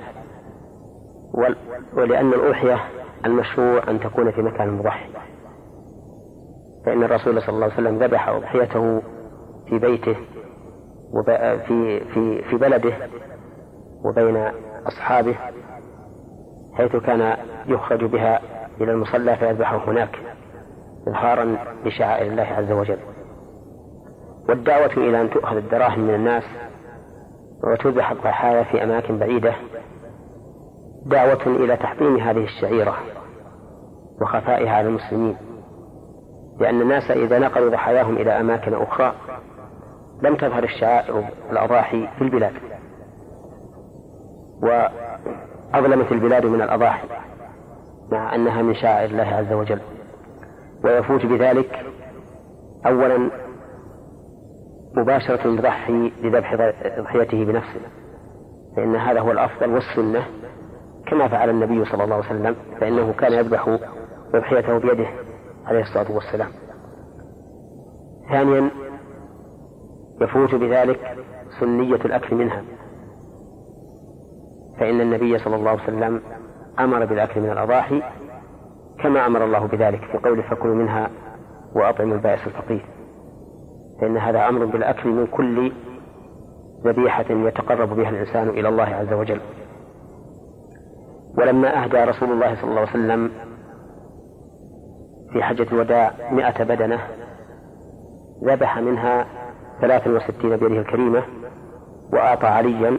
ولأن 1.94 2.28
الأضحية 2.32 2.78
المشروع 3.26 3.90
أن 3.90 4.00
تكون 4.00 4.30
في 4.30 4.42
مكان 4.42 4.70
مضحي. 4.70 5.08
فإن 6.86 7.02
الرسول 7.02 7.42
صلى 7.42 7.54
الله 7.54 7.64
عليه 7.64 7.74
وسلم 7.74 7.98
ذبح 7.98 8.28
أضحيته 8.28 9.02
في 9.68 9.78
بيته 9.78 10.16
في 11.66 12.00
في 12.00 12.42
في 12.42 12.56
بلده 12.56 12.92
وبين 14.04 14.52
أصحابه 14.86 15.34
حيث 16.74 16.96
كان 16.96 17.36
يخرج 17.66 18.04
بها 18.04 18.40
إلى 18.80 18.92
المصلى 18.92 19.36
فيذبحه 19.36 19.90
هناك 19.90 20.18
إظهارا 21.08 21.56
لشعائر 21.84 22.26
الله 22.26 22.42
عز 22.42 22.72
وجل. 22.72 22.98
والدعوة 24.48 24.92
إلى 24.96 25.20
أن 25.20 25.30
تؤخذ 25.30 25.56
الدراهم 25.56 26.00
من 26.00 26.14
الناس 26.14 26.44
وتذبح 27.64 28.10
الضحايا 28.10 28.62
في 28.62 28.84
أماكن 28.84 29.18
بعيدة 29.18 29.54
دعوة 31.06 31.46
إلى 31.46 31.76
تحطيم 31.76 32.16
هذه 32.16 32.44
الشعيرة 32.44 32.96
وخفائها 34.22 34.70
على 34.70 34.88
المسلمين 34.88 35.36
لأن 36.60 36.80
الناس 36.80 37.10
إذا 37.10 37.38
نقلوا 37.38 37.70
ضحاياهم 37.70 38.16
إلى 38.16 38.40
أماكن 38.40 38.74
أخرى 38.74 39.14
لم 40.22 40.36
تظهر 40.36 40.64
الشعائر 40.64 41.24
الأضاحي 41.50 42.08
في 42.18 42.24
البلاد. 42.24 42.52
وأظلمت 44.62 46.12
البلاد 46.12 46.46
من 46.46 46.62
الأضاحي 46.62 47.08
مع 48.12 48.34
أنها 48.34 48.62
من 48.62 48.74
شعائر 48.74 49.10
الله 49.10 49.22
عز 49.22 49.52
وجل. 49.52 49.80
ويفوت 50.84 51.26
بذلك 51.26 51.86
أولا 52.86 53.30
مباشرة 54.94 55.44
المضحي 55.44 56.12
لذبح 56.22 56.54
ضحيته 57.00 57.44
بنفسه. 57.44 57.80
فإن 58.76 58.96
هذا 58.96 59.20
هو 59.20 59.32
الأفضل 59.32 59.70
والسنة 59.70 60.22
كما 61.06 61.28
فعل 61.28 61.50
النبي 61.50 61.84
صلى 61.84 62.04
الله 62.04 62.16
عليه 62.16 62.26
وسلم 62.26 62.56
فإنه 62.80 63.12
كان 63.12 63.32
يذبح 63.32 63.78
أضحيته 64.34 64.78
بيده 64.78 65.06
عليه 65.66 65.80
الصلاة 65.80 66.12
والسلام. 66.12 66.48
ثانيا 68.30 68.70
يفوت 70.20 70.54
بذلك 70.54 71.16
سنية 71.60 71.94
الأكل 71.94 72.36
منها. 72.36 72.62
فإن 74.82 75.00
النبي 75.00 75.38
صلى 75.38 75.56
الله 75.56 75.70
عليه 75.70 75.82
وسلم 75.82 76.22
أمر 76.78 77.04
بالأكل 77.04 77.40
من 77.40 77.50
الأضاحي 77.50 78.02
كما 79.02 79.26
أمر 79.26 79.44
الله 79.44 79.66
بذلك 79.66 80.00
في 80.00 80.18
قوله 80.18 80.42
فكلوا 80.42 80.74
منها 80.74 81.10
وأطعموا 81.74 82.14
البائس 82.14 82.46
الفقير. 82.46 82.86
فإن 84.00 84.16
هذا 84.16 84.48
أمر 84.48 84.64
بالأكل 84.64 85.08
من 85.08 85.26
كل 85.26 85.72
ذبيحة 86.84 87.24
يتقرب 87.30 87.96
بها 87.96 88.10
الإنسان 88.10 88.48
إلى 88.48 88.68
الله 88.68 88.84
عز 88.84 89.12
وجل. 89.12 89.40
ولما 91.38 91.84
أهدى 91.84 91.96
رسول 91.96 92.32
الله 92.32 92.54
صلى 92.54 92.70
الله 92.70 92.80
عليه 92.80 92.90
وسلم 92.90 93.30
في 95.32 95.42
حجة 95.42 95.66
الوداع 95.72 96.12
مئة 96.30 96.64
بدنة 96.64 97.00
ذبح 98.44 98.78
منها 98.78 99.26
ثلاثا 99.80 100.10
وستين 100.10 100.56
بيده 100.56 100.80
الكريمة 100.80 101.22
وأعطى 102.12 102.46
عليا 102.46 102.98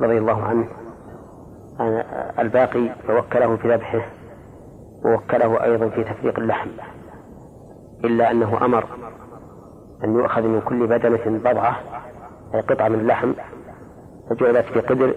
رضي 0.00 0.18
الله 0.18 0.42
عنه 0.42 0.83
الباقي 2.38 2.88
فوكله 3.06 3.56
في 3.56 3.74
ذبحه 3.74 4.06
ووكله 5.04 5.64
أيضا 5.64 5.88
في 5.88 6.04
تفريق 6.04 6.38
اللحم 6.38 6.68
إلا 8.04 8.30
أنه 8.30 8.64
أمر 8.64 8.84
أن 10.04 10.14
يؤخذ 10.14 10.42
من 10.42 10.60
كل 10.60 10.86
بدنة 10.86 11.38
بضعة 11.38 11.76
أي 12.54 12.60
قطعة 12.60 12.88
من 12.88 13.00
اللحم 13.00 13.32
فجعلت 14.30 14.66
في 14.66 14.80
قدر 14.80 15.14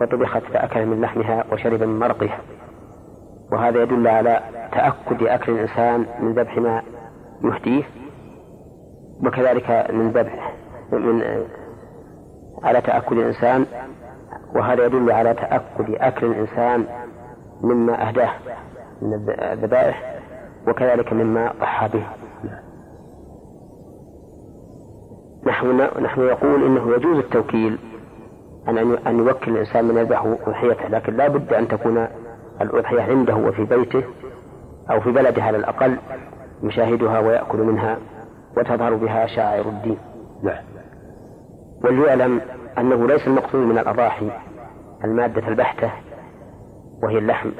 فطبخت 0.00 0.42
فأكل 0.42 0.86
من 0.86 1.00
لحمها 1.00 1.44
وشرب 1.52 1.82
من 1.82 1.98
مرقها. 1.98 2.38
وهذا 3.52 3.82
يدل 3.82 4.08
على 4.08 4.40
تأكد 4.72 5.22
أكل 5.22 5.52
الإنسان 5.52 6.06
من 6.20 6.32
ذبح 6.32 6.58
ما 6.58 6.82
يهديه 7.44 7.82
وكذلك 9.26 9.90
من 9.90 10.10
ذبح 10.10 10.54
من 10.92 11.22
على 12.62 12.80
تأكد 12.80 13.12
الإنسان 13.12 13.66
وهذا 14.54 14.84
يدل 14.86 15.10
على 15.12 15.34
تأكد 15.34 15.90
أكل 15.90 16.26
الإنسان 16.26 16.84
مما 17.62 18.08
أهداه 18.08 18.30
من 19.02 19.14
الذبائح 19.42 20.20
وكذلك 20.68 21.12
مما 21.12 21.52
ضحى 21.60 21.88
به. 21.88 22.06
نحن 25.46 25.80
نحن 26.02 26.20
يقول 26.20 26.64
إنه 26.64 26.94
يجوز 26.94 27.18
التوكيل 27.18 27.78
أن 28.68 28.78
أن 29.06 29.18
يوكل 29.18 29.52
الإنسان 29.52 29.84
من 29.84 29.96
يذبح 29.96 30.24
أضحيته 30.46 30.88
لكن 30.88 31.16
لا 31.16 31.28
بد 31.28 31.52
أن 31.52 31.68
تكون 31.68 32.06
الأضحية 32.60 33.02
عنده 33.02 33.36
وفي 33.36 33.64
بيته 33.64 34.04
أو 34.90 35.00
في 35.00 35.10
بلده 35.10 35.42
على 35.42 35.56
الأقل 35.56 35.96
يشاهدها 36.62 37.18
ويأكل 37.18 37.58
منها 37.58 37.98
وتظهر 38.56 38.94
بها 38.94 39.26
شعائر 39.26 39.68
الدين. 39.68 39.98
نعم. 40.42 40.64
وليعلم 41.84 42.40
أنه 42.78 43.06
ليس 43.06 43.26
المقصود 43.26 43.66
من 43.66 43.78
الأضاحي 43.78 44.30
المادة 45.04 45.48
البحتة 45.48 45.90
وهي 47.02 47.18
اللحم. 47.18 47.50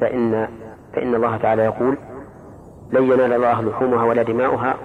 فإن 0.00 0.48
فإن 0.94 1.14
الله 1.14 1.36
تعالى 1.36 1.62
يقول 1.62 1.98
لن 2.92 3.02
ينال 3.02 3.32
الله 3.32 3.62
لحومها 3.62 4.04
ولا 4.04 4.22
دماؤها 4.22 4.76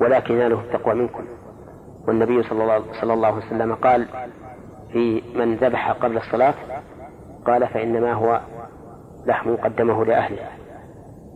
ولكن 0.00 0.34
يناله 0.34 0.60
التقوى 0.60 0.94
منكم. 0.94 1.24
والنبي 2.08 2.42
صلى 2.42 2.62
الله, 2.62 2.92
صلى 3.00 3.12
الله 3.12 3.28
عليه 3.28 3.46
وسلم 3.46 3.74
قال 3.74 4.06
في 4.92 5.22
من 5.36 5.56
ذبح 5.56 5.92
قبل 5.92 6.16
الصلاة 6.16 6.54
قال 7.46 7.68
فإنما 7.68 8.12
هو 8.12 8.40
لحم 9.26 9.56
قدمه 9.56 10.04
لأهله. 10.04 10.48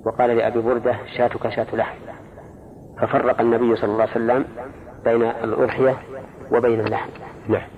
وقال 0.07 0.31
لأبي 0.31 0.61
بردة 0.61 0.97
شاتك 1.17 1.49
شات 1.49 1.75
لحم. 1.75 1.99
ففرق 3.01 3.41
النبي 3.41 3.77
صلى 3.77 3.93
الله 3.93 4.03
عليه 4.03 4.13
وسلم 4.13 4.45
بين 5.05 5.23
الأضحية 5.23 5.97
وبين 6.53 6.81
اللحم. 6.81 7.11
نعم. 7.49 7.69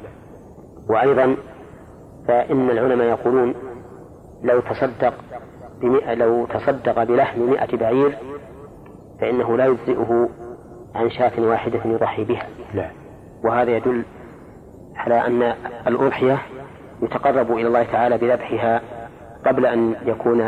وأيضا 0.90 1.36
فإن 2.28 2.70
العلماء 2.70 3.06
يقولون 3.06 3.54
لو 4.42 4.60
تصدق 4.60 5.14
بمئة 5.80 6.14
لو 6.14 6.46
تصدق 6.46 7.02
بلحم 7.02 7.40
مئة 7.40 7.76
بعير 7.76 8.18
فإنه 9.20 9.56
لا 9.56 9.66
يجزئه 9.66 10.28
عن 10.94 11.10
شاة 11.10 11.32
واحدة 11.38 11.80
يضحي 11.84 12.24
بها. 12.24 12.46
لا. 12.74 12.90
وهذا 13.44 13.76
يدل 13.76 14.02
على 14.96 15.26
أن 15.26 15.54
الأضحية 15.86 16.38
يتقرب 17.02 17.52
إلى 17.52 17.66
الله 17.66 17.82
تعالى 17.82 18.18
بذبحها 18.18 18.80
قبل 19.46 19.66
أن 19.66 19.94
يكون 20.06 20.40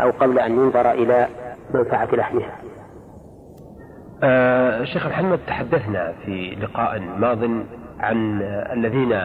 أو 0.00 0.10
قبل 0.10 0.38
أن 0.38 0.52
ينظر 0.52 0.90
إلى 0.90 1.28
منفعة 1.74 2.08
لحمها. 2.14 2.63
آه 4.24 4.84
شيخ 4.84 5.06
محمد 5.06 5.38
تحدثنا 5.46 6.12
في 6.24 6.56
لقاء 6.60 7.00
ماض 7.18 7.44
عن 8.00 8.42
الذين 8.72 9.20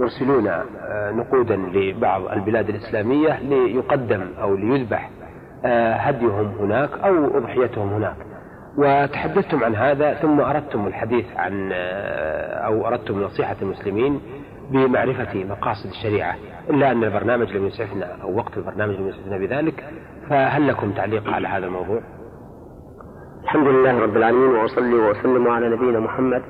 يرسلون 0.00 0.46
آه، 0.48 1.10
نقودا 1.10 1.56
لبعض 1.56 2.26
البلاد 2.28 2.68
الإسلامية 2.68 3.38
ليقدم 3.40 4.26
أو 4.40 4.56
ليذبح 4.56 5.10
آه، 5.64 5.94
هديهم 5.94 6.54
هناك 6.60 6.90
أو 7.04 7.38
أضحيتهم 7.38 7.88
هناك 7.88 8.16
وتحدثتم 8.78 9.64
عن 9.64 9.74
هذا 9.74 10.14
ثم 10.14 10.40
أردتم 10.40 10.86
الحديث 10.86 11.26
عن 11.36 11.70
آه، 11.72 12.54
أو 12.66 12.86
أردتم 12.86 13.22
نصيحة 13.22 13.56
المسلمين 13.62 14.20
بمعرفة 14.70 15.44
مقاصد 15.44 15.90
الشريعة 15.90 16.36
إلا 16.70 16.92
أن 16.92 17.04
البرنامج 17.04 17.52
لم 17.52 17.66
يسعفنا 17.66 18.22
أو 18.22 18.36
وقت 18.36 18.56
البرنامج 18.56 18.94
لم 18.94 19.08
يسعفنا 19.08 19.38
بذلك 19.38 19.84
فهل 20.30 20.68
لكم 20.68 20.92
تعليق 20.92 21.30
على 21.30 21.48
هذا 21.48 21.66
الموضوع؟ 21.66 22.00
الحمد 23.44 23.66
لله 23.66 24.00
رب 24.00 24.16
العالمين 24.16 24.50
وأصلي 24.56 24.94
وأسلم 24.94 25.48
على 25.48 25.68
نبينا 25.68 26.00
محمد 26.00 26.42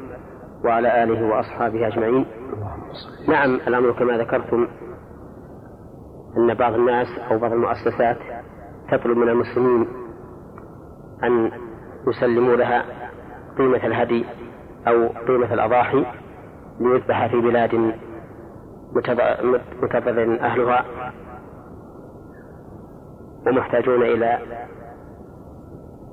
وعلى 0.64 1.02
آله 1.04 1.26
وأصحابه 1.26 1.86
أجمعين. 1.86 2.26
نعم 3.28 3.54
الأمر 3.54 3.92
كما 3.92 4.18
ذكرتم 4.18 4.68
أن 6.36 6.54
بعض 6.54 6.74
الناس 6.74 7.06
أو 7.30 7.38
بعض 7.38 7.52
المؤسسات 7.52 8.16
تطلب 8.92 9.16
من 9.16 9.28
المسلمين 9.28 9.88
أن 11.24 11.50
يسلموا 12.08 12.56
لها 12.56 12.84
قيمة 13.58 13.86
الهدي 13.86 14.24
أو 14.88 15.08
قيمة 15.28 15.54
الأضاحي 15.54 16.04
ليذبح 16.80 17.26
في 17.26 17.40
بلاد 17.40 17.94
متضرر 19.82 20.40
أهلها 20.40 20.84
ومحتاجون 23.46 24.02
إلى 24.02 24.38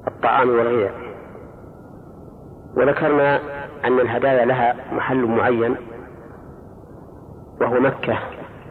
الطعام 0.07 0.49
والغذاء 0.49 0.93
وذكرنا 2.77 3.39
أن 3.85 3.99
الهدايا 3.99 4.45
لها 4.45 4.93
محل 4.93 5.25
معين 5.25 5.75
وهو 7.61 7.79
مكة 7.79 8.19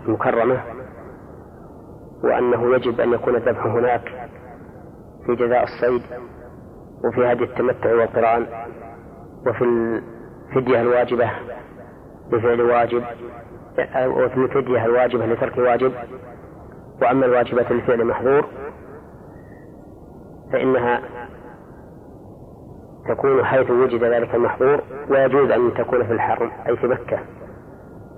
المكرمة 0.07 0.61
وأنه 2.25 2.75
يجب 2.75 3.01
أن 3.01 3.13
يكون 3.13 3.37
الذبح 3.37 3.67
هناك 3.67 4.29
في 5.27 5.35
جزاء 5.35 5.63
الصيد 5.65 6.03
وفي 7.05 7.33
هدي 7.33 7.45
التمتع 7.45 7.95
والقرآن 7.95 8.47
وفي 9.47 9.65
الفدية 9.65 10.81
الواجبة 10.81 11.31
لفعل 12.33 12.61
واجب 12.61 13.03
وفي 14.07 14.37
الفدية 14.37 14.85
الواجبة 14.85 15.27
لترك 15.27 15.59
واجب. 15.59 15.93
وأما 17.03 17.27
الواجبة 17.27 17.63
لفعل 17.63 18.05
محظور 18.05 18.47
فإنها 20.53 21.01
تكون 23.09 23.45
حيث 23.45 23.71
وجد 23.71 24.05
ذلك 24.05 24.35
المحظور 24.35 24.81
ويجوز 25.11 25.51
أن 25.51 25.75
تكون 25.75 26.07
في 26.07 26.13
الحرم 26.13 26.51
أي 26.69 26.77
في 26.77 26.87
مكة. 26.87 27.19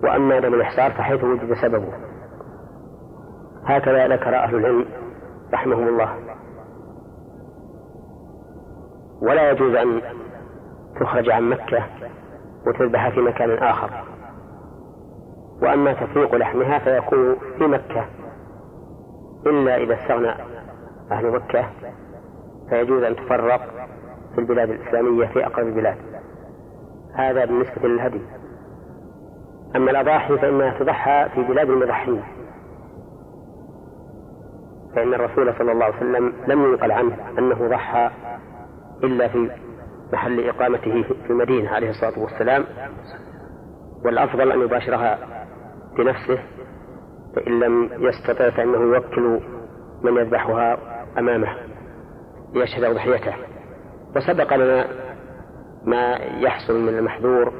وأما 0.03 0.41
دم 0.41 0.55
الإحصار 0.55 0.91
فحيث 0.91 1.25
وجد 1.25 1.55
سببه. 1.63 1.93
هكذا 3.65 4.09
ذكر 4.09 4.37
أهل 4.37 4.55
العلم 4.55 4.85
رحمهم 5.55 5.89
الله. 5.89 6.17
ولا 9.23 9.51
يجوز 9.51 9.75
أن 9.75 10.03
تخرج 11.01 11.31
عن 11.31 11.43
مكة 11.43 11.87
وتذبح 12.67 13.09
في 13.09 13.21
مكان 13.21 13.51
آخر. 13.51 13.91
وأما 15.63 15.93
تفريق 15.93 16.35
لحمها 16.35 16.79
فيكون 16.79 17.37
في 17.59 17.67
مكة. 17.67 18.07
إلا 19.47 19.77
إذا 19.77 19.95
استغنى 19.95 20.35
أهل 21.13 21.31
مكة 21.31 21.67
فيجوز 22.69 23.03
أن 23.03 23.17
تفرق 23.17 23.61
في 24.35 24.39
البلاد 24.39 24.71
الإسلامية 24.71 25.27
في 25.27 25.47
أقرب 25.47 25.67
البلاد. 25.67 25.97
هذا 27.15 27.45
بالنسبة 27.45 27.89
للهدي. 27.89 28.21
أما 29.77 29.91
الأضاحي 29.91 30.39
فإنها 30.39 30.79
تضحى 30.79 31.29
في 31.35 31.43
بلاد 31.43 31.71
المضحين. 31.71 32.23
فإن 34.97 35.15
الرسول 35.15 35.55
صلى 35.59 35.73
الله 35.73 35.85
عليه 35.85 35.97
وسلم 35.97 36.33
لم 36.47 36.65
ينقل 36.65 36.93
عنه 36.93 37.17
أنه 37.39 37.69
ضحى 37.69 38.11
إلا 39.05 39.29
في 39.29 39.51
محل 40.13 40.49
إقامته 40.49 41.03
في 41.03 41.31
المدينة 41.31 41.71
عليه 41.71 41.91
الصلاة 41.91 42.19
والسلام. 42.19 42.65
والأفضل 44.05 44.53
أن 44.53 44.61
يباشرها 44.61 45.19
بنفسه 45.99 46.39
فإن 47.37 47.61
لم 47.61 47.91
يستطع 47.93 48.51
فإنه 48.51 48.79
يوكل 48.79 49.41
من 50.03 50.17
يذبحها 50.17 50.79
أمامه 51.19 51.57
ليشهد 52.55 52.85
أضحيته. 52.85 53.52
وسبق 54.17 54.55
لنا 54.55 54.87
ما 55.85 56.15
يحصل 56.17 56.81
من 56.81 56.99
المحذور 56.99 57.53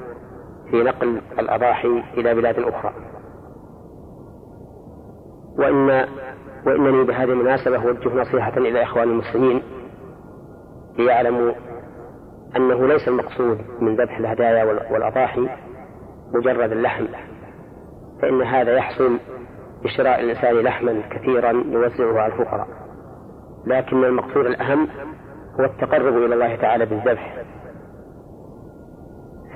في 0.71 0.83
نقل 0.83 1.21
الأضاحي 1.39 2.03
إلى 2.15 2.35
بلاد 2.35 2.59
أخرى. 2.59 2.93
وإن 5.59 6.09
وإنني 6.67 7.05
بهذه 7.05 7.31
المناسبة 7.31 7.77
أوجه 7.77 8.21
نصيحة 8.21 8.57
إلى 8.57 8.83
إخوان 8.83 9.09
المسلمين 9.09 9.63
ليعلموا 10.99 11.53
أنه 12.57 12.87
ليس 12.87 13.09
المقصود 13.09 13.59
من 13.81 13.97
ذبح 13.97 14.19
الهدايا 14.19 14.65
والأضاحي 14.65 15.49
مجرد 16.35 16.73
اللحم 16.73 17.07
فإن 18.23 18.43
هذا 18.43 18.77
يحصل 18.77 19.19
بشراء 19.85 20.21
الإنسان 20.21 20.55
لحما 20.55 21.03
كثيرا 21.11 21.51
يوزعه 21.51 22.21
على 22.21 22.33
الفقراء. 22.33 22.69
لكن 23.67 24.05
المقصود 24.05 24.47
الأهم 24.47 24.89
هو 25.61 25.65
التقرب 25.65 26.17
إلى 26.17 26.35
الله 26.35 26.57
تعالى 26.57 26.87
بالذبح. 26.87 27.45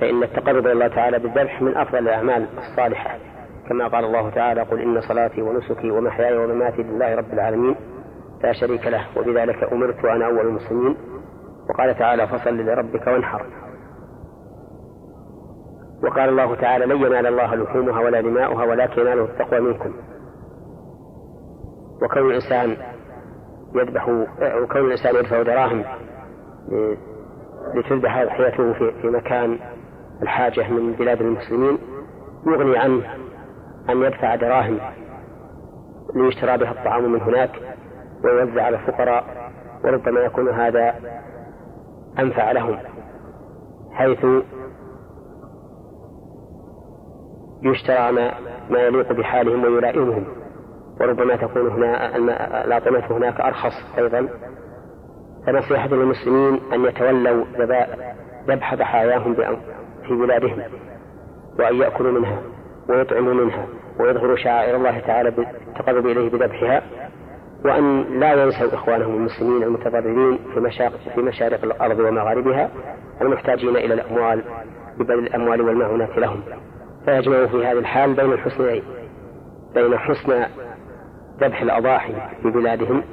فإن 0.01 0.23
التقرب 0.23 0.65
إلى 0.65 0.71
الله 0.71 0.87
تعالى 0.87 1.19
بالذبح 1.19 1.61
من 1.61 1.77
أفضل 1.77 1.97
الأعمال 1.97 2.47
الصالحة. 2.57 3.17
كما 3.69 3.87
قال 3.87 4.05
الله 4.05 4.29
تعالى 4.29 4.61
قل 4.61 4.81
إن 4.81 5.01
صلاتي 5.01 5.41
ونسكي 5.41 5.91
ومحياي 5.91 6.37
ومماتي 6.37 6.83
لله 6.83 7.15
رب 7.15 7.33
العالمين. 7.33 7.75
لا 8.43 8.53
شريك 8.53 8.87
له 8.87 9.05
وبذلك 9.17 9.73
أمرت 9.73 10.03
وأنا 10.05 10.25
أول 10.25 10.47
المسلمين. 10.47 10.97
وقال 11.69 11.95
تعالى 11.99 12.27
فصل 12.27 12.57
لربك 12.57 13.07
وانحر. 13.07 13.45
وقال 16.03 16.29
الله 16.29 16.55
تعالى 16.55 16.85
لن 16.85 16.97
ينال 16.97 17.27
الله 17.27 17.55
لحومها 17.55 18.01
ولا 18.01 18.21
دماؤها 18.21 18.65
ولكن 18.65 19.01
يناله 19.01 19.23
التقوى 19.23 19.59
منكم. 19.59 19.93
وكون 22.01 22.29
الإنسان 22.29 22.96
يذبح 23.75 24.09
وكون 24.63 24.85
الإنسان 24.85 25.15
يدفع 25.15 25.41
دراهم 25.41 25.83
لتذبح 27.75 28.17
أضحيته 28.17 28.73
في, 28.73 29.07
مكان 29.07 29.59
الحاجة 30.21 30.69
من 30.69 30.93
بلاد 30.93 31.21
المسلمين 31.21 31.77
يغني 32.47 32.77
عنه 32.77 33.03
أن 33.89 34.01
يدفع 34.01 34.35
دراهم 34.35 34.79
ليشترى 36.15 36.57
بها 36.57 36.71
الطعام 36.71 37.11
من 37.11 37.21
هناك 37.21 37.51
ويوزع 38.23 38.63
على 38.63 38.77
الفقراء 38.77 39.51
وربما 39.83 40.19
يكون 40.19 40.49
هذا 40.49 40.95
أنفع 42.19 42.51
لهم 42.51 42.79
حيث 43.91 44.25
يشترى 47.63 48.11
ما, 48.11 48.31
ما 48.69 48.79
يليق 48.79 49.13
بحالهم 49.13 49.63
ويلائمهم. 49.63 50.25
وربما 50.99 51.35
تكون 51.35 51.67
هنا 51.67 52.15
الأطعمة 52.65 53.17
هناك 53.17 53.39
أرخص 53.41 53.73
أيضا. 53.97 54.27
فنصيحة 55.47 55.87
للمسلمين 55.87 56.59
أن 56.73 56.85
يتولوا 56.85 57.45
ذبح 58.47 58.75
ضحاياهم 58.75 59.35
في 60.07 60.13
بلادهم 60.13 60.61
وأن 61.59 61.75
يأكلوا 61.75 62.11
منها 62.11 62.41
ويطعموا 62.89 63.33
منها 63.33 63.65
ويظهروا 63.99 64.35
شعائر 64.35 64.75
الله 64.75 64.99
تعالى 64.99 65.31
بالتقرب 65.31 66.05
إليه 66.05 66.29
بذبحها 66.29 66.81
وأن 67.65 68.03
لا 68.19 68.33
ينسوا 68.43 68.73
إخوانهم 68.73 69.15
المسلمين 69.15 69.63
المتضررين 69.63 70.39
في 70.53 70.59
مشارق 70.59 70.97
في 71.15 71.21
مشارق 71.21 71.63
الأرض 71.63 71.99
ومغاربها 71.99 72.69
المحتاجين 73.21 73.75
إلى 73.77 73.93
الأموال 73.93 74.43
ببذل 74.97 75.19
الأموال 75.19 75.61
والمعونات 75.61 76.17
لهم. 76.17 76.41
فيجمعوا 77.05 77.47
في 77.47 77.65
هذه 77.65 77.79
الحال 77.79 78.13
بين 78.13 78.31
الحسنين 78.33 78.83
بين 79.75 79.97
حسن 79.97 80.45
ذبح 81.41 81.61
الأضاحي 81.61 82.13
في 82.41 82.49
بلادهم 82.49 83.03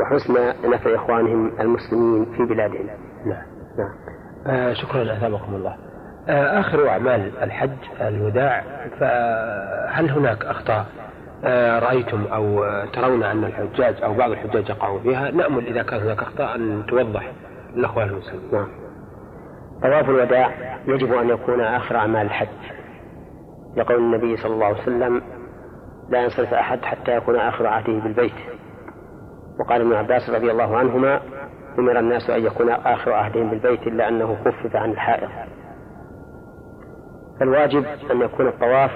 وحسن 0.00 0.34
نفع 0.70 0.94
إخوانهم 0.94 1.52
المسلمين 1.60 2.24
في 2.36 2.44
بلادهم. 2.44 2.86
نعم 3.26 3.42
نعم. 3.78 3.92
آه 4.46 4.72
شكرا 4.72 5.02
أثابكم 5.02 5.54
الله. 5.54 5.76
آه 6.28 6.60
آخر 6.60 6.88
أعمال 6.88 7.30
الحج 7.42 7.70
الوداع 8.00 8.64
فهل 9.00 10.10
هناك 10.10 10.44
أخطاء؟ 10.44 10.86
آه 11.44 11.78
رأيتم 11.78 12.24
أو 12.24 12.64
ترون 12.92 13.22
أن 13.22 13.44
الحجاج 13.44 14.02
أو 14.02 14.14
بعض 14.14 14.30
الحجاج 14.30 14.70
يقعون 14.70 15.02
فيها؟ 15.02 15.30
نأمل 15.30 15.66
إذا 15.66 15.82
كان 15.82 16.00
هناك 16.00 16.18
أخطاء 16.22 16.54
أن 16.54 16.82
توضح 16.88 17.32
للأخوان 17.74 18.08
المسلمين. 18.08 18.48
نعم. 18.52 18.68
طواف 19.82 20.08
الوداع 20.08 20.50
يجب 20.88 21.12
أن 21.12 21.28
يكون 21.28 21.60
آخر 21.60 21.96
أعمال 21.96 22.26
الحج. 22.26 22.48
لقول 23.76 23.98
النبي 23.98 24.36
صلى 24.36 24.54
الله 24.54 24.66
عليه 24.66 24.82
وسلم 24.82 25.22
لا 26.08 26.22
ينصرف 26.22 26.54
أحد 26.54 26.82
حتى 26.82 27.16
يكون 27.16 27.36
آخر 27.36 27.66
عهده 27.66 27.92
بالبيت. 27.92 28.34
وقال 29.60 29.80
ابن 29.80 29.92
عباس 29.92 30.30
رضي 30.30 30.50
الله 30.50 30.76
عنهما 30.76 31.20
أمر 31.78 31.98
الناس 31.98 32.30
أن 32.30 32.44
يكون 32.44 32.70
آخر 32.70 33.12
عهدهم 33.12 33.50
بالبيت 33.50 33.82
إلا 33.82 34.08
أنه 34.08 34.36
خفف 34.44 34.76
عن 34.76 34.90
الحائط 34.90 35.30
فالواجب 37.40 37.84
أن 38.10 38.20
يكون 38.20 38.48
الطواف 38.48 38.90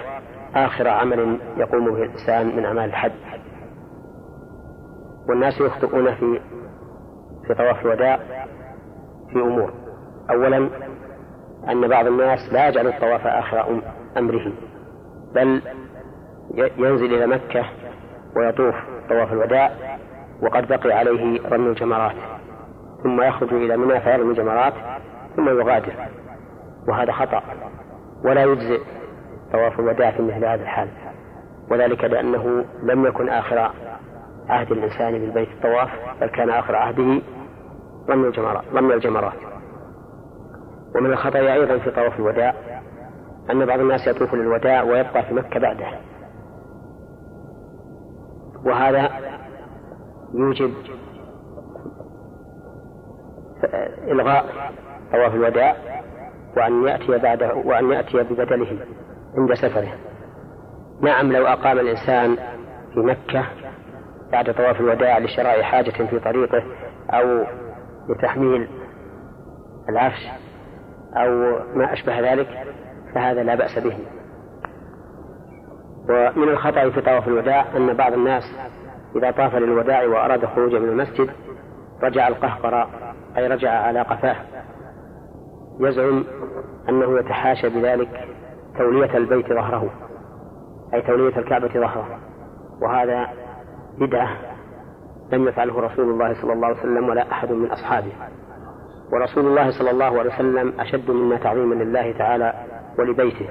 آخر 0.54 0.88
عمل 0.88 1.38
يقوم 1.56 1.84
به 1.84 2.02
الإنسان 2.02 2.56
من 2.56 2.64
أعمال 2.64 2.84
الحج. 2.84 3.12
والناس 5.28 5.60
يخطئون 5.60 6.14
في 6.14 6.40
في 7.46 7.54
طواف 7.54 7.86
الوداع 7.86 8.16
في 9.32 9.36
أمور. 9.36 9.72
أولا 10.30 10.70
أن 11.68 11.88
بعض 11.88 12.06
الناس 12.06 12.52
لا 12.52 12.68
يجعل 12.68 12.86
الطواف 12.86 13.26
آخر 13.26 13.80
أمره 14.16 14.52
بل 15.34 15.62
ينزل 16.54 17.14
إلى 17.14 17.26
مكة 17.26 17.64
ويطوف 18.36 18.74
طواف 19.08 19.32
الوداع 19.32 19.70
وقد 20.42 20.68
بقي 20.68 20.92
عليه 20.92 21.48
رمي 21.48 21.68
الجمرات. 21.68 22.16
ثم 23.02 23.22
يخرج 23.22 23.52
إلى 23.52 23.76
منى 23.76 24.00
فيرمي 24.00 24.30
الجمرات 24.30 24.72
ثم 25.36 25.48
يغادر. 25.48 25.92
وهذا 26.88 27.12
خطأ. 27.12 27.42
ولا 28.24 28.42
يجزئ 28.42 28.80
طواف 29.52 29.80
الوداع 29.80 30.10
في 30.10 30.22
مثل 30.22 30.44
هذا 30.44 30.62
الحال. 30.62 30.88
وذلك 31.70 32.04
لأنه 32.04 32.64
لم 32.82 33.06
يكن 33.06 33.28
آخر 33.28 33.70
عهد 34.48 34.72
الإنسان 34.72 35.12
بالبيت 35.12 35.48
الطواف 35.48 35.88
بل 36.20 36.26
كان 36.26 36.50
آخر 36.50 36.76
عهده 36.76 37.20
رمي 38.08 38.28
الجمرات 38.28 38.64
رمي 38.74 38.94
الجمرات. 38.94 39.38
ومن 40.96 41.12
الخطأ 41.12 41.38
أيضا 41.38 41.78
في 41.78 41.90
طواف 41.90 42.18
الوداع 42.18 42.54
أن 43.50 43.66
بعض 43.66 43.80
الناس 43.80 44.06
يطوف 44.06 44.34
للوداع 44.34 44.82
ويبقى 44.82 45.22
في 45.22 45.34
مكة 45.34 45.60
بعده. 45.60 45.86
وهذا 48.68 49.10
يوجب 50.34 50.74
إلغاء 54.12 54.44
طواف 55.12 55.34
الوداع 55.34 55.76
وأن 56.56 56.84
يأتي 56.88 57.18
بعده 57.18 57.54
وأن 57.54 57.92
يأتي 57.92 58.22
ببدله 58.22 58.78
عند 59.38 59.54
سفره. 59.54 59.92
نعم 61.02 61.32
لو 61.32 61.46
أقام 61.46 61.78
الإنسان 61.78 62.36
في 62.94 63.00
مكة 63.00 63.46
بعد 64.32 64.54
طواف 64.54 64.80
الوداع 64.80 65.18
لشراء 65.18 65.62
حاجة 65.62 65.90
في 65.90 66.20
طريقه 66.20 66.62
أو 67.10 67.44
لتحميل 68.08 68.68
العفش 69.88 70.28
أو 71.16 71.30
ما 71.74 71.92
أشبه 71.92 72.32
ذلك 72.32 72.48
فهذا 73.14 73.42
لا 73.42 73.54
بأس 73.54 73.78
به. 73.78 73.98
ومن 76.08 76.48
الخطأ 76.48 76.90
في 76.90 77.00
طواف 77.00 77.28
الوداع 77.28 77.76
أن 77.76 77.94
بعض 77.94 78.12
الناس 78.12 78.42
إذا 79.16 79.30
طاف 79.30 79.54
للوداع 79.54 80.04
وأراد 80.04 80.42
الخروج 80.42 80.74
من 80.74 80.88
المسجد 80.88 81.30
رجع 82.02 82.28
القهقرى 82.28 82.88
أي 83.36 83.48
رجع 83.48 83.70
على 83.70 84.00
قفاه. 84.00 84.36
يزعم 85.80 86.24
أنه 86.88 87.18
يتحاشى 87.18 87.68
بذلك 87.68 88.28
تولية 88.78 89.16
البيت 89.16 89.48
ظهره 89.48 89.90
أي 90.94 91.02
تولية 91.02 91.38
الكعبة 91.38 91.68
ظهره. 91.68 92.18
وهذا 92.82 93.26
بدعة 93.98 94.28
لم 95.32 95.48
يفعله 95.48 95.80
رسول 95.80 96.10
الله 96.10 96.42
صلى 96.42 96.52
الله 96.52 96.66
عليه 96.66 96.78
وسلم 96.78 97.08
ولا 97.08 97.32
أحد 97.32 97.52
من 97.52 97.70
أصحابه. 97.70 98.12
ورسول 99.12 99.46
الله 99.46 99.70
صلى 99.70 99.90
الله 99.90 100.18
عليه 100.18 100.34
وسلم 100.34 100.80
أشد 100.80 101.10
منا 101.10 101.36
تعظيما 101.36 101.74
لله 101.74 102.12
تعالى 102.12 102.54
ولبيته. 102.98 103.48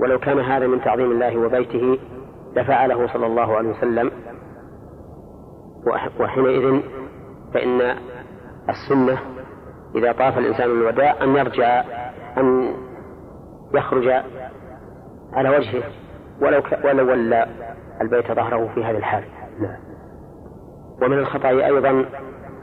ولو 0.00 0.18
كان 0.18 0.40
هذا 0.40 0.66
من 0.66 0.80
تعظيم 0.80 1.10
الله 1.10 1.36
وبيته 1.38 1.98
لفعله 2.56 3.06
صلى 3.12 3.26
الله 3.26 3.56
عليه 3.56 3.68
وسلم. 3.68 4.10
وحينئذ 6.20 6.80
فإن 7.54 7.80
السنة 8.68 9.18
إذا 9.94 10.12
طاف 10.12 10.38
الإنسان 10.38 10.70
الوداع 10.70 11.24
أن 11.24 11.36
يرجع 11.36 11.84
أن 12.38 12.74
يخرج 13.74 14.08
على 15.32 15.48
وجهه 15.48 15.82
ولو 16.40 16.62
ولو 16.84 17.10
ولى 17.10 17.46
البيت 18.00 18.32
ظهره 18.32 18.74
في 18.74 18.84
هذه 18.84 18.96
الحال. 18.96 19.24
نعم. 19.60 19.76
ومن 21.02 21.18
الخطأ 21.18 21.48
أيضا 21.48 21.90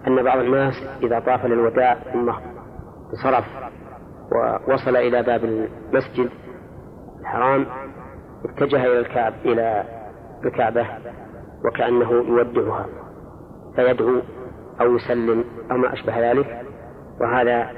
أن 0.08 0.24
بعض 0.24 0.40
الناس 0.40 0.74
إذا 1.04 1.20
طاف 1.20 1.46
للوداع 1.46 1.94
ثم 1.94 2.32
انصرف 3.10 3.46
ووصل 4.32 4.96
إلى 4.96 5.24
باب 5.24 5.44
المسجد 5.44 6.30
الحرام 7.22 7.66
اتجه 8.46 8.86
إلى 8.86 9.00
الكعب 9.00 9.34
إلى 9.46 9.84
الكعبة 10.46 10.88
وكأنه 11.66 12.12
يودعها 12.12 12.86
فيدعو 13.76 14.22
أو 14.82 14.96
يسلم 14.96 15.44
أو 15.72 15.78
ما 15.78 15.94
أشبه 15.94 16.32
ذلك 16.32 16.62
وهذا 17.22 17.70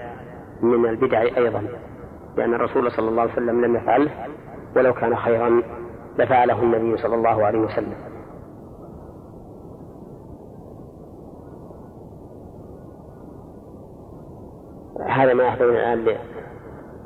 من 0.61 0.89
البدع 0.89 1.21
أيضا 1.21 1.63
لأن 2.37 2.53
الرسول 2.53 2.91
صلى 2.91 3.09
الله 3.09 3.21
عليه 3.21 3.33
وسلم 3.33 3.65
لم 3.65 3.75
يفعله 3.75 4.11
ولو 4.75 4.93
كان 4.93 5.15
خيرا 5.15 5.61
لفعله 6.17 6.63
النبي 6.63 6.97
صلى 6.97 7.15
الله 7.15 7.45
عليه 7.45 7.59
وسلم. 7.59 7.95
هذا 15.09 15.33
ما 15.33 15.43
يحضرنا 15.43 15.93
الآن 15.93 16.17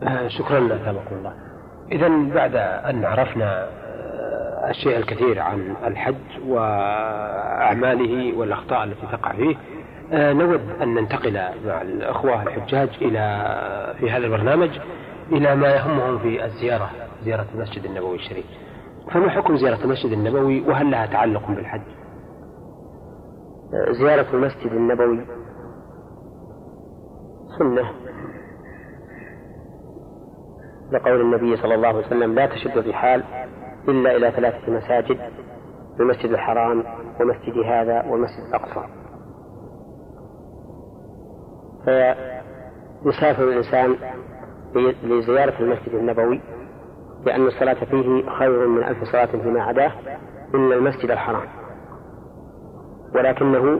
آه، 0.04 0.28
شكرا 0.28 0.60
لك 0.60 0.88
الله. 1.12 1.47
إذا 1.92 2.08
بعد 2.36 2.56
أن 2.56 3.06
عرفنا 3.06 3.64
آه، 3.64 4.70
الشيء 4.70 4.98
الكثير 4.98 5.40
عن 5.40 5.76
الحج 5.88 6.16
وأعماله 6.48 8.38
والأخطاء 8.38 8.84
التي 8.84 9.08
تقع 9.12 9.32
فيه 9.32 9.56
آه، 10.12 10.34
نود 10.34 10.62
أن 10.82 10.94
ننتقل 10.94 11.34
مع 11.66 11.82
الأخوة 11.82 12.44
الحجاج 12.44 12.90
إلى 13.02 13.46
في 14.00 14.12
هذا 14.12 14.26
البرنامج 14.26 14.70
إلى 15.32 15.56
ما 15.56 15.68
يهمهم 15.68 16.20
في 16.20 16.46
الزيارة 16.46 16.90
زيارة 17.24 17.46
المسجد 17.56 17.86
النبوي 17.86 18.16
الشريف. 18.16 18.46
فما 19.12 19.30
حكم 19.30 19.58
زيارة 19.58 19.84
المسجد 19.84 20.12
النبوي؟ 20.12 20.62
وهل 20.62 20.92
لها 20.92 21.06
تعلق 21.06 21.48
بالحج؟ 21.48 21.82
زيارة 23.90 24.28
المسجد 24.34 24.72
النبوي. 24.72 25.26
سنة. 27.60 28.07
لقول 30.92 31.22
النبي 31.22 31.58
صلى 31.58 31.76
الله 31.76 31.88
عليه 31.88 32.06
وسلم 32.08 32.34
لا 32.34 32.46
تشد 32.46 32.78
الرحال 32.78 33.24
إلا 33.88 34.16
إلى 34.16 34.32
ثلاثة 34.32 34.72
مساجد 34.72 35.20
المسجد 36.00 36.30
الحرام 36.32 36.84
ومسجد 37.20 37.58
هذا 37.66 38.06
والمسجد 38.10 38.44
الأقصى. 38.50 38.88
فيسافر 41.86 43.44
الإنسان 43.44 43.96
لزيارة 45.04 45.60
المسجد 45.60 45.94
النبوي 45.94 46.42
لأن 47.26 47.48
الصلاة 47.48 47.86
فيه 47.86 48.30
خير 48.40 48.68
من 48.68 48.84
ألف 48.84 49.04
صلاة 49.04 49.26
فيما 49.26 49.64
عداه 49.64 49.92
إلا 50.54 50.76
المسجد 50.76 51.12
الحرام. 51.12 51.48
ولكنه 53.16 53.80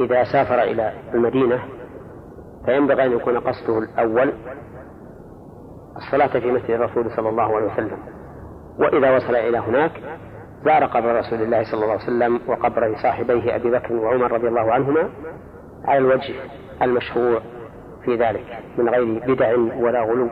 إذا 0.00 0.24
سافر 0.24 0.62
إلى 0.62 0.92
المدينة 1.14 1.77
فينبغي 2.66 3.04
أن 3.04 3.12
يكون 3.12 3.38
قصده 3.38 3.78
الأول 3.78 4.32
الصلاة 5.96 6.40
في 6.40 6.52
مسجد 6.52 6.70
الرسول 6.70 7.10
صلى 7.10 7.28
الله 7.28 7.56
عليه 7.56 7.72
وسلم. 7.72 7.98
وإذا 8.78 9.16
وصل 9.16 9.34
إلى 9.34 9.58
هناك 9.58 9.92
زار 10.64 10.84
قبر 10.84 11.18
رسول 11.18 11.42
الله 11.42 11.64
صلى 11.64 11.82
الله 11.82 11.92
عليه 11.92 12.02
وسلم 12.02 12.40
وقبر 12.48 12.94
صاحبيه 13.02 13.56
أبي 13.56 13.70
بكر 13.70 13.92
وعمر 13.94 14.32
رضي 14.32 14.48
الله 14.48 14.72
عنهما 14.72 15.08
على 15.84 15.98
الوجه 15.98 16.34
المشروع 16.82 17.40
في 18.04 18.16
ذلك 18.16 18.58
من 18.78 18.88
غير 18.88 19.34
بدع 19.34 19.56
ولا 19.56 20.02
غلو. 20.02 20.28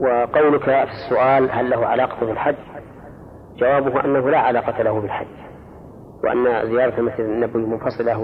وقولك 0.00 0.64
في 0.64 0.82
السؤال 0.82 1.50
هل 1.50 1.70
له 1.70 1.86
علاقة 1.86 2.26
بالحج؟ 2.26 2.54
جوابه 3.56 4.04
أنه 4.04 4.30
لا 4.30 4.38
علاقة 4.38 4.82
له 4.82 5.00
بالحج. 5.00 5.26
وأن 6.24 6.66
زيارة 6.66 6.98
المسجد 7.00 7.20
النبوي 7.20 7.66
منفصلة 7.66 8.18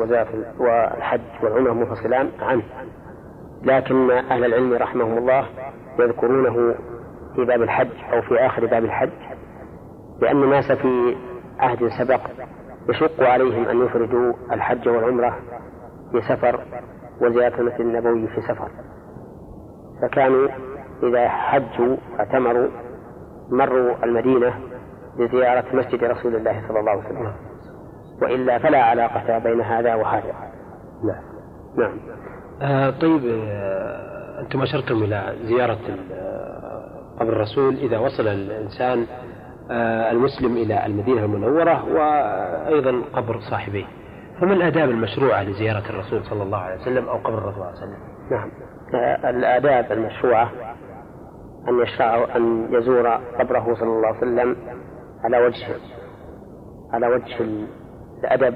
والحج 0.59 1.21
والعمرة 1.43 1.73
منفصلان 1.73 2.31
عنه. 2.41 2.63
لكن 3.63 4.11
أهل 4.11 4.45
العلم 4.45 4.73
رحمهم 4.75 5.19
الله 5.19 5.47
يذكرونه 5.99 6.75
في 7.37 7.45
باب 7.45 7.63
الحج 7.63 7.89
أو 8.13 8.23
في 8.23 8.47
آخر 8.47 8.67
باب 8.67 8.85
الحج 8.85 9.11
لأن 10.21 10.43
الناس 10.43 10.73
في 10.73 11.17
عهد 11.59 11.89
سبق 11.99 12.21
يشق 12.89 13.23
عليهم 13.23 13.65
أن 13.65 13.85
يفردوا 13.85 14.33
الحج 14.53 14.89
والعمرة 14.89 15.39
في 16.13 16.21
سفر 16.21 16.61
وزيارة 17.21 17.61
المسجد 17.61 17.81
النبوي 17.81 18.29
في 18.29 18.41
سفر. 18.41 18.69
فكانوا 20.03 20.49
إذا 21.03 21.29
حجوا 21.29 21.97
اعتمروا 22.19 22.69
مروا 23.51 24.05
المدينة 24.05 24.55
لزيارة 25.19 25.77
مسجد 25.77 26.05
رسول 26.05 26.37
الله 26.37 26.69
صلى 26.69 26.81
الله 26.81 26.91
عليه 26.91 27.05
وسلم. 27.05 27.33
وإلا 28.23 28.59
فلا 28.59 28.83
علاقة 28.83 29.39
بين 29.39 29.61
هذا 29.61 29.95
وهذا. 29.95 30.35
نعم. 31.05 31.23
نعم. 31.79 31.99
آه 32.63 32.91
طيب 32.91 33.21
آه 33.27 34.41
أنتم 34.41 34.63
أشرتم 34.63 35.03
إلى 35.03 35.35
زيارة 35.43 35.79
آه، 36.13 37.17
قبر 37.21 37.33
الرسول. 37.33 37.77
إذا 37.77 37.99
وصل 37.99 38.29
الإنسان 38.29 39.07
آه 39.71 40.11
المسلم 40.11 40.57
إلى 40.57 40.87
المدينة 40.87 41.25
المنورة 41.25 41.85
وأيضا 41.85 43.03
قبر 43.13 43.41
صاحبيه 43.51 43.85
فما 44.41 44.53
الآداب 44.53 44.91
المشروعة 44.91 45.43
لزيارة 45.43 45.91
الرسول 45.91 46.25
صلى 46.25 46.43
الله 46.43 46.59
عليه 46.59 46.81
وسلم 46.81 47.09
أو 47.09 47.17
قبر 47.17 47.39
الرسول 47.39 47.55
صلى 47.55 47.63
الله 47.63 47.81
عليه 47.81 47.93
وسلم؟ 47.93 47.99
نعم. 48.31 48.51
آه، 48.95 49.31
الآداب 49.31 49.93
المشروعة 49.93 50.51
أن 51.69 51.83
يشرع 51.83 52.37
أن 52.37 52.69
يزور 52.75 53.09
قبره 53.09 53.75
صلى 53.75 53.89
الله 53.89 54.09
عليه 54.09 54.19
وسلم 54.19 54.57
على 55.25 55.39
وجه 55.39 55.67
على 56.93 57.07
وجه 57.07 57.67
الأدب 58.25 58.55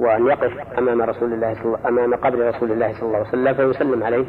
وأن 0.00 0.26
يقف 0.26 0.78
أمام 0.78 1.02
رسول 1.02 1.32
الله 1.32 1.54
صلى 1.62 1.88
أمام 1.88 2.14
قبر 2.14 2.48
رسول 2.48 2.72
الله 2.72 2.92
صلى 2.92 3.02
الله 3.02 3.18
عليه 3.18 3.28
وسلم 3.28 3.54
فيسلم 3.54 4.02
عليه 4.02 4.26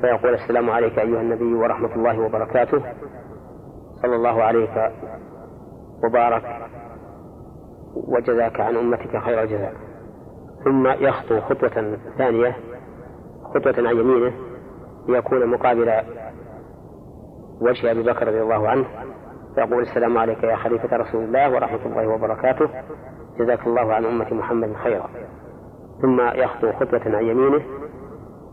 فيقول 0.00 0.34
السلام 0.34 0.70
عليك 0.70 0.98
أيها 0.98 1.20
النبي 1.20 1.54
ورحمة 1.54 1.94
الله 1.94 2.20
وبركاته. 2.20 2.82
صلى 4.02 4.16
الله 4.16 4.42
عليك 4.42 4.92
وبارك 6.04 6.42
وجزاك 7.94 8.60
عن 8.60 8.76
أمتك 8.76 9.18
خير 9.18 9.42
الجزاء. 9.42 9.72
ثم 10.64 10.86
يخطو 10.86 11.40
خطوة 11.40 11.96
ثانية 12.18 12.56
خطوة 13.54 13.88
عن 13.88 13.96
يمينه 13.96 14.32
ليكون 15.08 15.46
مقابل 15.46 15.92
وجه 17.60 17.90
أبي 17.90 18.02
بكر 18.02 18.28
رضي 18.28 18.42
الله 18.42 18.68
عنه. 18.68 18.86
فيقول 19.54 19.82
السلام 19.82 20.18
عليك 20.18 20.42
يا 20.42 20.56
خليفة 20.56 20.96
رسول 20.96 21.24
الله 21.24 21.50
ورحمة 21.50 21.86
الله 21.86 22.08
وبركاته. 22.08 22.68
جزاك 23.38 23.66
الله 23.66 23.94
عن 23.94 24.04
أمة 24.04 24.34
محمد 24.34 24.74
خيرا. 24.76 25.08
ثم 26.02 26.20
يخطو 26.20 26.72
خطوة 26.72 27.16
عن 27.16 27.24
يمينه 27.24 27.62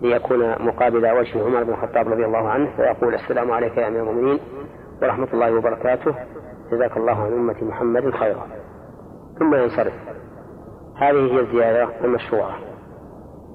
ليكون 0.01 0.65
مقابل 0.65 1.11
وجه 1.11 1.45
عمر 1.45 1.63
بن 1.63 1.73
الخطاب 1.73 2.07
رضي 2.07 2.25
الله 2.25 2.49
عنه 2.49 2.75
فيقول 2.75 3.13
السلام 3.13 3.51
عليك 3.51 3.77
يا 3.77 3.87
أمير 3.87 4.01
المؤمنين 4.01 4.39
ورحمة 5.01 5.27
الله 5.33 5.55
وبركاته. 5.55 6.15
جزاك 6.71 6.97
الله 6.97 7.23
عن 7.23 7.33
أمة 7.33 7.63
محمد 7.63 8.09
خيرا. 8.09 8.47
ثم 9.39 9.55
ينصرف. 9.55 9.93
هذه 10.95 11.33
هي 11.33 11.39
الزيارة 11.39 11.91
المشروعة. 12.03 12.55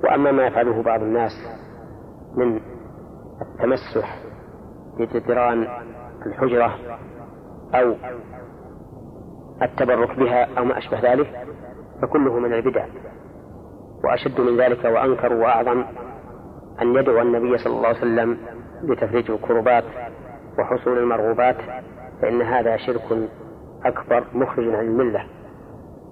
وأما 0.05 0.33
ما 0.33 0.47
يفعله 0.47 0.83
بعض 0.83 1.03
الناس 1.03 1.33
من 2.37 2.61
التمسح 3.43 4.19
بجدران 4.99 5.67
الحجرة 6.27 6.75
أو 7.75 7.95
التبرك 9.63 10.19
بها 10.19 10.59
أو 10.59 10.65
ما 10.65 10.79
أشبه 10.79 11.13
ذلك 11.13 11.47
فكله 12.03 12.39
من 12.39 12.53
البدع. 12.53 12.87
وأشد 14.05 14.41
من 14.41 14.61
ذلك 14.61 14.85
وأنكر 14.85 15.33
وأعظم 15.33 15.85
أن 16.83 16.95
يدعو 16.95 17.21
النبي 17.21 17.59
صلى 17.59 17.77
الله 17.77 17.89
عليه 17.89 17.99
وسلم 17.99 18.39
بتفريج 18.83 19.31
الكربات 19.31 19.85
وحصول 20.59 20.99
المرغوبات 20.99 21.57
فإن 22.23 22.43
هذا 22.43 22.77
شرك 22.77 23.29
أكبر 23.85 24.25
مخرج 24.33 24.69
عن 24.75 24.85
الملة. 24.85 25.25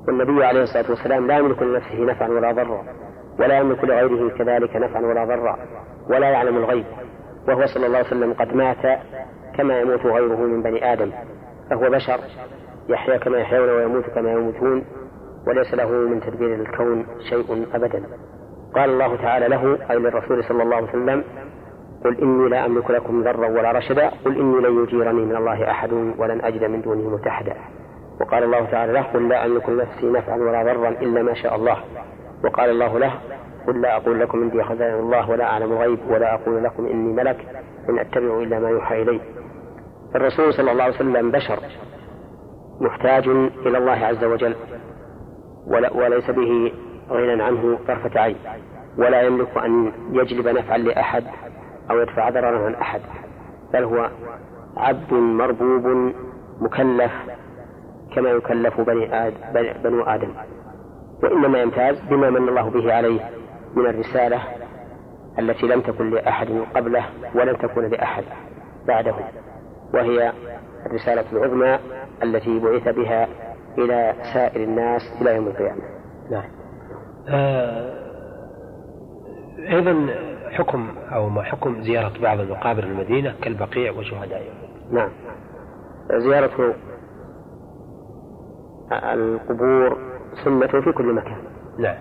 والنبي 0.08 0.44
عليه 0.44 0.62
الصلاة 0.62 0.90
والسلام 0.90 1.26
لا 1.26 1.38
يملك 1.38 1.62
لنفسه 1.62 2.04
نفعا 2.04 2.28
ولا 2.28 2.52
ضرا 2.52 2.84
ولا 3.40 3.58
يملك 3.58 3.84
لغيره 3.84 4.30
كذلك 4.38 4.76
نفعا 4.76 5.00
ولا 5.00 5.24
ضرا 5.24 5.58
ولا 6.10 6.30
يعلم 6.30 6.56
الغيب. 6.56 6.86
وهو 7.48 7.66
صلى 7.66 7.86
الله 7.86 7.98
عليه 7.98 8.06
وسلم 8.06 8.32
قد 8.32 8.54
مات 8.54 9.00
كما 9.56 9.80
يموت 9.80 10.06
غيره 10.06 10.36
من 10.36 10.62
بني 10.62 10.92
آدم 10.92 11.10
فهو 11.70 11.90
بشر 11.90 12.20
يحيا 12.88 13.16
كما 13.16 13.38
يحيون 13.38 13.68
ويموت 13.68 14.04
كما 14.14 14.32
يموتون 14.32 14.84
وليس 15.46 15.74
له 15.74 15.90
من 15.90 16.20
تدبير 16.20 16.54
الكون 16.54 17.06
شيء 17.30 17.66
أبدا. 17.74 18.02
قال 18.74 18.90
الله 18.90 19.16
تعالى 19.16 19.48
له 19.48 19.78
أي 19.90 19.98
للرسول 19.98 20.44
صلى 20.44 20.62
الله 20.62 20.76
عليه 20.76 20.88
وسلم 20.88 21.24
قل 22.04 22.20
إني 22.22 22.48
لا 22.48 22.66
أملك 22.66 22.90
لكم 22.90 23.22
ضرا 23.22 23.48
ولا 23.48 23.72
رشدا 23.72 24.10
قل 24.24 24.38
إني 24.38 24.60
لن 24.60 24.82
يجيرني 24.82 25.22
من 25.24 25.36
الله 25.36 25.70
أحد 25.70 25.92
ولن 25.92 26.40
أجد 26.44 26.64
من 26.64 26.80
دونه 26.80 27.10
ملتحدا 27.10 27.54
وقال 28.20 28.44
الله 28.44 28.64
تعالى 28.64 28.92
له 28.92 29.02
قل 29.02 29.28
لا 29.28 29.46
أملك 29.46 29.68
لنفسي 29.68 30.06
نفعا 30.06 30.36
ولا 30.36 30.62
ضرا 30.62 30.88
إلا 30.88 31.22
ما 31.22 31.34
شاء 31.34 31.56
الله. 31.56 31.76
وقال 32.44 32.70
الله 32.70 32.98
له 32.98 33.12
قل 33.66 33.80
لا 33.80 33.96
أقول 33.96 34.20
لكم 34.20 34.42
عندي 34.42 34.62
خزائن 34.62 34.94
الله 34.94 35.30
ولا 35.30 35.44
أعلم 35.44 35.72
الغيب 35.72 35.98
ولا 36.08 36.34
أقول 36.34 36.64
لكم 36.64 36.86
إني 36.86 37.12
ملك. 37.12 37.36
إن 37.88 37.98
أتبع 37.98 38.42
إلا 38.42 38.58
ما 38.58 38.68
يوحى 38.68 39.02
إلي 39.02 39.20
الرسول 40.14 40.54
صلى 40.54 40.72
الله 40.72 40.82
عليه 40.84 40.94
وسلم 40.94 41.30
بشر 41.30 41.58
محتاج 42.80 43.28
إلى 43.66 43.78
الله 43.78 44.06
عز 44.06 44.24
وجل 44.24 44.56
وليس 45.94 46.30
به 46.30 46.72
غنى 47.10 47.42
عنه 47.42 47.78
طرفة 47.88 48.20
عين 48.20 48.36
ولا 48.98 49.22
يملك 49.22 49.56
أن 49.56 49.92
يجلب 50.12 50.48
نفعا 50.48 50.78
لأحد 50.78 51.24
أو 51.90 52.00
يدفع 52.00 52.30
ضررا 52.30 52.66
عن 52.66 52.74
أحد 52.74 53.00
بل 53.72 53.84
هو 53.84 54.10
عبد 54.76 55.12
مربوب 55.12 56.12
مكلف 56.60 57.12
كما 58.14 58.30
يكلف 58.30 58.80
بني 58.80 59.26
آد 59.26 59.34
بنو 59.84 60.02
آدم. 60.02 60.32
وإنما 61.22 61.58
يمتاز 61.58 62.00
بما 62.10 62.30
من 62.30 62.48
الله 62.48 62.70
به 62.70 62.94
عليه 62.94 63.20
من 63.76 63.86
الرسالة 63.86 64.42
التي 65.38 65.66
لم 65.66 65.80
تكن 65.80 66.10
لأحد 66.10 66.48
قبله 66.74 67.04
ولم 67.34 67.56
تكن 67.56 67.88
لأحد 67.88 68.24
بعده 68.86 69.14
وهي 69.94 70.32
الرسالة 70.86 71.24
العظمى 71.32 71.78
التي 72.22 72.58
بعث 72.58 72.88
بها 72.88 73.28
إلى 73.78 74.14
سائر 74.34 74.64
الناس 74.64 75.02
إلى 75.20 75.36
يوم 75.36 75.46
القيامة. 75.46 75.82
نعم. 76.30 76.44
آه 77.28 78.02
أيضا 79.58 80.06
حكم 80.50 80.88
أو 81.12 81.28
ما 81.28 81.42
حكم 81.42 81.82
زيارة 81.82 82.12
بعض 82.22 82.40
المقابر 82.40 82.82
المدينة 82.84 83.34
كالبقيع 83.42 83.92
وشهدائها 83.92 84.54
نعم. 84.90 85.10
زيارة 86.16 86.74
القبور 88.92 89.98
سنة 90.44 90.66
في 90.66 90.92
كل 90.92 91.14
مكان. 91.14 91.36
نعم. 91.78 91.96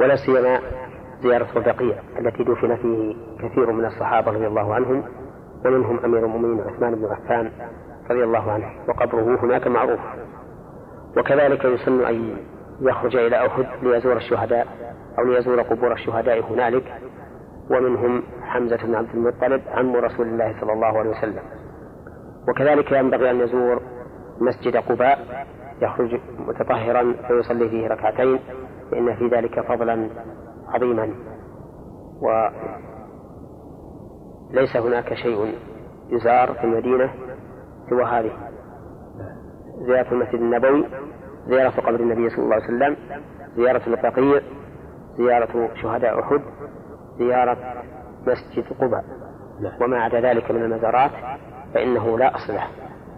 ولا 0.00 0.16
سيما 0.16 0.58
زيارة 1.22 1.46
البقيع 1.56 1.96
التي 2.18 2.44
دفن 2.44 2.76
فيه 2.76 3.14
كثير 3.38 3.72
من 3.72 3.84
الصحابة 3.84 4.32
رضي 4.32 4.46
الله 4.46 4.74
عنهم 4.74 5.04
ومنهم 5.64 5.98
أمير 6.04 6.24
المؤمنين 6.26 6.60
عثمان 6.60 6.94
بن 6.94 7.04
عفان 7.04 7.50
رضي 8.10 8.24
الله 8.24 8.52
عنه 8.52 8.66
وقبره 8.88 9.44
هناك 9.44 9.66
معروف. 9.66 10.00
وكذلك 11.16 11.64
يسن 11.64 12.04
أن 12.04 12.36
يخرج 12.80 13.16
إلى 13.16 13.46
أحد 13.46 13.66
ليزور 13.82 14.16
الشهداء 14.16 14.66
أو 15.18 15.24
ليزور 15.24 15.62
قبور 15.62 15.92
الشهداء 15.92 16.52
هنالك 16.52 16.94
ومنهم 17.70 18.22
حمزة 18.42 18.76
بن 18.76 18.94
عبد 18.94 19.08
المطلب 19.14 19.62
عم 19.68 19.96
رسول 19.96 20.26
الله 20.26 20.60
صلى 20.60 20.72
الله 20.72 20.98
عليه 20.98 21.10
وسلم. 21.10 21.42
وكذلك 22.48 22.92
ينبغي 22.92 23.30
أن 23.30 23.40
يزور 23.40 23.82
مسجد 24.40 24.76
قباء 24.76 25.46
يخرج 25.82 26.20
متطهرا 26.38 27.14
فيصلي 27.28 27.68
فيه 27.68 27.88
ركعتين 27.88 28.38
فإن 28.90 29.14
في 29.14 29.28
ذلك 29.28 29.60
فضلا 29.60 30.08
عظيما 30.74 31.14
وليس 34.50 34.76
هناك 34.76 35.14
شيء 35.14 35.54
يزار 36.08 36.54
في 36.54 36.64
المدينة 36.64 37.12
سوى 37.90 38.04
هذه 38.04 38.32
زيارة 39.86 40.12
المسجد 40.12 40.34
النبوي 40.34 40.86
زيارة 41.46 41.70
قبر 41.70 42.00
النبي 42.00 42.30
صلى 42.30 42.44
الله 42.44 42.54
عليه 42.54 42.64
وسلم 42.64 42.96
زيارة 43.56 43.82
البقيع 43.86 44.40
زيارة 45.16 45.74
شهداء 45.82 46.20
أحد 46.20 46.42
زيارة 47.18 47.56
مسجد 48.26 48.64
قباء 48.80 49.04
نعم. 49.60 49.82
وما 49.82 49.98
عدا 49.98 50.20
ذلك 50.20 50.50
من 50.50 50.62
المزارات 50.62 51.10
فإنه 51.74 52.18
لا 52.18 52.36
أصل 52.36 52.52
له 52.54 52.66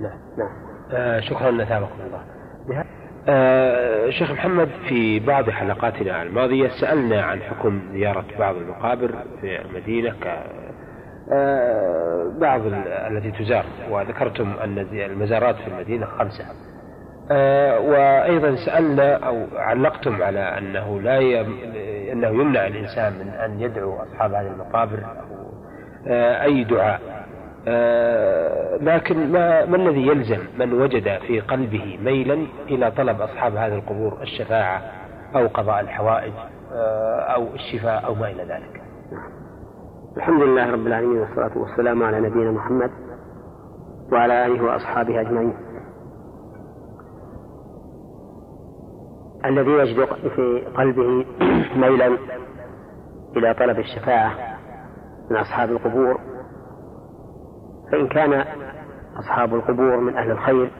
نعم. 0.01 0.19
نعم. 0.39 0.49
آه 0.93 1.21
شكرا 1.21 1.51
لثابكم 1.51 2.01
الله 2.07 2.23
آه 3.29 4.11
شيخ 4.11 4.31
محمد 4.31 4.69
في 4.89 5.21
بعض 5.21 5.51
حلقاتنا 5.51 6.23
الماضية 6.23 6.69
سألنا 6.69 7.23
عن 7.23 7.43
حكم 7.43 7.81
زيارة 7.93 8.25
بعض 8.39 8.57
المقابر 8.57 9.15
في 9.41 9.61
المدينة 9.61 10.11
ك 10.11 10.27
آه 11.33 12.33
بعض 12.41 12.61
التي 12.87 13.31
تزار 13.31 13.65
وذكرتم 13.91 14.53
أن 14.65 14.79
المزارات 14.93 15.57
في 15.57 15.67
المدينة 15.69 16.07
خمسة 16.07 16.45
آه 17.31 17.79
وأيضا 17.81 18.55
سألنا 18.57 19.15
أو 19.15 19.47
علقتم 19.57 20.23
على 20.23 20.41
أنه 20.41 21.01
لا. 21.01 21.41
أنه 22.13 22.29
يمنع 22.29 22.67
الإنسان 22.67 23.13
من 23.13 23.29
أن 23.29 23.61
يدعو 23.61 23.97
أصحاب 24.03 24.35
هذه 24.35 24.47
المقابر 24.47 24.99
أو 24.99 25.53
آه 26.07 26.43
أي 26.43 26.65
دعاء 26.65 27.01
لكن 28.81 29.33
ما, 29.33 29.65
ما 29.67 29.77
الذي 29.77 30.07
يلزم 30.07 30.39
من 30.59 30.73
وجد 30.83 31.19
في 31.19 31.41
قلبه 31.41 31.99
ميلا 32.03 32.47
إلى 32.69 32.91
طلب 32.91 33.21
أصحاب 33.21 33.57
هذه 33.57 33.75
القبور 33.75 34.19
الشفاعة 34.23 34.83
أو 35.37 35.47
قضاء 35.47 35.81
الحوائج 35.81 36.33
آه 36.73 37.21
أو 37.21 37.47
الشفاء 37.55 38.07
أو 38.07 38.15
ما 38.15 38.31
إلى 38.31 38.43
ذلك؟ 38.43 38.83
الحمد 40.17 40.43
لله 40.43 40.71
رب 40.73 40.87
العالمين 40.87 41.19
والصلاة 41.19 41.59
والسلام 41.59 42.03
على 42.03 42.21
نبينا 42.21 42.51
محمد 42.51 42.91
وعلى 44.13 44.47
آله 44.47 44.65
وأصحابه 44.65 45.21
أجمعين. 45.21 45.55
الذي 49.45 49.71
يجد 49.71 50.05
في 50.37 50.63
قلبه 50.77 51.25
ميلا 51.77 52.19
إلى 53.37 53.55
طلب 53.55 53.79
الشفاعة 53.79 54.35
من 55.31 55.37
أصحاب 55.37 55.71
القبور 55.71 56.21
فإن 57.95 58.09
كان 58.09 58.45
أصحاب 59.17 59.55
القبور 59.55 59.97
من 60.01 60.17
أهل 60.17 60.31
الخير 60.31 60.71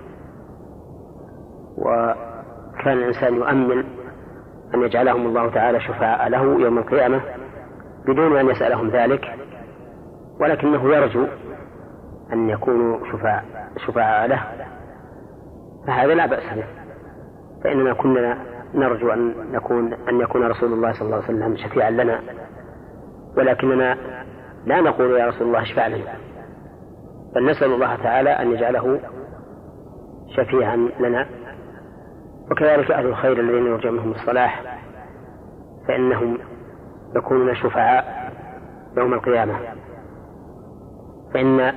وكان 1.79 2.99
الإنسان 2.99 3.35
يؤمل 3.35 3.87
أن 4.75 4.83
يجعلهم 4.83 5.27
الله 5.27 5.51
تعالى 5.51 5.81
شفعاء 5.81 6.29
له 6.29 6.61
يوم 6.61 6.79
القيامة 6.79 7.21
بدون 8.09 8.37
أن 8.37 8.49
يسألهم 8.49 8.91
ذلك 8.91 9.25
ولكنه 10.41 10.95
يرجو 10.95 11.27
أن 12.33 12.49
يكونوا 12.49 12.99
شفعاء 13.13 13.45
شفعاء 13.87 14.27
له. 14.29 14.43
فهذا 15.87 16.15
لا 16.15 16.27
بأس 16.27 16.55
به. 16.55 16.67
فإننا 17.65 17.95
كنا 17.95 18.39
نرجو 18.75 19.13
أن 19.13 19.35
نكون 19.53 19.93
أن 19.93 20.21
يكون 20.21 20.47
رسول 20.47 20.73
الله 20.73 20.93
صلى 20.93 21.03
الله 21.03 21.17
عليه 21.17 21.25
وسلم 21.25 21.57
شفيعا 21.57 21.91
لنا 21.91 22.21
ولكننا 23.37 23.97
لا 24.67 24.81
نقول 24.81 25.21
يا 25.21 25.27
رسول 25.27 25.47
الله 25.47 25.63
اشفع 25.63 25.87
لنا 25.87 26.34
بل 27.35 27.51
نسأل 27.51 27.73
الله 27.73 27.97
تعالى 27.97 28.31
أن 28.31 28.53
يجعله 28.53 29.01
شفيعا 30.37 30.77
لنا. 31.01 31.27
وكذلك 32.51 32.91
أهل 32.91 33.07
الخير 33.07 33.41
الذين 33.41 33.67
يرجى 33.67 33.91
منهم 33.91 34.11
الصلاح 34.11 34.81
فإنهم 35.89 36.39
يكونون 37.17 37.55
شفعاء 37.55 38.33
يوم 38.97 39.15
القيامة. 39.15 39.59
فإن 41.35 41.73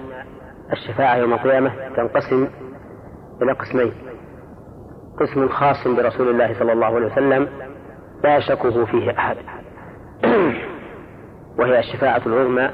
الشفاعة 0.71 1.15
يوم 1.15 1.33
القيامة 1.33 1.71
تنقسم 1.95 2.47
إلى 3.41 3.51
قسمين 3.51 3.91
قسم 5.19 5.47
خاص 5.47 5.87
برسول 5.87 6.29
الله 6.29 6.59
صلى 6.59 6.73
الله 6.73 6.85
عليه 6.85 7.05
وسلم 7.05 7.47
لا 8.23 8.37
يشكه 8.37 8.85
فيه 8.85 9.11
أحد 9.11 9.37
وهي 11.59 11.79
الشفاعة 11.79 12.21
العظمى 12.25 12.69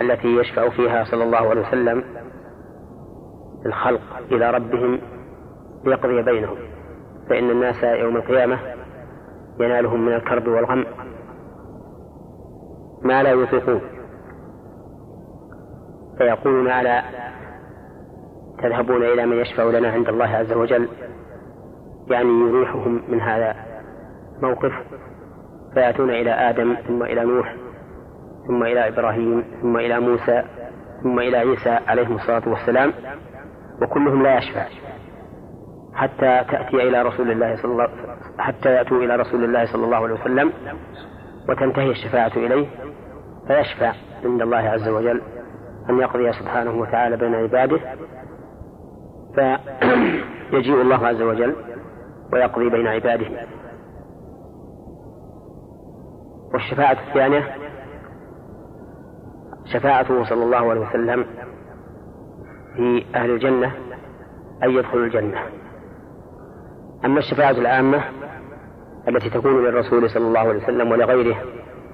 التي 0.00 0.28
يشفع 0.28 0.68
فيها 0.68 1.04
صلى 1.04 1.24
الله 1.24 1.50
عليه 1.50 1.68
وسلم 1.68 2.04
الخلق 3.66 4.00
إلى 4.32 4.50
ربهم 4.50 5.00
ليقضي 5.84 6.22
بينهم. 6.22 6.56
فإن 7.28 7.50
الناس 7.50 7.84
يوم 7.84 8.16
القيامة 8.16 8.58
ينالهم 9.60 10.06
من 10.06 10.14
الكرب 10.14 10.48
والغم 10.48 10.84
ما 13.02 13.22
لا 13.22 13.30
يطيقون 13.30 13.80
فيقولون 16.18 16.70
ألا 16.70 17.02
تذهبون 18.62 19.02
إلى 19.02 19.26
من 19.26 19.36
يشفع 19.36 19.64
لنا 19.64 19.88
عند 19.88 20.08
الله 20.08 20.28
عز 20.28 20.52
وجل؟ 20.52 20.88
يعني 22.10 22.28
يريحهم 22.28 23.02
من 23.08 23.20
هذا 23.20 23.54
الموقف 24.36 24.72
فيأتون 25.74 26.10
إلى 26.10 26.30
آدم 26.30 26.74
ثم 26.88 27.02
إلى 27.02 27.24
نوح 27.24 27.56
ثم 28.46 28.62
إلى 28.62 28.88
إبراهيم 28.88 29.44
ثم 29.62 29.76
إلى 29.76 30.00
موسى 30.00 30.42
ثم 31.02 31.18
إلى 31.18 31.36
عيسى 31.36 31.70
عليهم 31.70 32.14
الصلاة 32.14 32.48
والسلام 32.48 32.92
وكلهم 33.82 34.22
لا 34.22 34.38
يشفع. 34.38 34.66
حتى 35.94 36.44
تأتي 36.50 36.76
إلى 36.76 37.02
رسول 37.02 37.30
الله 37.30 37.56
صلى 37.56 37.72
الله 37.72 37.88
حتى 38.38 38.68
يأتوا 38.68 38.98
إلى 38.98 39.16
رسول 39.16 39.44
الله 39.44 39.64
صلى 39.64 39.84
الله 39.84 39.96
عليه 39.96 40.14
وسلم 40.14 40.52
وتنتهي 41.48 41.90
الشفاعة 41.90 42.32
إليه 42.36 42.66
فيشفع 43.46 43.92
عند 44.24 44.42
الله 44.42 44.56
عز 44.56 44.88
وجل 44.88 45.22
أن 45.90 45.98
يقضي 45.98 46.32
سبحانه 46.32 46.80
وتعالى 46.80 47.16
بين 47.16 47.34
عباده 47.34 47.78
فيجيء 50.50 50.82
الله 50.82 51.06
عز 51.06 51.22
وجل 51.22 51.56
ويقضي 52.32 52.70
بين 52.70 52.86
عباده. 52.86 53.26
والشفاعة 56.54 56.96
الثانية 57.08 57.63
شفاعته 59.64 60.24
صلى 60.24 60.44
الله 60.44 60.70
عليه 60.70 60.80
وسلم 60.80 61.26
في 62.76 63.04
أهل 63.14 63.30
الجنة 63.30 63.72
أن 64.62 64.70
يدخلوا 64.70 65.04
الجنة. 65.04 65.38
أما 67.04 67.18
الشفاعة 67.18 67.50
العامة 67.50 68.04
التي 69.08 69.30
تكون 69.30 69.64
للرسول 69.64 70.10
صلى 70.10 70.26
الله 70.26 70.40
عليه 70.40 70.62
وسلم 70.62 70.90
ولغيره 70.90 71.36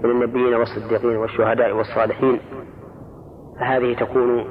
من 0.04 0.10
النبيين 0.10 0.54
والصديقين 0.54 1.16
والشهداء 1.16 1.72
والصالحين 1.72 2.40
فهذه 3.60 3.94
تكون 3.94 4.44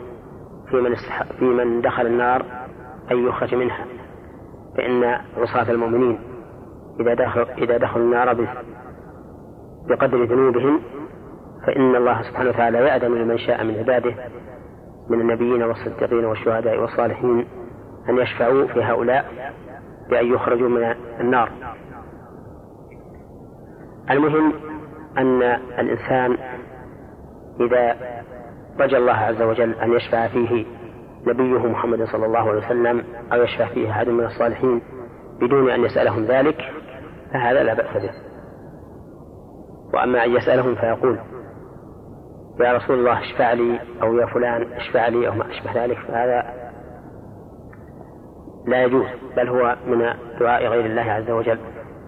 في 0.70 0.76
من 0.76 0.96
في 1.40 1.46
من 1.46 1.82
دخل 1.82 2.06
النار 2.06 2.46
أن 3.12 3.28
يخرج 3.28 3.56
منها. 3.56 3.86
فإن 4.78 5.04
عصاة 5.38 5.72
المؤمنين 5.72 6.20
إذا 7.00 7.14
دخل 7.14 7.42
إذا 7.42 7.78
دخلوا 7.78 8.06
النار 8.06 8.34
بقدر 9.90 10.24
ذنوبهم 10.24 10.82
فإن 11.70 11.96
الله 11.96 12.22
سبحانه 12.22 12.50
وتعالى 12.50 12.78
يأذن 12.78 13.16
لمن 13.16 13.38
شاء 13.38 13.64
من 13.64 13.78
عباده 13.80 14.16
من 15.10 15.22
النبيين 15.22 15.64
والصديقين 15.64 16.26
والشهداء 16.26 16.80
والصالحين 16.80 17.48
أن 18.10 18.18
يشفعوا 18.18 18.68
في 18.68 18.84
هؤلاء 18.84 19.54
بأن 20.10 20.34
يخرجوا 20.34 20.70
من 20.70 20.96
النار. 21.20 21.52
المهم 24.12 24.54
أن 25.18 25.44
الإنسان 25.80 26.38
إذا 27.60 27.96
رجى 28.80 28.98
الله 28.98 29.14
عز 29.14 29.42
وجل 29.42 29.74
أن 29.74 29.94
يشفع 29.94 30.28
فيه 30.28 30.66
نبيه 31.28 31.68
محمد 31.68 32.04
صلى 32.04 32.26
الله 32.26 32.50
عليه 32.50 32.66
وسلم 32.66 33.04
أو 33.34 33.42
يشفع 33.42 33.66
فيه 33.66 33.92
أحد 33.92 34.10
من 34.10 34.26
الصالحين 34.26 34.82
بدون 35.42 35.70
أن 35.70 35.84
يسألهم 35.84 36.26
ذلك 36.26 36.62
فهذا 37.34 37.64
لا 37.64 37.74
بأس 37.74 38.04
به. 38.04 38.14
وأما 39.94 40.26
أن 40.26 40.32
يسألهم 40.36 40.76
فيقول. 40.76 41.20
يا 42.60 42.74
رسول 42.74 43.00
الله 43.00 43.20
اشفع 43.20 43.54
لي 43.54 43.80
أو 44.02 44.18
يا 44.18 44.26
فلان 44.26 44.74
اشفع 44.74 45.08
لي 45.08 45.28
أو 45.28 45.34
ما 45.34 45.52
أشبه 45.52 45.84
ذلك 45.84 45.98
فهذا 45.98 46.44
لا 48.68 48.84
يجوز 48.84 49.08
بل 49.38 49.50
هو 49.50 49.76
من 49.88 50.14
دعاء 50.40 50.66
غير 50.66 50.86
الله 50.86 51.12
عز 51.12 51.30
وجل 51.30 51.60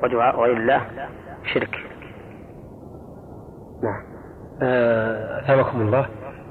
ودعاء 0.03 0.40
غير 0.40 0.57
الله 0.57 0.82
شرك. 1.53 1.76
نعم. 3.84 4.03
أثابكم 5.40 5.80
آه 5.80 5.82
الله. 5.82 6.06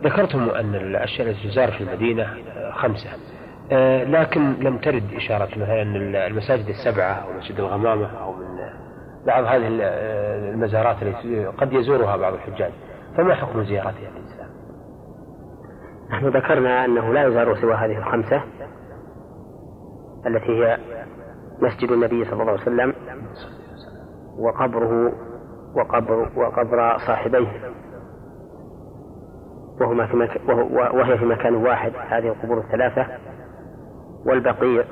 ذكرتم 0.04 0.50
أن 0.50 0.74
الأشياء 0.74 1.28
التي 1.28 1.48
تزار 1.48 1.72
في 1.72 1.80
المدينة 1.80 2.26
خمسة. 2.72 3.10
آه 3.72 4.04
لكن 4.04 4.52
لم 4.52 4.78
ترد 4.78 5.14
إشارة 5.14 5.48
مثلا 5.56 5.82
المساجد 6.26 6.68
السبعة 6.68 7.12
أو 7.12 7.32
مسجد 7.38 7.60
الغمامة 7.60 8.22
أو 8.22 8.32
من 8.32 8.46
بعض 9.26 9.44
هذه 9.44 9.68
المزارات 10.52 11.02
التي 11.02 11.46
قد 11.46 11.72
يزورها 11.72 12.16
بعض 12.16 12.32
الحجاج. 12.32 12.72
فما 13.16 13.34
حكم 13.34 13.62
زيارتها 13.64 14.10
في 14.10 14.18
الإسلام؟ 14.18 14.50
نحن 16.10 16.26
ذكرنا 16.26 16.84
أنه 16.84 17.12
لا 17.12 17.26
يزار 17.26 17.56
سوى 17.56 17.74
هذه 17.74 17.98
الخمسة 17.98 18.42
التي 20.26 20.64
هي 20.64 20.78
مسجد 21.62 21.90
النبي 21.90 22.24
صلى 22.24 22.32
الله 22.32 22.52
عليه 22.52 22.62
وسلم 22.62 22.94
وقبره 24.38 25.12
وقبر 25.74 26.30
وقبر 26.36 26.98
صاحبيه 26.98 27.72
وهما 29.80 30.06
في 30.06 30.16
مك... 30.16 30.40
وهي 30.94 31.18
في 31.18 31.24
مكان 31.24 31.54
واحد 31.54 31.92
هذه 32.08 32.28
القبور 32.28 32.58
الثلاثة 32.58 33.06
والبقيع 34.26 34.84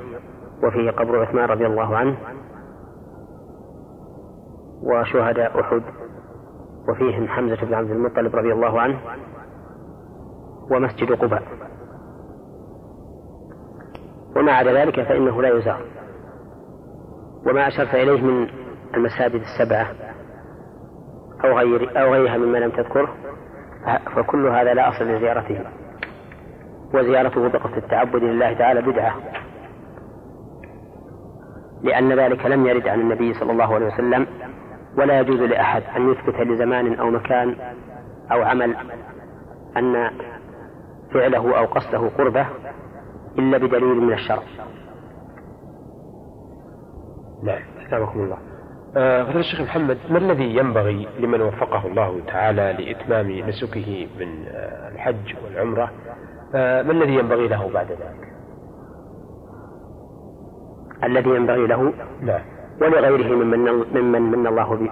وفيه 0.63 0.91
قبر 0.91 1.23
عثمان 1.23 1.45
رضي 1.45 1.67
الله 1.67 1.97
عنه 1.97 2.17
وشهداء 4.83 5.61
أحد 5.61 5.83
وفيهم 6.89 7.29
حمزة 7.29 7.67
بن 7.67 7.75
عبد 7.75 7.91
المطلب 7.91 8.37
رضي 8.37 8.53
الله 8.53 8.81
عنه 8.81 9.01
ومسجد 10.71 11.13
قباء. 11.13 11.43
وما 14.37 14.53
عدا 14.53 14.73
ذلك 14.73 15.03
فإنه 15.03 15.43
لا 15.43 15.49
يزار. 15.59 15.83
وما 17.47 17.69
أشرت 17.69 17.95
إليه 17.95 18.23
من 18.23 18.49
المساجد 18.95 19.41
السبعة 19.41 19.87
أو 21.45 21.59
غير 21.59 22.03
أو 22.03 22.13
غيرها 22.13 22.37
مما 22.37 22.59
لم 22.59 22.71
تذكره 22.71 23.15
فكل 24.17 24.47
هذا 24.47 24.75
لا 24.75 24.89
أصل 24.89 25.05
لزيارته. 25.05 25.65
وزيارته 26.95 27.49
بقصد 27.49 27.77
التعبد 27.77 28.23
لله 28.23 28.53
تعالى 28.53 28.83
بدعة. 28.83 29.15
لأن 31.83 32.13
ذلك 32.13 32.47
لم 32.47 32.67
يرد 32.67 32.89
عن 32.89 33.01
النبي 33.01 33.35
صلى 33.35 33.53
الله 33.53 33.75
عليه 33.75 33.87
وسلم 33.87 34.27
ولا 34.99 35.21
يجوز 35.21 35.41
لأحد 35.41 35.83
أن 35.97 36.11
يثبت 36.11 36.35
لزمان 36.41 36.95
أو 36.95 37.11
مكان 37.11 37.57
أو 38.33 38.43
عمل 38.43 38.77
أن 39.77 40.11
فعله 41.15 41.59
أو 41.59 41.65
قصده 41.65 42.09
قربة 42.09 42.47
إلا 43.39 43.59
بدليل 43.59 44.01
من 44.01 44.13
الشرع. 44.13 44.43
نعم 47.43 47.63
أثابكم 47.87 48.21
الله. 48.21 48.39
آه، 48.97 49.23
فضيلة 49.23 49.41
الشيخ 49.41 49.61
محمد 49.61 49.99
ما 50.11 50.19
الذي 50.19 50.57
ينبغي 50.57 51.09
لمن 51.21 51.41
وفقه 51.41 51.87
الله 51.87 52.21
تعالى 52.27 52.73
لإتمام 52.79 53.49
نسكه 53.49 54.09
من 54.21 54.45
آه، 54.49 54.89
الحج 54.89 55.35
والعمرة؟ 55.45 55.91
آه، 56.55 56.83
ما 56.83 56.93
الذي 56.93 57.15
ينبغي 57.15 57.49
له 57.49 57.71
بعد 57.75 57.87
ذلك؟ 57.91 58.33
الذي 61.05 61.31
ينبغي 61.31 61.67
له؟ 61.67 61.93
نعم 62.21 62.58
ولغيره 62.81 63.37
ممن 63.37 63.59
ممن 63.95 64.23
من 64.23 64.47
الله 64.47 64.89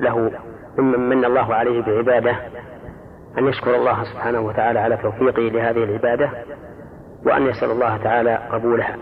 له 0.00 0.30
ممن 0.78 1.08
من 1.08 1.24
الله 1.24 1.54
عليه 1.54 1.82
بعباده. 1.82 2.36
أن 3.38 3.46
يشكر 3.46 3.76
الله 3.76 4.04
سبحانه 4.04 4.40
وتعالى 4.40 4.78
على 4.78 4.96
توفيقه 4.96 5.42
لهذه 5.42 5.84
العبادة 5.84 6.30
وأن 7.26 7.42
يسأل 7.42 7.70
الله 7.70 7.96
تعالى 7.96 8.34
قبولها. 8.52 8.96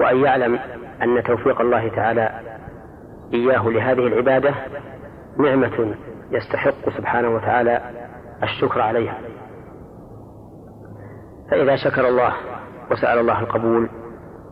وأن 0.00 0.16
يعلم 0.16 0.58
أن 1.02 1.22
توفيق 1.22 1.60
الله 1.60 1.88
تعالى 1.88 2.30
إياه 3.34 3.68
لهذه 3.68 4.06
العبادة 4.06 4.54
نعمة 5.38 5.94
يستحق 6.30 6.90
سبحانه 6.96 7.34
وتعالى 7.34 7.80
الشكر 8.42 8.80
عليها. 8.80 9.18
فإذا 11.50 11.76
شكر 11.76 12.08
الله 12.08 12.32
وسأل 12.90 13.18
الله 13.18 13.40
القبول 13.40 13.88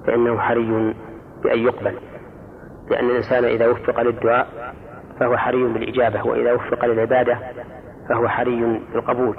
فإنه 0.06 0.38
حري 0.38 0.94
بأن 1.42 1.58
يقبل. 1.58 1.98
لأن 2.90 3.10
الإنسان 3.10 3.44
إذا 3.44 3.68
وفق 3.68 4.00
للدعاء 4.00 4.74
فهو 5.20 5.36
حري 5.36 5.64
بالإجابة 5.64 6.26
وإذا 6.26 6.52
وفق 6.52 6.84
للعبادة 6.84 7.38
فهو 8.08 8.28
حري 8.28 8.80
بالقبول. 8.92 9.36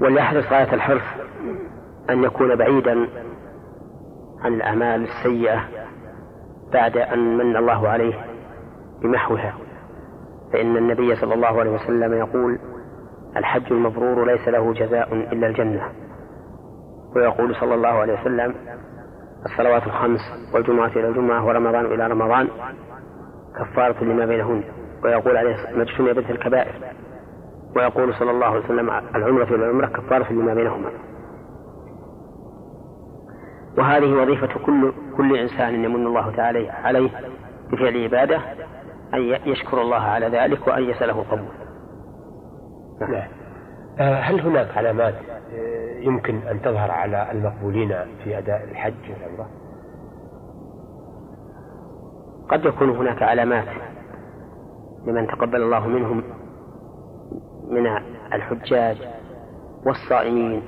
وليحرص 0.00 0.52
غاية 0.52 0.74
الحرص 0.74 1.02
أن 2.10 2.24
يكون 2.24 2.56
بعيدا 2.56 3.08
عن 4.40 4.54
الأعمال 4.54 5.02
السيئة 5.02 5.60
بعد 6.72 6.96
أن 6.96 7.36
من 7.36 7.56
الله 7.56 7.88
عليه 7.88 8.14
بمحوها. 9.02 9.54
فإن 10.52 10.76
النبي 10.76 11.16
صلى 11.16 11.34
الله 11.34 11.60
عليه 11.60 11.70
وسلم 11.70 12.12
يقول 12.12 12.58
الحج 13.36 13.72
المبرور 13.72 14.26
ليس 14.26 14.48
له 14.48 14.72
جزاء 14.72 15.14
إلا 15.14 15.46
الجنة. 15.46 15.92
ويقول 17.16 17.56
صلى 17.56 17.74
الله 17.74 17.88
عليه 17.88 18.20
وسلم 18.20 18.54
الصلوات 19.46 19.86
الخمس 19.86 20.20
والجمعة 20.54 20.88
إلى 20.88 21.08
الجمعة 21.08 21.46
ورمضان 21.46 21.86
إلى 21.86 22.06
رمضان 22.06 22.48
كفارة 23.58 24.04
لما 24.04 24.26
بينهن 24.26 24.64
ويقول 25.04 25.36
عليه 25.36 25.56
ما 25.76 25.82
اجتنبت 25.82 26.30
الكبائر 26.30 26.74
ويقول 27.76 28.14
صلى 28.14 28.30
الله 28.30 28.46
عليه 28.46 28.64
وسلم 28.64 28.90
العمرة 28.90 29.44
إلى 29.44 29.56
العمرة 29.56 29.86
كفارة 29.86 30.32
لما 30.32 30.54
بينهما 30.54 30.90
وهذه 33.78 34.22
وظيفة 34.22 34.64
كل 34.66 34.92
كل 35.16 35.36
إنسان 35.36 35.84
يمن 35.84 36.06
الله 36.06 36.36
تعالى 36.36 36.70
عليه 36.70 37.10
بفعل 37.72 38.04
عبادة 38.04 38.40
أن 39.14 39.20
يشكر 39.46 39.80
الله 39.80 40.00
على 40.00 40.26
ذلك 40.26 40.66
وأن 40.66 40.82
يسأله 40.82 41.20
القبول. 41.20 41.48
نعم. 43.00 43.41
آه، 44.00 44.14
هل 44.20 44.40
هناك 44.40 44.76
علامات 44.76 45.14
آه، 45.54 45.98
يمكن 46.00 46.36
أن 46.36 46.62
تظهر 46.62 46.90
على 46.90 47.30
المقبولين 47.32 47.94
في 48.24 48.38
أداء 48.38 48.64
الحج 48.64 48.94
والعمرة؟ 49.10 49.48
قد 52.48 52.64
يكون 52.64 52.90
هناك 52.90 53.22
علامات 53.22 53.66
لمن 55.06 55.26
تقبل 55.26 55.62
الله 55.62 55.86
منهم 55.86 56.22
من 57.68 57.86
الحجاج 58.32 58.96
والصائمين 59.86 60.62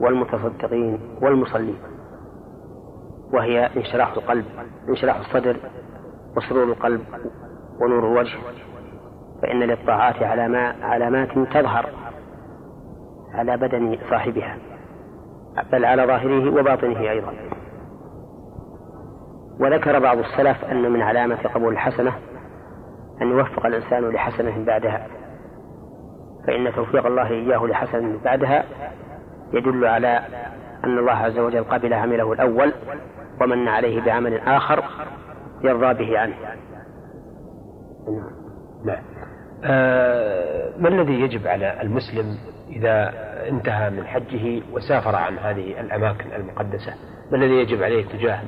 والمتصدقين 0.00 0.98
والمصلين 1.22 1.76
وهي 3.32 3.66
انشراح 3.76 4.12
القلب 4.12 4.44
انشراح 4.88 5.16
الصدر 5.16 5.56
وسرور 6.36 6.64
القلب 6.64 7.00
ونور 7.80 7.98
الوجه 7.98 8.38
فإن 9.42 9.58
للطاعات 9.58 10.22
علامات 10.82 11.30
تظهر 11.54 12.03
على 13.34 13.56
بدن 13.56 13.98
صاحبها 14.10 14.58
بل 15.72 15.84
على 15.84 16.06
ظاهره 16.06 16.60
وباطنه 16.60 17.00
أيضا. 17.00 17.32
وذكر 19.60 19.98
بعض 19.98 20.18
السلف 20.18 20.64
أن 20.64 20.92
من 20.92 21.02
علامة 21.02 21.36
قبول 21.54 21.72
الحسنة 21.72 22.12
أن 23.22 23.30
يوفق 23.30 23.66
الإنسان 23.66 24.10
لحسنة 24.10 24.64
بعدها 24.64 25.06
فإن 26.46 26.72
توفيق 26.72 27.06
الله 27.06 27.28
إياه 27.30 27.66
لحسنة 27.66 28.18
بعدها 28.24 28.64
يدل 29.52 29.84
على 29.84 30.20
أن 30.84 30.98
الله 30.98 31.12
عز 31.12 31.38
وجل 31.38 31.64
قبل 31.64 31.94
عمله 31.94 32.32
الأول 32.32 32.72
ومن 33.40 33.68
عليه 33.68 34.00
بعمل 34.00 34.38
آخر 34.38 34.84
يرضى 35.64 35.94
به 36.04 36.18
عنه. 36.18 36.34
نعم. 38.84 39.02
آه 39.64 40.72
ما 40.78 40.88
الذي 40.88 41.20
يجب 41.20 41.46
على 41.46 41.82
المسلم 41.82 42.38
إذا 42.74 43.12
انتهى 43.48 43.90
من 43.90 44.06
حجه 44.06 44.62
وسافر 44.72 45.16
عن 45.16 45.38
هذه 45.38 45.80
الأماكن 45.80 46.32
المقدسة. 46.32 46.94
ما 47.30 47.36
الذي 47.36 47.54
يجب 47.54 47.82
عليه 47.82 48.04
تجاه 48.04 48.38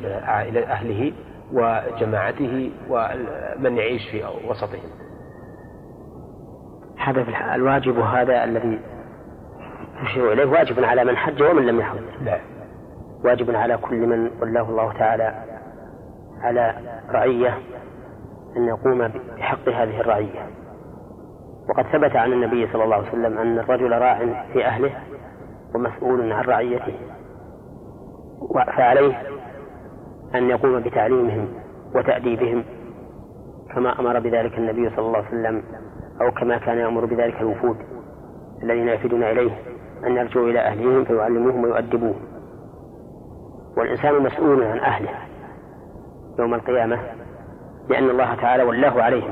أهله 0.73 1.13
وجماعته 1.53 2.71
ومن 2.89 3.77
يعيش 3.77 4.09
في 4.11 4.25
وسطهم؟ 4.49 4.91
هذا 6.99 7.27
الواجب 7.55 7.99
هذا 7.99 8.45
الذي 8.45 8.81
تشير 10.05 10.33
إليه 10.33 10.45
واجب 10.45 10.85
على 10.85 11.05
من 11.05 11.17
حج 11.17 11.43
ومن 11.43 11.67
لم 11.67 11.81
يحج. 11.81 11.99
نعم. 12.25 12.41
واجب 13.25 13.57
على 13.57 13.77
كل 13.77 14.07
من 14.07 14.31
ولاه 14.41 14.69
الله 14.69 14.93
تعالى 14.93 15.35
على 16.41 16.75
رعية 17.11 17.59
أن 18.57 18.65
يقوم 18.69 19.09
بحق 19.09 19.69
هذه 19.69 20.01
الرعية. 20.01 20.47
وقد 21.69 21.85
ثبت 21.87 22.17
عن 22.17 22.33
النبي 22.33 22.67
صلى 22.73 22.85
الله 22.85 22.97
عليه 22.97 23.09
وسلم 23.09 23.39
أن 23.39 23.59
الرجل 23.59 23.93
راع 23.93 24.19
في 24.53 24.67
أهله 24.67 24.93
ومسؤول 25.75 26.33
عن 26.33 26.45
رعيته 26.45 26.95
فعليه 28.77 29.23
أن 30.35 30.51
يقوم 30.51 30.81
بتعليمهم 30.81 31.49
وتأديبهم 31.95 32.65
كما 33.75 34.01
أمر 34.01 34.19
بذلك 34.21 34.59
النبي 34.59 34.91
صلى 34.91 35.07
الله 35.07 35.19
عليه 35.19 35.29
وسلم 35.29 35.63
أو 36.21 36.31
كما 36.31 36.59
كان 36.59 36.79
يأمر 36.79 37.05
بذلك 37.05 37.41
الوفود 37.41 37.77
الذين 38.63 38.89
يفدون 38.89 39.23
إليه 39.23 39.51
أن 40.07 40.17
يرجعوا 40.17 40.47
إلى 40.49 40.59
أهلهم 40.61 41.05
فيعلموهم 41.05 41.65
ويؤدبوهم. 41.65 42.21
والإنسان 43.77 44.23
مسؤول 44.23 44.63
عن 44.63 44.79
أهله 44.79 45.11
يوم 46.39 46.55
القيامة 46.55 46.99
لأن 47.89 48.11
الله 48.11 48.35
تعالى 48.35 48.63
ولاه 48.63 49.03
عليهم 49.03 49.31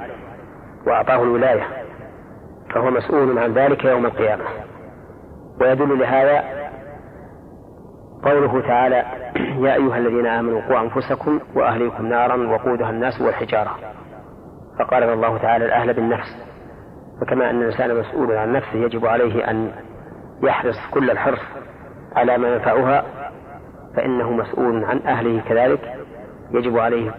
وأعطاه 0.86 1.22
الولاية. 1.22 1.83
فهو 2.74 2.90
مسؤول 2.90 3.38
عن 3.38 3.52
ذلك 3.52 3.84
يوم 3.84 4.06
القيامة. 4.06 4.44
ويدل 5.60 5.98
لهذا 5.98 6.44
قوله 8.22 8.60
تعالى 8.60 9.04
يا 9.36 9.74
أيها 9.74 9.98
الذين 9.98 10.26
آمنوا 10.26 10.60
قوا 10.60 10.80
أنفسكم 10.80 11.40
وأهليكم 11.54 12.06
نارا 12.06 12.36
وقودها 12.36 12.90
الناس 12.90 13.20
والحجارة. 13.20 13.70
فقارن 14.78 15.12
الله 15.12 15.38
تعالى 15.38 15.64
الأهل 15.64 15.94
بالنفس. 15.94 16.44
فكما 17.20 17.50
أن 17.50 17.62
الإنسان 17.62 17.98
مسؤول 18.00 18.32
عن 18.32 18.52
نفسه 18.52 18.74
يجب 18.74 19.06
عليه 19.06 19.50
أن 19.50 19.72
يحرص 20.42 20.76
كل 20.90 21.10
الحرص 21.10 21.40
على 22.16 22.38
ما 22.38 22.48
ينفعها 22.48 23.04
فإنه 23.96 24.32
مسؤول 24.32 24.84
عن 24.84 24.98
أهله 24.98 25.40
كذلك. 25.48 25.94
يجب 26.50 26.78
عليه 26.78 27.14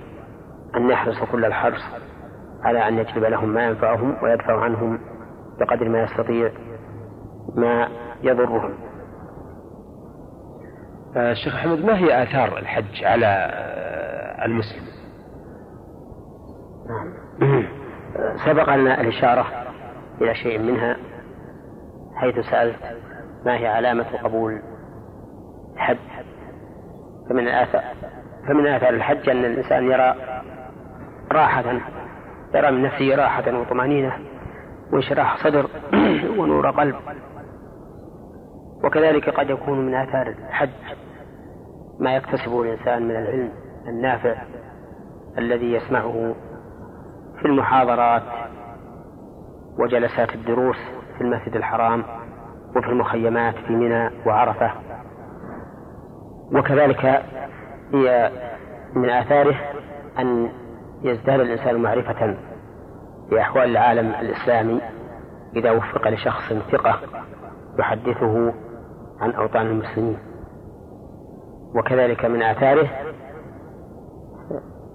أن 0.76 0.90
يحرص 0.90 1.24
كل 1.32 1.46
الحرص 1.46 1.84
على 2.64 2.88
أن 2.88 2.98
يجلب 2.98 3.24
لهم 3.24 3.50
ما 3.50 3.64
ينفعهم 3.64 4.16
ويدفع 4.24 4.62
عنهم 4.62 5.00
بقدر 5.60 5.90
ما 5.90 6.04
يستطيع 6.04 6.52
ما 7.56 7.88
يضرهم. 8.24 8.74
الشيخ 11.18 11.56
أحمد 11.56 11.86
ما 11.86 11.98
هي 11.98 12.24
آثار 12.24 12.58
الحج 12.58 13.04
على 13.04 13.50
المسلم؟ 14.46 14.86
سبق 18.46 18.76
لنا 18.76 19.02
الإشارة 19.02 19.46
إلى 20.22 20.36
شيء 20.36 20.60
منها 20.60 20.98
حيث 22.16 22.40
سألت 22.40 22.80
ما 23.46 23.58
هي 23.58 23.68
علامة 23.68 24.06
قبول 24.24 24.62
الحج. 25.74 25.98
فمن 27.30 27.48
آثار 27.48 27.84
فمن 28.48 28.68
آثار 28.68 28.90
الحج 28.90 29.30
أن 29.30 29.46
الإنسان 29.46 29.92
يرى 29.92 30.16
راحة 31.32 31.80
يرى 32.56 32.72
من 32.72 32.84
نفسه 32.84 33.16
راحة 33.16 33.60
وطمأنينة. 33.60 34.20
وانشراح 34.94 35.44
صدر 35.44 35.70
ونور 36.40 36.72
قلب. 36.72 36.96
وكذلك 38.84 39.30
قد 39.30 39.50
يكون 39.50 39.86
من 39.86 39.96
آثار 39.96 40.28
الحج 40.28 40.70
ما 42.00 42.16
يكتسبه 42.16 42.62
الإنسان 42.62 43.04
من 43.04 43.16
العلم 43.16 43.52
النافع 43.88 44.36
الذي 45.38 45.74
يسمعه 45.74 46.36
في 47.40 47.46
المحاضرات 47.46 48.24
وجلسات 49.80 50.36
الدروس 50.36 50.78
في 51.18 51.22
المسجد 51.22 51.56
الحرام 51.56 52.04
وفي 52.76 52.88
المخيمات 52.88 53.56
في 53.56 53.74
منى 53.74 54.10
وعرفة. 54.26 54.72
وكذلك 56.54 57.06
هي 57.94 58.32
من 58.96 59.10
آثاره 59.10 59.56
أن 60.20 60.50
يزداد 61.04 61.40
الإنسان 61.40 61.76
معرفة 61.76 62.36
بأحوال 63.30 63.70
العالم 63.70 64.08
الإسلامي 64.08 64.82
إذا 65.56 65.72
وفق 65.72 66.08
لشخص 66.08 66.54
ثقة 66.54 67.00
يحدثه 67.80 68.54
عن 69.20 69.32
أوطان 69.32 69.66
المسلمين. 69.66 70.18
وكذلك 71.76 72.26
من 72.26 72.42
آثاره 72.42 72.90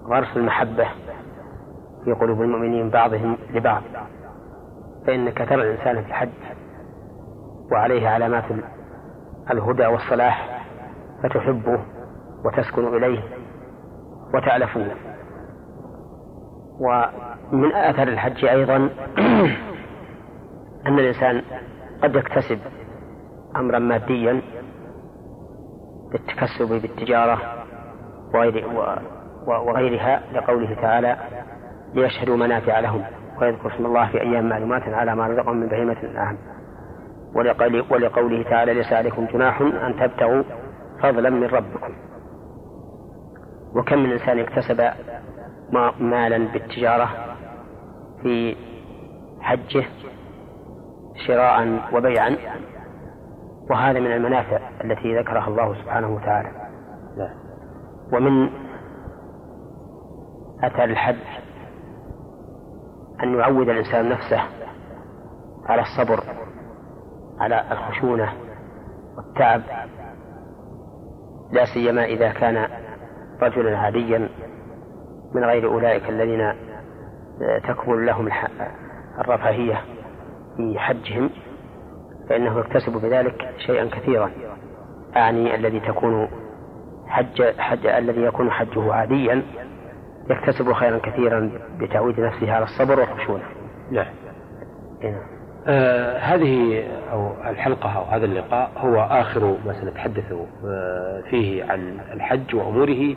غرس 0.05 0.37
المحبة 0.37 0.87
في 2.05 2.11
قلوب 2.11 2.41
المؤمنين 2.41 2.89
بعضهم 2.89 3.37
لبعض. 3.53 3.81
فإنك 5.07 5.37
ترى 5.37 5.61
الإنسان 5.61 6.03
في 6.03 6.09
الحج 6.09 6.29
وعليه 7.71 8.07
علامات 8.07 8.43
الهدى 9.51 9.85
والصلاح 9.85 10.65
فتحبه 11.23 11.79
وتسكن 12.45 12.87
إليه 12.87 13.23
وتألفه 14.33 14.87
ومن 17.53 17.71
آثار 17.75 18.07
الحج 18.07 18.45
أيضا 18.45 18.89
أن 20.87 20.99
الإنسان 20.99 21.41
قد 22.03 22.15
يكتسب 22.15 22.59
أمرا 23.55 23.79
ماديا 23.79 24.41
بالتكسب 26.11 26.81
بالتجارة 26.81 27.41
وغير 28.33 28.67
وغيرها 29.47 30.21
لقوله 30.33 30.75
تعالى 30.81 31.17
ليشهدوا 31.93 32.37
منافع 32.37 32.79
لهم 32.79 33.03
ويذكر 33.41 33.75
اسم 33.75 33.85
الله 33.85 34.07
في 34.07 34.21
أيام 34.21 34.49
معلومات 34.49 34.81
على 34.83 35.15
ما 35.15 35.27
رزقهم 35.27 35.57
من 35.57 35.67
بهيمة 35.67 35.97
الأنعام. 36.03 36.37
ولقوله 37.91 38.43
تعالى 38.43 38.73
ليس 38.73 38.93
عليكم 38.93 39.25
جناح 39.25 39.61
أن 39.61 39.95
تبتغوا 39.99 40.43
فضلا 41.03 41.29
من 41.29 41.47
ربكم. 41.47 41.93
وكم 43.75 43.99
من 43.99 44.11
إنسان 44.11 44.39
اكتسب 44.39 44.89
مالا 45.99 46.37
بالتجارة 46.37 47.30
في 48.23 48.55
حجه 49.41 49.85
شراء 51.27 51.79
وبيعا 51.93 52.37
وهذا 53.69 53.99
من 53.99 54.11
المنافع 54.11 54.59
التي 54.83 55.19
ذكرها 55.19 55.47
الله 55.47 55.73
سبحانه 55.83 56.15
وتعالى. 56.15 56.51
ومن 58.13 58.49
أثر 60.63 60.83
الحج 60.83 61.15
أن 63.23 63.35
يعود 63.39 63.69
الإنسان 63.69 64.09
نفسه 64.09 64.41
على 65.65 65.81
الصبر 65.81 66.23
على 67.39 67.71
الخشونة 67.71 68.33
والتعب 69.17 69.61
لا 71.51 71.65
سيما 71.73 72.05
إذا 72.05 72.29
كان 72.29 72.67
رجلا 73.41 73.77
عاديا 73.77 74.29
من 75.35 75.43
غير 75.43 75.67
أولئك 75.67 76.09
الذين 76.09 76.70
تكمل 77.67 78.05
لهم 78.05 78.29
الرفاهية 79.19 79.81
في 80.57 80.79
حجهم 80.79 81.29
فإنه 82.29 82.59
يكتسب 82.59 83.01
بذلك 83.01 83.49
شيئا 83.67 83.89
كثيرا 83.89 84.31
أعني 85.15 85.55
الذي 85.55 85.79
تكون 85.79 86.27
حج 87.07 87.43
حج 87.59 87.85
الذي 87.85 88.21
يكون 88.21 88.51
حجه 88.51 88.93
عاديا 88.93 89.43
يكتسب 90.29 90.73
خيرا 90.73 90.97
كثيرا 90.97 91.51
بتعويد 91.79 92.19
نفسه 92.19 92.51
على 92.53 92.63
الصبر 92.63 92.99
والخشونة. 92.99 93.43
نعم. 93.91 94.13
نعم. 95.03 95.21
آه 95.67 96.17
هذه 96.17 96.83
أو 97.11 97.31
الحلقة 97.49 97.89
أو 97.97 98.03
هذا 98.03 98.25
اللقاء 98.25 98.71
هو 98.77 98.95
آخر 99.01 99.57
ما 99.65 99.73
سنتحدث 99.81 100.31
آه 100.65 101.21
فيه 101.29 101.63
عن 101.63 101.99
الحج 102.13 102.55
وأموره 102.55 103.15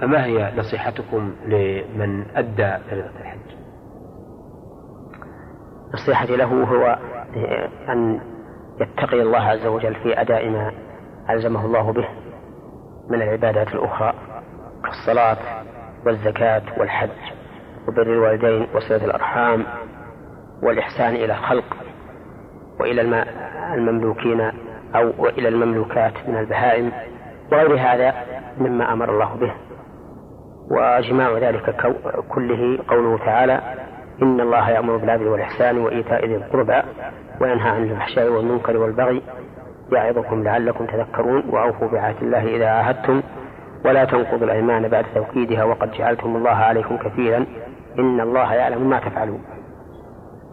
فما 0.00 0.24
هي 0.24 0.52
نصيحتكم 0.56 1.32
لمن 1.46 2.24
أدى 2.36 2.76
فريضة 2.90 3.10
الحج؟ 3.20 3.31
نصيحتي 5.94 6.36
له 6.36 6.64
هو 6.64 6.98
أن 7.88 8.20
يتقي 8.80 9.22
الله 9.22 9.40
عز 9.40 9.66
وجل 9.66 9.94
في 9.94 10.20
أداء 10.20 10.48
ما 10.48 10.72
ألزمه 11.30 11.66
الله 11.66 11.92
به 11.92 12.08
من 13.08 13.22
العبادات 13.22 13.74
الأخرى 13.74 14.14
كالصلاة 14.84 15.36
والزكاة 16.06 16.62
والحج 16.78 17.10
وبر 17.88 18.02
الوالدين 18.02 18.66
وصلة 18.74 19.04
الأرحام 19.04 19.66
والإحسان 20.62 21.14
إلى 21.14 21.32
الخلق 21.32 21.76
وإلى 22.80 23.24
المملوكين 23.74 24.40
أو 24.94 25.12
وإلى 25.18 25.48
المملوكات 25.48 26.28
من 26.28 26.36
البهائم 26.36 26.92
وغير 27.52 27.74
هذا 27.74 28.14
مما 28.58 28.92
أمر 28.92 29.10
الله 29.10 29.34
به. 29.34 29.54
وجماع 30.70 31.38
ذلك 31.38 31.76
كله 32.28 32.78
قوله 32.88 33.18
تعالى 33.18 33.81
إن 34.22 34.40
الله 34.40 34.70
يأمر 34.70 34.96
بالعدل 34.96 35.28
والإحسان 35.28 35.78
وإيتاء 35.78 36.26
ذي 36.26 36.36
القربى 36.36 36.82
وينهى 37.40 37.68
عن 37.68 37.82
الفحشاء 37.82 38.28
والمنكر 38.28 38.76
والبغي 38.76 39.22
يعظكم 39.92 40.42
لعلكم 40.42 40.86
تذكرون 40.86 41.42
وأوفوا 41.50 41.88
بعهد 41.88 42.16
الله 42.22 42.56
إذا 42.56 42.66
عاهدتم 42.66 43.22
ولا 43.84 44.04
تنقضوا 44.04 44.46
الأيمان 44.46 44.88
بعد 44.88 45.04
توكيدها 45.14 45.64
وقد 45.64 45.92
جعلتم 45.92 46.36
الله 46.36 46.50
عليكم 46.50 46.96
كثيرا 46.96 47.46
إن 47.98 48.20
الله 48.20 48.54
يعلم 48.54 48.90
ما 48.90 48.98
تفعلون. 48.98 49.42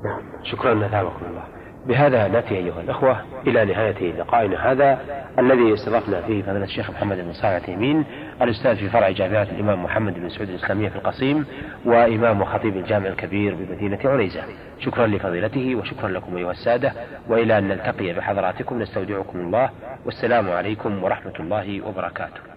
نعم. 0.04 0.22
شكرا 0.44 0.74
نتابعكم 0.74 1.26
الله. 1.30 1.59
بهذا 1.88 2.28
نأتي 2.28 2.58
أيها 2.58 2.82
الأخوة 2.82 3.22
إلى 3.48 3.66
نهاية 3.66 4.14
لقائنا 4.14 4.72
هذا 4.72 5.00
الذي 5.40 5.74
استضفنا 5.74 6.22
فيه 6.22 6.42
فضيلة 6.42 6.64
الشيخ 6.64 6.90
محمد 6.90 7.18
بن 7.18 7.34
صالح 7.34 7.66
تيمين 7.66 8.06
الأستاذ 8.42 8.76
في 8.76 8.90
فرع 8.90 9.10
جامعة 9.10 9.44
الإمام 9.44 9.84
محمد 9.84 10.14
بن 10.20 10.30
سعود 10.30 10.50
الإسلامية 10.50 10.90
في 10.90 10.96
القصيم 10.96 11.46
وإمام 11.86 12.42
وخطيب 12.42 12.78
الجامع 12.78 13.08
الكبير 13.08 13.56
بمدينة 13.56 14.00
عنيزة 14.06 14.42
شكرا 14.80 15.08
لفضيلته 15.08 15.76
وشكرا 15.76 16.10
لكم 16.10 16.38
أيها 16.38 16.52
السادة 16.52 16.94
وإلى 17.28 17.58
أن 17.58 17.68
نلتقي 17.68 18.14
بحضراتكم 18.14 18.82
نستودعكم 18.82 19.40
الله 19.40 19.70
والسلام 20.06 20.50
عليكم 20.50 21.04
ورحمة 21.04 21.34
الله 21.40 21.82
وبركاته. 21.88 22.49